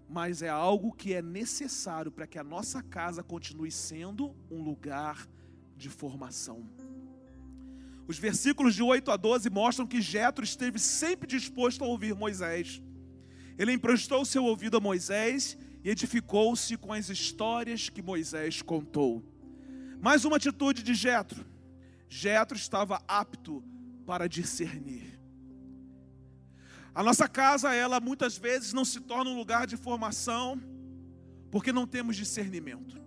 Mas 0.09 0.41
é 0.41 0.49
algo 0.49 0.93
que 0.93 1.13
é 1.13 1.21
necessário 1.21 2.11
para 2.11 2.27
que 2.27 2.37
a 2.37 2.43
nossa 2.43 2.81
casa 2.81 3.23
continue 3.23 3.71
sendo 3.71 4.35
um 4.51 4.61
lugar 4.61 5.27
de 5.75 5.89
formação. 5.89 6.65
Os 8.07 8.17
versículos 8.17 8.73
de 8.73 8.81
8 8.81 9.11
a 9.11 9.17
12 9.17 9.49
mostram 9.49 9.85
que 9.85 10.01
Jetro 10.01 10.43
esteve 10.43 10.79
sempre 10.79 11.27
disposto 11.27 11.83
a 11.83 11.87
ouvir 11.87 12.15
Moisés. 12.15 12.81
Ele 13.57 13.73
emprestou 13.73 14.23
seu 14.23 14.45
ouvido 14.45 14.77
a 14.77 14.79
Moisés 14.79 15.57
e 15.83 15.89
edificou-se 15.89 16.77
com 16.77 16.93
as 16.93 17.09
histórias 17.09 17.89
que 17.89 18.01
Moisés 18.01 18.61
contou. 18.61 19.23
Mais 19.99 20.25
uma 20.25 20.37
atitude 20.37 20.83
de 20.83 20.93
Jetro. 20.93 21.45
Jetro 22.09 22.57
estava 22.57 23.01
apto 23.07 23.63
para 24.05 24.27
discernir. 24.27 25.19
A 26.93 27.03
nossa 27.03 27.27
casa, 27.27 27.73
ela 27.73 27.99
muitas 27.99 28.37
vezes 28.37 28.73
não 28.73 28.85
se 28.85 28.99
torna 28.99 29.29
um 29.29 29.37
lugar 29.37 29.67
de 29.67 29.77
formação 29.77 30.59
porque 31.51 31.71
não 31.71 31.85
temos 31.85 32.15
discernimento. 32.15 32.99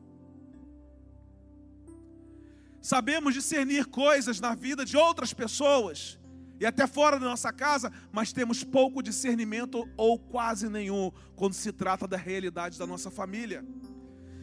Sabemos 2.80 3.34
discernir 3.34 3.86
coisas 3.86 4.40
na 4.40 4.54
vida 4.54 4.84
de 4.84 4.96
outras 4.96 5.34
pessoas 5.34 6.18
e 6.58 6.66
até 6.66 6.86
fora 6.86 7.18
da 7.18 7.26
nossa 7.26 7.52
casa, 7.52 7.92
mas 8.12 8.32
temos 8.32 8.62
pouco 8.62 9.02
discernimento 9.02 9.88
ou 9.96 10.18
quase 10.18 10.68
nenhum 10.68 11.10
quando 11.34 11.54
se 11.54 11.72
trata 11.72 12.06
da 12.06 12.16
realidade 12.16 12.78
da 12.78 12.86
nossa 12.86 13.10
família. 13.10 13.64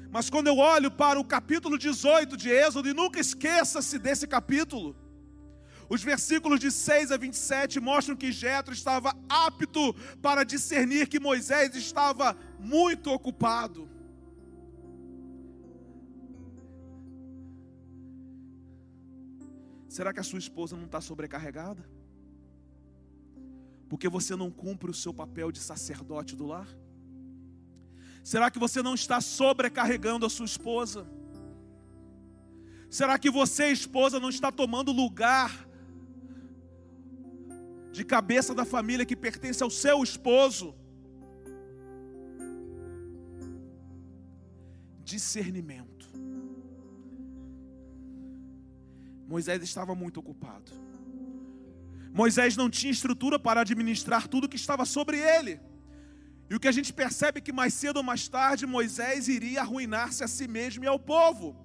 Mas 0.10 0.30
quando 0.30 0.48
eu 0.48 0.58
olho 0.58 0.90
para 0.90 1.20
o 1.20 1.26
capítulo 1.26 1.78
18 1.78 2.38
de 2.38 2.50
Êxodo, 2.50 2.90
e 2.90 2.94
nunca 2.94 3.20
esqueça-se 3.20 4.00
desse 4.00 4.26
capítulo, 4.26 4.96
os 5.90 6.04
versículos 6.04 6.60
de 6.60 6.72
6 6.72 7.12
a 7.12 7.18
27 7.18 7.80
mostram 7.80 8.16
que 8.16 8.32
Jetro 8.32 8.74
estava 8.74 9.14
apto 9.30 9.94
para 10.22 10.44
discernir 10.44 11.08
que 11.08 11.20
Moisés 11.20 11.76
estava 11.76 12.36
muito 12.60 13.12
ocupado. 13.12 13.90
Será 19.88 20.14
que 20.14 20.20
a 20.20 20.24
sua 20.24 20.40
esposa 20.40 20.76
não 20.76 20.86
está 20.86 21.00
sobrecarregada? 21.02 21.90
Porque 23.90 24.10
você 24.10 24.36
não 24.36 24.52
cumpre 24.52 24.92
o 24.92 24.94
seu 24.94 25.14
papel 25.14 25.52
de 25.52 25.60
sacerdote 25.60 26.36
do 26.36 26.46
lar? 26.46 26.68
Será 28.32 28.52
que 28.52 28.60
você 28.60 28.80
não 28.84 28.94
está 28.94 29.22
sobrecarregando 29.22 30.26
a 30.26 30.30
sua 30.30 30.46
esposa? 30.46 31.08
Será 32.90 33.18
que 33.18 33.32
você, 33.32 33.68
esposa, 33.68 34.20
não 34.20 34.28
está 34.28 34.52
tomando 34.52 34.92
lugar 34.92 35.50
de 37.94 38.04
cabeça 38.04 38.54
da 38.54 38.66
família 38.66 39.06
que 39.06 39.16
pertence 39.16 39.64
ao 39.64 39.70
seu 39.70 40.04
esposo? 40.04 40.76
Discernimento. 45.06 46.10
Moisés 49.26 49.64
estava 49.64 49.96
muito 49.96 50.20
ocupado. 50.20 50.74
Moisés 52.12 52.58
não 52.58 52.70
tinha 52.70 52.92
estrutura 52.92 53.40
para 53.40 53.62
administrar 53.62 54.28
tudo 54.28 54.50
que 54.50 54.58
estava 54.58 54.84
sobre 54.84 55.18
ele. 55.18 55.62
E 56.50 56.56
o 56.56 56.60
que 56.60 56.68
a 56.68 56.72
gente 56.72 56.94
percebe 56.94 57.40
é 57.40 57.42
que 57.42 57.52
mais 57.52 57.74
cedo 57.74 57.98
ou 57.98 58.04
mais 58.04 58.28
tarde 58.28 58.66
Moisés 58.66 59.28
iria 59.28 59.62
arruinar-se 59.62 60.24
a 60.24 60.28
si 60.28 60.48
mesmo 60.48 60.84
e 60.84 60.88
ao 60.88 61.00
povo. 61.00 61.56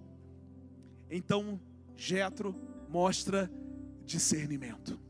Então 1.08 1.60
Jetro 1.96 2.54
mostra 2.88 3.50
discernimento. 4.04 5.00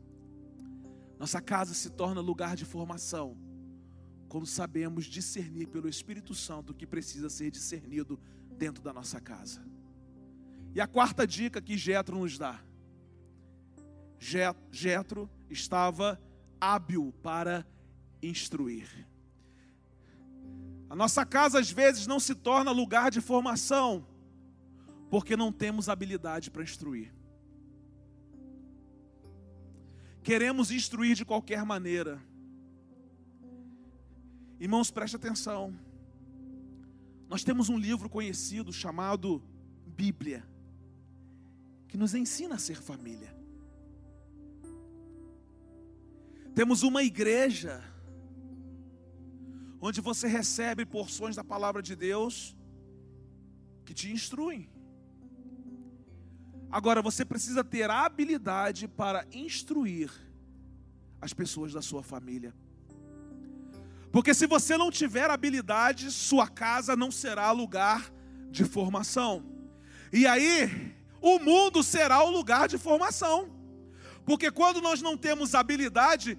Nossa 1.17 1.41
casa 1.41 1.73
se 1.73 1.89
torna 1.89 2.21
lugar 2.21 2.55
de 2.55 2.65
formação 2.65 3.37
quando 4.27 4.45
sabemos 4.45 5.05
discernir 5.05 5.67
pelo 5.67 5.87
Espírito 5.87 6.33
Santo 6.33 6.71
o 6.71 6.75
que 6.75 6.85
precisa 6.85 7.29
ser 7.29 7.49
discernido 7.49 8.19
dentro 8.57 8.83
da 8.83 8.91
nossa 8.91 9.19
casa. 9.21 9.65
E 10.75 10.81
a 10.81 10.87
quarta 10.87 11.25
dica 11.25 11.61
que 11.61 11.77
Jetro 11.77 12.17
nos 12.17 12.37
dá. 12.37 12.63
Jetro 14.71 15.29
estava 15.49 16.19
hábil 16.59 17.13
para 17.21 17.65
instruir. 18.21 19.07
A 20.93 20.95
nossa 20.95 21.25
casa 21.25 21.59
às 21.59 21.71
vezes 21.71 22.05
não 22.05 22.19
se 22.19 22.35
torna 22.35 22.69
lugar 22.69 23.09
de 23.09 23.19
formação, 23.19 24.05
porque 25.09 25.35
não 25.35 25.51
temos 25.51 25.89
habilidade 25.89 26.51
para 26.51 26.61
instruir. 26.61 27.11
queremos 30.21 30.69
instruir 30.69 31.15
de 31.15 31.25
qualquer 31.25 31.65
maneira. 31.65 32.21
Irmãos, 34.59 34.91
preste 34.91 35.15
atenção. 35.15 35.75
Nós 37.27 37.43
temos 37.43 37.69
um 37.69 37.77
livro 37.79 38.07
conhecido 38.07 38.71
chamado 38.71 39.43
Bíblia, 39.87 40.47
que 41.87 41.97
nos 41.97 42.13
ensina 42.13 42.53
a 42.53 42.59
ser 42.59 42.79
família. 42.79 43.35
Temos 46.53 46.83
uma 46.83 47.01
igreja 47.01 47.83
onde 49.85 49.99
você 49.99 50.27
recebe 50.29 50.85
porções 50.85 51.35
da 51.35 51.43
palavra 51.43 51.81
de 51.81 51.93
Deus 51.93 52.55
que 53.83 53.93
te 53.93 54.09
instruem. 54.09 54.69
Agora 56.71 57.01
você 57.01 57.25
precisa 57.25 57.65
ter 57.65 57.89
a 57.89 58.05
habilidade 58.05 58.87
para 58.87 59.27
instruir 59.33 60.09
as 61.19 61.33
pessoas 61.33 61.73
da 61.73 61.81
sua 61.81 62.01
família. 62.01 62.53
Porque 64.09 64.33
se 64.33 64.47
você 64.47 64.77
não 64.77 64.89
tiver 64.89 65.29
habilidade, 65.29 66.11
sua 66.11 66.47
casa 66.47 66.95
não 66.95 67.11
será 67.11 67.51
lugar 67.51 68.09
de 68.49 68.63
formação. 68.63 69.43
E 70.13 70.25
aí, 70.25 70.95
o 71.19 71.39
mundo 71.39 71.83
será 71.83 72.23
o 72.23 72.31
lugar 72.31 72.69
de 72.69 72.77
formação. 72.77 73.51
Porque 74.25 74.49
quando 74.49 74.81
nós 74.81 75.01
não 75.01 75.17
temos 75.17 75.53
habilidade, 75.53 76.37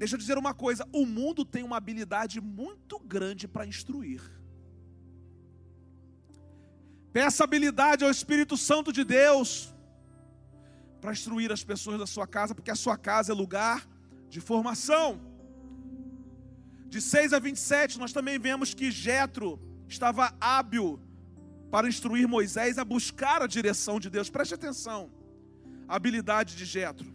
deixa 0.00 0.14
eu 0.14 0.18
dizer 0.18 0.38
uma 0.38 0.54
coisa: 0.54 0.88
o 1.00 1.04
mundo 1.04 1.44
tem 1.44 1.62
uma 1.62 1.76
habilidade 1.76 2.40
muito 2.40 2.98
grande 2.98 3.46
para 3.46 3.66
instruir. 3.66 4.22
Peça 7.12 7.44
habilidade 7.44 8.02
ao 8.04 8.10
Espírito 8.10 8.56
Santo 8.56 8.92
de 8.98 9.04
Deus 9.04 9.74
para 11.00 11.12
instruir 11.12 11.52
as 11.52 11.62
pessoas 11.62 11.98
da 11.98 12.06
sua 12.06 12.26
casa, 12.26 12.54
porque 12.54 12.70
a 12.70 12.80
sua 12.84 12.96
casa 12.96 13.32
é 13.32 13.34
lugar 13.34 13.86
de 14.28 14.40
formação. 14.40 15.20
De 16.88 17.00
6 17.00 17.34
a 17.34 17.38
27, 17.38 17.98
nós 17.98 18.12
também 18.12 18.38
vemos 18.38 18.72
que 18.72 18.90
Jetro 18.90 19.60
estava 19.86 20.34
hábil 20.40 20.98
para 21.70 21.88
instruir 21.88 22.26
Moisés 22.26 22.78
a 22.78 22.84
buscar 22.84 23.42
a 23.42 23.46
direção 23.46 24.00
de 24.00 24.08
Deus. 24.08 24.30
Preste 24.30 24.54
atenção 24.54 25.10
a 25.86 25.96
habilidade 25.96 26.56
de 26.56 26.64
Jetro. 26.64 27.09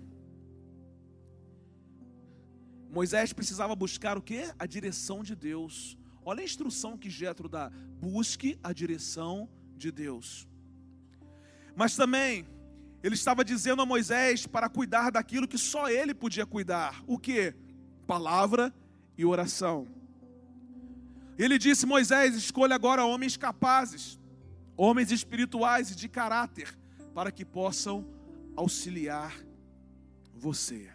Moisés 2.96 3.34
precisava 3.34 3.76
buscar 3.76 4.18
o 4.18 4.22
que? 4.22 4.50
A 4.58 4.66
direção 4.66 5.22
de 5.22 5.36
Deus. 5.36 5.98
Olha 6.24 6.40
a 6.40 6.46
instrução 6.46 6.98
que 6.98 7.10
Jetro 7.10 7.50
dá: 7.50 7.70
busque 8.00 8.58
a 8.64 8.72
direção 8.72 9.50
de 9.76 9.92
Deus. 9.92 10.48
Mas 11.76 11.98
também 11.98 12.48
ele 13.04 13.16
estava 13.16 13.44
dizendo 13.44 13.82
a 13.82 13.86
Moisés 13.86 14.48
para 14.48 14.70
cuidar 14.70 15.12
daquilo 15.12 15.46
que 15.46 15.58
só 15.58 15.90
ele 15.90 16.14
podia 16.14 16.46
cuidar. 16.46 17.04
O 17.06 17.20
que? 17.20 17.54
Palavra 18.08 18.74
e 19.18 19.26
oração. 19.26 19.90
Ele 21.38 21.58
disse: 21.58 21.86
Moisés, 21.86 22.34
escolha 22.34 22.76
agora 22.76 23.04
homens 23.04 23.36
capazes, 23.36 24.18
homens 24.78 25.12
espirituais 25.12 25.92
e 25.92 25.96
de 25.98 26.08
caráter, 26.08 26.74
para 27.14 27.30
que 27.30 27.44
possam 27.44 28.08
auxiliar 28.56 29.36
você. 30.34 30.95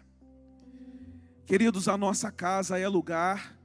Queridos, 1.51 1.89
a 1.89 1.97
nossa 1.97 2.31
casa 2.31 2.79
é 2.79 2.87
lugar 2.87 3.59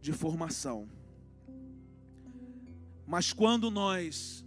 de 0.00 0.12
formação. 0.12 0.88
Mas 3.06 3.32
quando 3.32 3.70
nós 3.70 4.44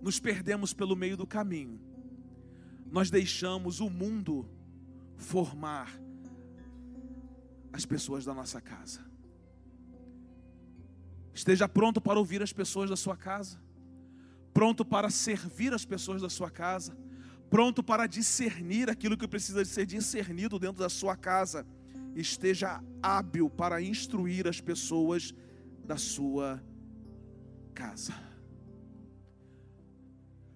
nos 0.00 0.20
perdemos 0.20 0.72
pelo 0.72 0.94
meio 0.94 1.16
do 1.16 1.26
caminho, 1.26 1.80
nós 2.88 3.10
deixamos 3.10 3.80
o 3.80 3.90
mundo 3.90 4.48
formar 5.16 5.90
as 7.72 7.84
pessoas 7.84 8.24
da 8.24 8.32
nossa 8.32 8.60
casa. 8.60 9.04
Esteja 11.34 11.68
pronto 11.68 12.00
para 12.00 12.16
ouvir 12.16 12.44
as 12.44 12.52
pessoas 12.52 12.88
da 12.88 12.96
sua 12.96 13.16
casa 13.16 13.58
pronto 14.58 14.84
para 14.84 15.08
servir 15.08 15.72
as 15.72 15.84
pessoas 15.84 16.20
da 16.20 16.28
sua 16.28 16.50
casa, 16.50 16.98
pronto 17.50 17.82
para 17.82 18.06
discernir 18.06 18.90
aquilo 18.90 19.16
que 19.16 19.26
precisa 19.26 19.64
ser 19.64 19.86
discernido 19.86 20.58
dentro 20.58 20.78
da 20.82 20.88
sua 20.88 21.16
casa, 21.16 21.66
esteja 22.14 22.82
hábil 23.02 23.48
para 23.48 23.80
instruir 23.80 24.46
as 24.46 24.60
pessoas 24.60 25.34
da 25.84 25.96
sua 25.96 26.62
casa. 27.74 28.14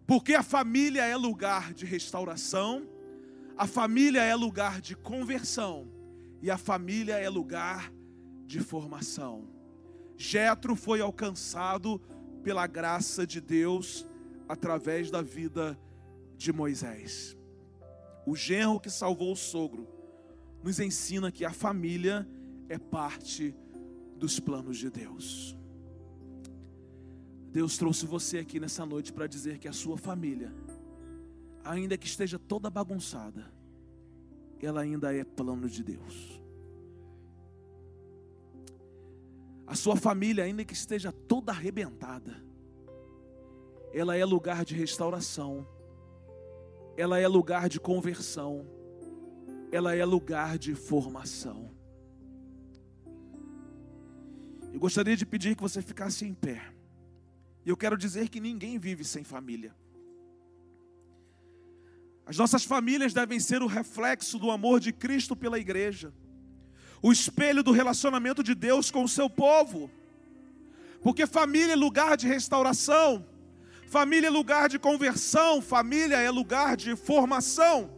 Porque 0.06 0.34
a 0.34 0.42
família 0.42 1.04
é 1.04 1.16
lugar 1.16 1.72
de 1.72 1.86
restauração, 1.86 2.86
a 3.56 3.66
família 3.66 4.22
é 4.22 4.34
lugar 4.34 4.80
de 4.80 4.94
conversão 4.94 5.88
e 6.42 6.50
a 6.50 6.58
família 6.58 7.14
é 7.14 7.28
lugar 7.28 7.92
de 8.46 8.60
formação. 8.60 9.48
Jetro 10.16 10.74
foi 10.76 11.00
alcançado 11.00 12.00
pela 12.42 12.66
graça 12.66 13.26
de 13.26 13.40
Deus 13.40 14.06
através 14.48 15.10
da 15.10 15.22
vida 15.22 15.78
de 15.78 15.91
Moisés. 16.50 17.36
O 18.26 18.34
genro 18.34 18.80
que 18.80 18.90
salvou 18.90 19.32
o 19.32 19.36
sogro 19.36 19.86
nos 20.62 20.80
ensina 20.80 21.30
que 21.30 21.44
a 21.44 21.52
família 21.52 22.26
é 22.68 22.78
parte 22.78 23.54
dos 24.16 24.40
planos 24.40 24.78
de 24.78 24.88
Deus. 24.88 25.56
Deus 27.50 27.76
trouxe 27.76 28.06
você 28.06 28.38
aqui 28.38 28.58
nessa 28.58 28.86
noite 28.86 29.12
para 29.12 29.26
dizer 29.26 29.58
que 29.58 29.68
a 29.68 29.72
sua 29.72 29.98
família, 29.98 30.50
ainda 31.62 31.98
que 31.98 32.06
esteja 32.06 32.38
toda 32.38 32.70
bagunçada, 32.70 33.52
ela 34.58 34.80
ainda 34.80 35.14
é 35.14 35.22
plano 35.22 35.68
de 35.68 35.84
Deus. 35.84 36.40
A 39.66 39.74
sua 39.74 39.96
família, 39.96 40.44
ainda 40.44 40.64
que 40.64 40.72
esteja 40.72 41.12
toda 41.12 41.52
arrebentada, 41.52 42.42
ela 43.92 44.16
é 44.16 44.24
lugar 44.24 44.64
de 44.64 44.74
restauração, 44.74 45.66
ela 46.96 47.18
é 47.18 47.26
lugar 47.26 47.68
de 47.68 47.80
conversão, 47.80 48.66
ela 49.70 49.94
é 49.94 50.04
lugar 50.04 50.58
de 50.58 50.74
formação. 50.74 51.70
Eu 54.72 54.80
gostaria 54.80 55.16
de 55.16 55.26
pedir 55.26 55.54
que 55.54 55.62
você 55.62 55.82
ficasse 55.82 56.24
em 56.24 56.32
pé. 56.34 56.72
E 57.64 57.68
eu 57.68 57.76
quero 57.76 57.96
dizer 57.96 58.28
que 58.28 58.40
ninguém 58.40 58.78
vive 58.78 59.04
sem 59.04 59.22
família. 59.22 59.74
As 62.24 62.36
nossas 62.36 62.64
famílias 62.64 63.12
devem 63.12 63.38
ser 63.38 63.62
o 63.62 63.66
reflexo 63.66 64.38
do 64.38 64.50
amor 64.50 64.80
de 64.80 64.92
Cristo 64.92 65.36
pela 65.36 65.58
igreja 65.58 66.12
o 67.02 67.10
espelho 67.10 67.64
do 67.64 67.72
relacionamento 67.72 68.42
de 68.44 68.54
Deus 68.54 68.90
com 68.90 69.02
o 69.02 69.08
seu 69.08 69.28
povo. 69.28 69.90
Porque 71.02 71.26
família 71.26 71.72
é 71.72 71.76
lugar 71.76 72.16
de 72.16 72.28
restauração, 72.28 73.26
família 73.86 74.28
é 74.28 74.30
lugar 74.30 74.68
de 74.68 74.78
conversão, 74.78 75.60
família 75.60 76.16
é 76.16 76.30
lugar 76.30 76.76
de 76.76 76.96
formação. 76.96 77.90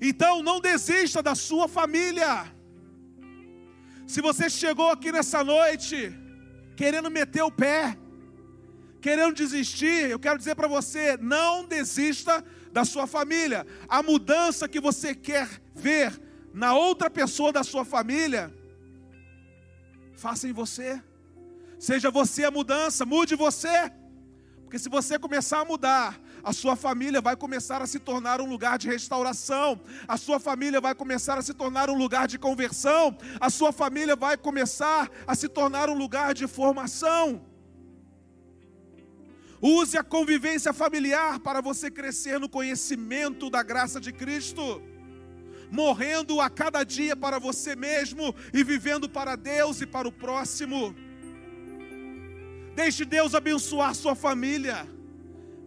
Então 0.00 0.42
não 0.42 0.60
desista 0.60 1.22
da 1.22 1.34
sua 1.34 1.68
família. 1.68 2.52
Se 4.06 4.20
você 4.20 4.48
chegou 4.50 4.90
aqui 4.90 5.12
nessa 5.12 5.44
noite 5.44 6.12
querendo 6.76 7.10
meter 7.10 7.42
o 7.42 7.50
pé, 7.50 7.96
querendo 9.00 9.34
desistir, 9.34 10.10
eu 10.10 10.18
quero 10.18 10.38
dizer 10.38 10.54
para 10.54 10.68
você: 10.68 11.16
não 11.18 11.64
desista 11.64 12.44
da 12.72 12.84
sua 12.84 13.06
família. 13.06 13.66
A 13.88 14.02
mudança 14.02 14.68
que 14.68 14.80
você 14.80 15.14
quer 15.14 15.48
ver 15.74 16.20
na 16.52 16.74
outra 16.74 17.08
pessoa 17.10 17.52
da 17.52 17.62
sua 17.62 17.84
família, 17.84 18.52
faça 20.14 20.48
em 20.48 20.52
você. 20.52 21.00
Seja 21.78 22.10
você 22.10 22.44
a 22.44 22.50
mudança, 22.50 23.06
mude 23.06 23.34
você. 23.34 23.90
Porque 24.70 24.78
se 24.78 24.88
você 24.88 25.18
começar 25.18 25.62
a 25.62 25.64
mudar, 25.64 26.16
a 26.44 26.52
sua 26.52 26.76
família 26.76 27.20
vai 27.20 27.34
começar 27.34 27.82
a 27.82 27.88
se 27.88 27.98
tornar 27.98 28.40
um 28.40 28.48
lugar 28.48 28.78
de 28.78 28.86
restauração, 28.86 29.80
a 30.06 30.16
sua 30.16 30.38
família 30.38 30.80
vai 30.80 30.94
começar 30.94 31.36
a 31.36 31.42
se 31.42 31.52
tornar 31.52 31.90
um 31.90 31.96
lugar 31.96 32.28
de 32.28 32.38
conversão, 32.38 33.18
a 33.40 33.50
sua 33.50 33.72
família 33.72 34.14
vai 34.14 34.36
começar 34.36 35.10
a 35.26 35.34
se 35.34 35.48
tornar 35.48 35.90
um 35.90 35.94
lugar 35.94 36.34
de 36.34 36.46
formação. 36.46 37.44
Use 39.60 39.98
a 39.98 40.04
convivência 40.04 40.72
familiar 40.72 41.40
para 41.40 41.60
você 41.60 41.90
crescer 41.90 42.38
no 42.38 42.48
conhecimento 42.48 43.50
da 43.50 43.64
graça 43.64 44.00
de 44.00 44.12
Cristo 44.12 44.80
morrendo 45.68 46.40
a 46.40 46.48
cada 46.48 46.84
dia 46.84 47.16
para 47.16 47.40
você 47.40 47.74
mesmo 47.74 48.34
e 48.52 48.62
vivendo 48.62 49.08
para 49.08 49.34
Deus 49.34 49.80
e 49.80 49.86
para 49.86 50.06
o 50.06 50.12
próximo. 50.12 50.94
Deixe 52.82 53.04
Deus 53.04 53.34
abençoar 53.34 53.94
sua 53.94 54.14
família, 54.14 54.88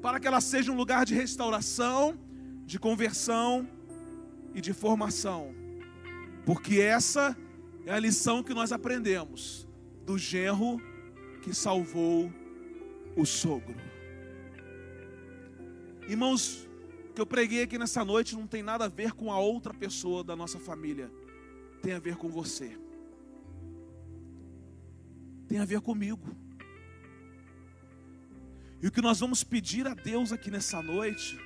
para 0.01 0.19
que 0.19 0.25
ela 0.25 0.41
seja 0.41 0.71
um 0.71 0.75
lugar 0.75 1.05
de 1.05 1.13
restauração, 1.13 2.17
de 2.65 2.79
conversão 2.79 3.69
e 4.51 4.59
de 4.59 4.73
formação, 4.73 5.53
porque 6.43 6.81
essa 6.81 7.37
é 7.85 7.93
a 7.93 7.99
lição 7.99 8.41
que 8.41 8.51
nós 8.51 8.71
aprendemos 8.71 9.67
do 10.03 10.17
genro 10.17 10.81
que 11.43 11.53
salvou 11.53 12.33
o 13.15 13.27
sogro. 13.27 13.75
Irmãos, 16.09 16.67
que 17.13 17.21
eu 17.21 17.27
preguei 17.27 17.61
aqui 17.61 17.77
nessa 17.77 18.03
noite 18.03 18.35
não 18.35 18.47
tem 18.47 18.63
nada 18.63 18.85
a 18.85 18.89
ver 18.89 19.11
com 19.11 19.31
a 19.31 19.37
outra 19.37 19.71
pessoa 19.71 20.23
da 20.23 20.35
nossa 20.35 20.57
família, 20.57 21.11
tem 21.79 21.93
a 21.93 21.99
ver 21.99 22.15
com 22.15 22.27
você, 22.27 22.75
tem 25.47 25.59
a 25.59 25.65
ver 25.65 25.79
comigo. 25.79 26.41
E 28.83 28.87
o 28.87 28.91
que 28.91 29.01
nós 29.01 29.21
vamos 29.21 29.45
pedir 29.45 29.87
a 29.87 29.93
Deus 29.93 30.33
aqui 30.33 30.51
nessa 30.51 30.81
noite, 30.81 31.39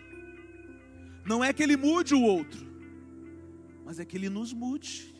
não 1.23 1.43
é 1.43 1.53
que 1.53 1.61
Ele 1.61 1.77
mude 1.77 2.15
o 2.15 2.21
outro, 2.23 2.65
mas 3.85 3.99
é 3.99 4.05
que 4.05 4.17
Ele 4.17 4.27
nos 4.27 4.51
mude, 4.51 5.15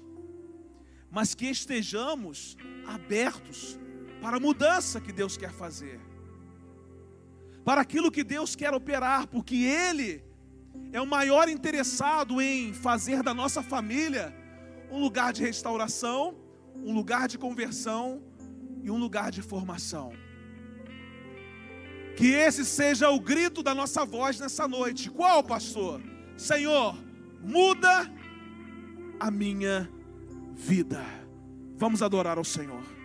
mas 1.11 1.35
que 1.35 1.45
estejamos 1.45 2.57
abertos 2.87 3.79
para 4.19 4.37
a 4.37 4.39
mudança 4.39 4.99
que 4.99 5.11
Deus 5.11 5.37
quer 5.37 5.51
fazer, 5.51 5.99
para 7.63 7.81
aquilo 7.81 8.11
que 8.11 8.23
Deus 8.23 8.55
quer 8.55 8.73
operar, 8.73 9.27
porque 9.27 9.57
Ele 9.57 10.23
é 10.91 10.99
o 10.99 11.05
maior 11.05 11.47
interessado 11.47 12.41
em 12.41 12.73
fazer 12.73 13.21
da 13.21 13.31
nossa 13.31 13.61
família 13.61 14.35
um 14.89 14.99
lugar 14.99 15.31
de 15.31 15.43
restauração, 15.43 16.35
um 16.77 16.95
lugar 16.95 17.27
de 17.27 17.37
conversão 17.37 18.23
e 18.81 18.89
um 18.89 18.97
lugar 18.97 19.29
de 19.29 19.43
formação. 19.43 20.11
Que 22.17 22.33
esse 22.33 22.65
seja 22.65 23.11
o 23.11 23.19
grito 23.19 23.61
da 23.61 23.75
nossa 23.75 24.03
voz 24.03 24.39
nessa 24.39 24.67
noite. 24.67 25.07
Qual, 25.07 25.43
pastor? 25.43 26.01
Senhor, 26.35 26.97
muda 27.43 28.11
a 29.19 29.29
minha 29.29 29.87
vida. 30.55 31.05
Vamos 31.75 32.01
adorar 32.01 32.39
ao 32.39 32.43
Senhor. 32.43 32.96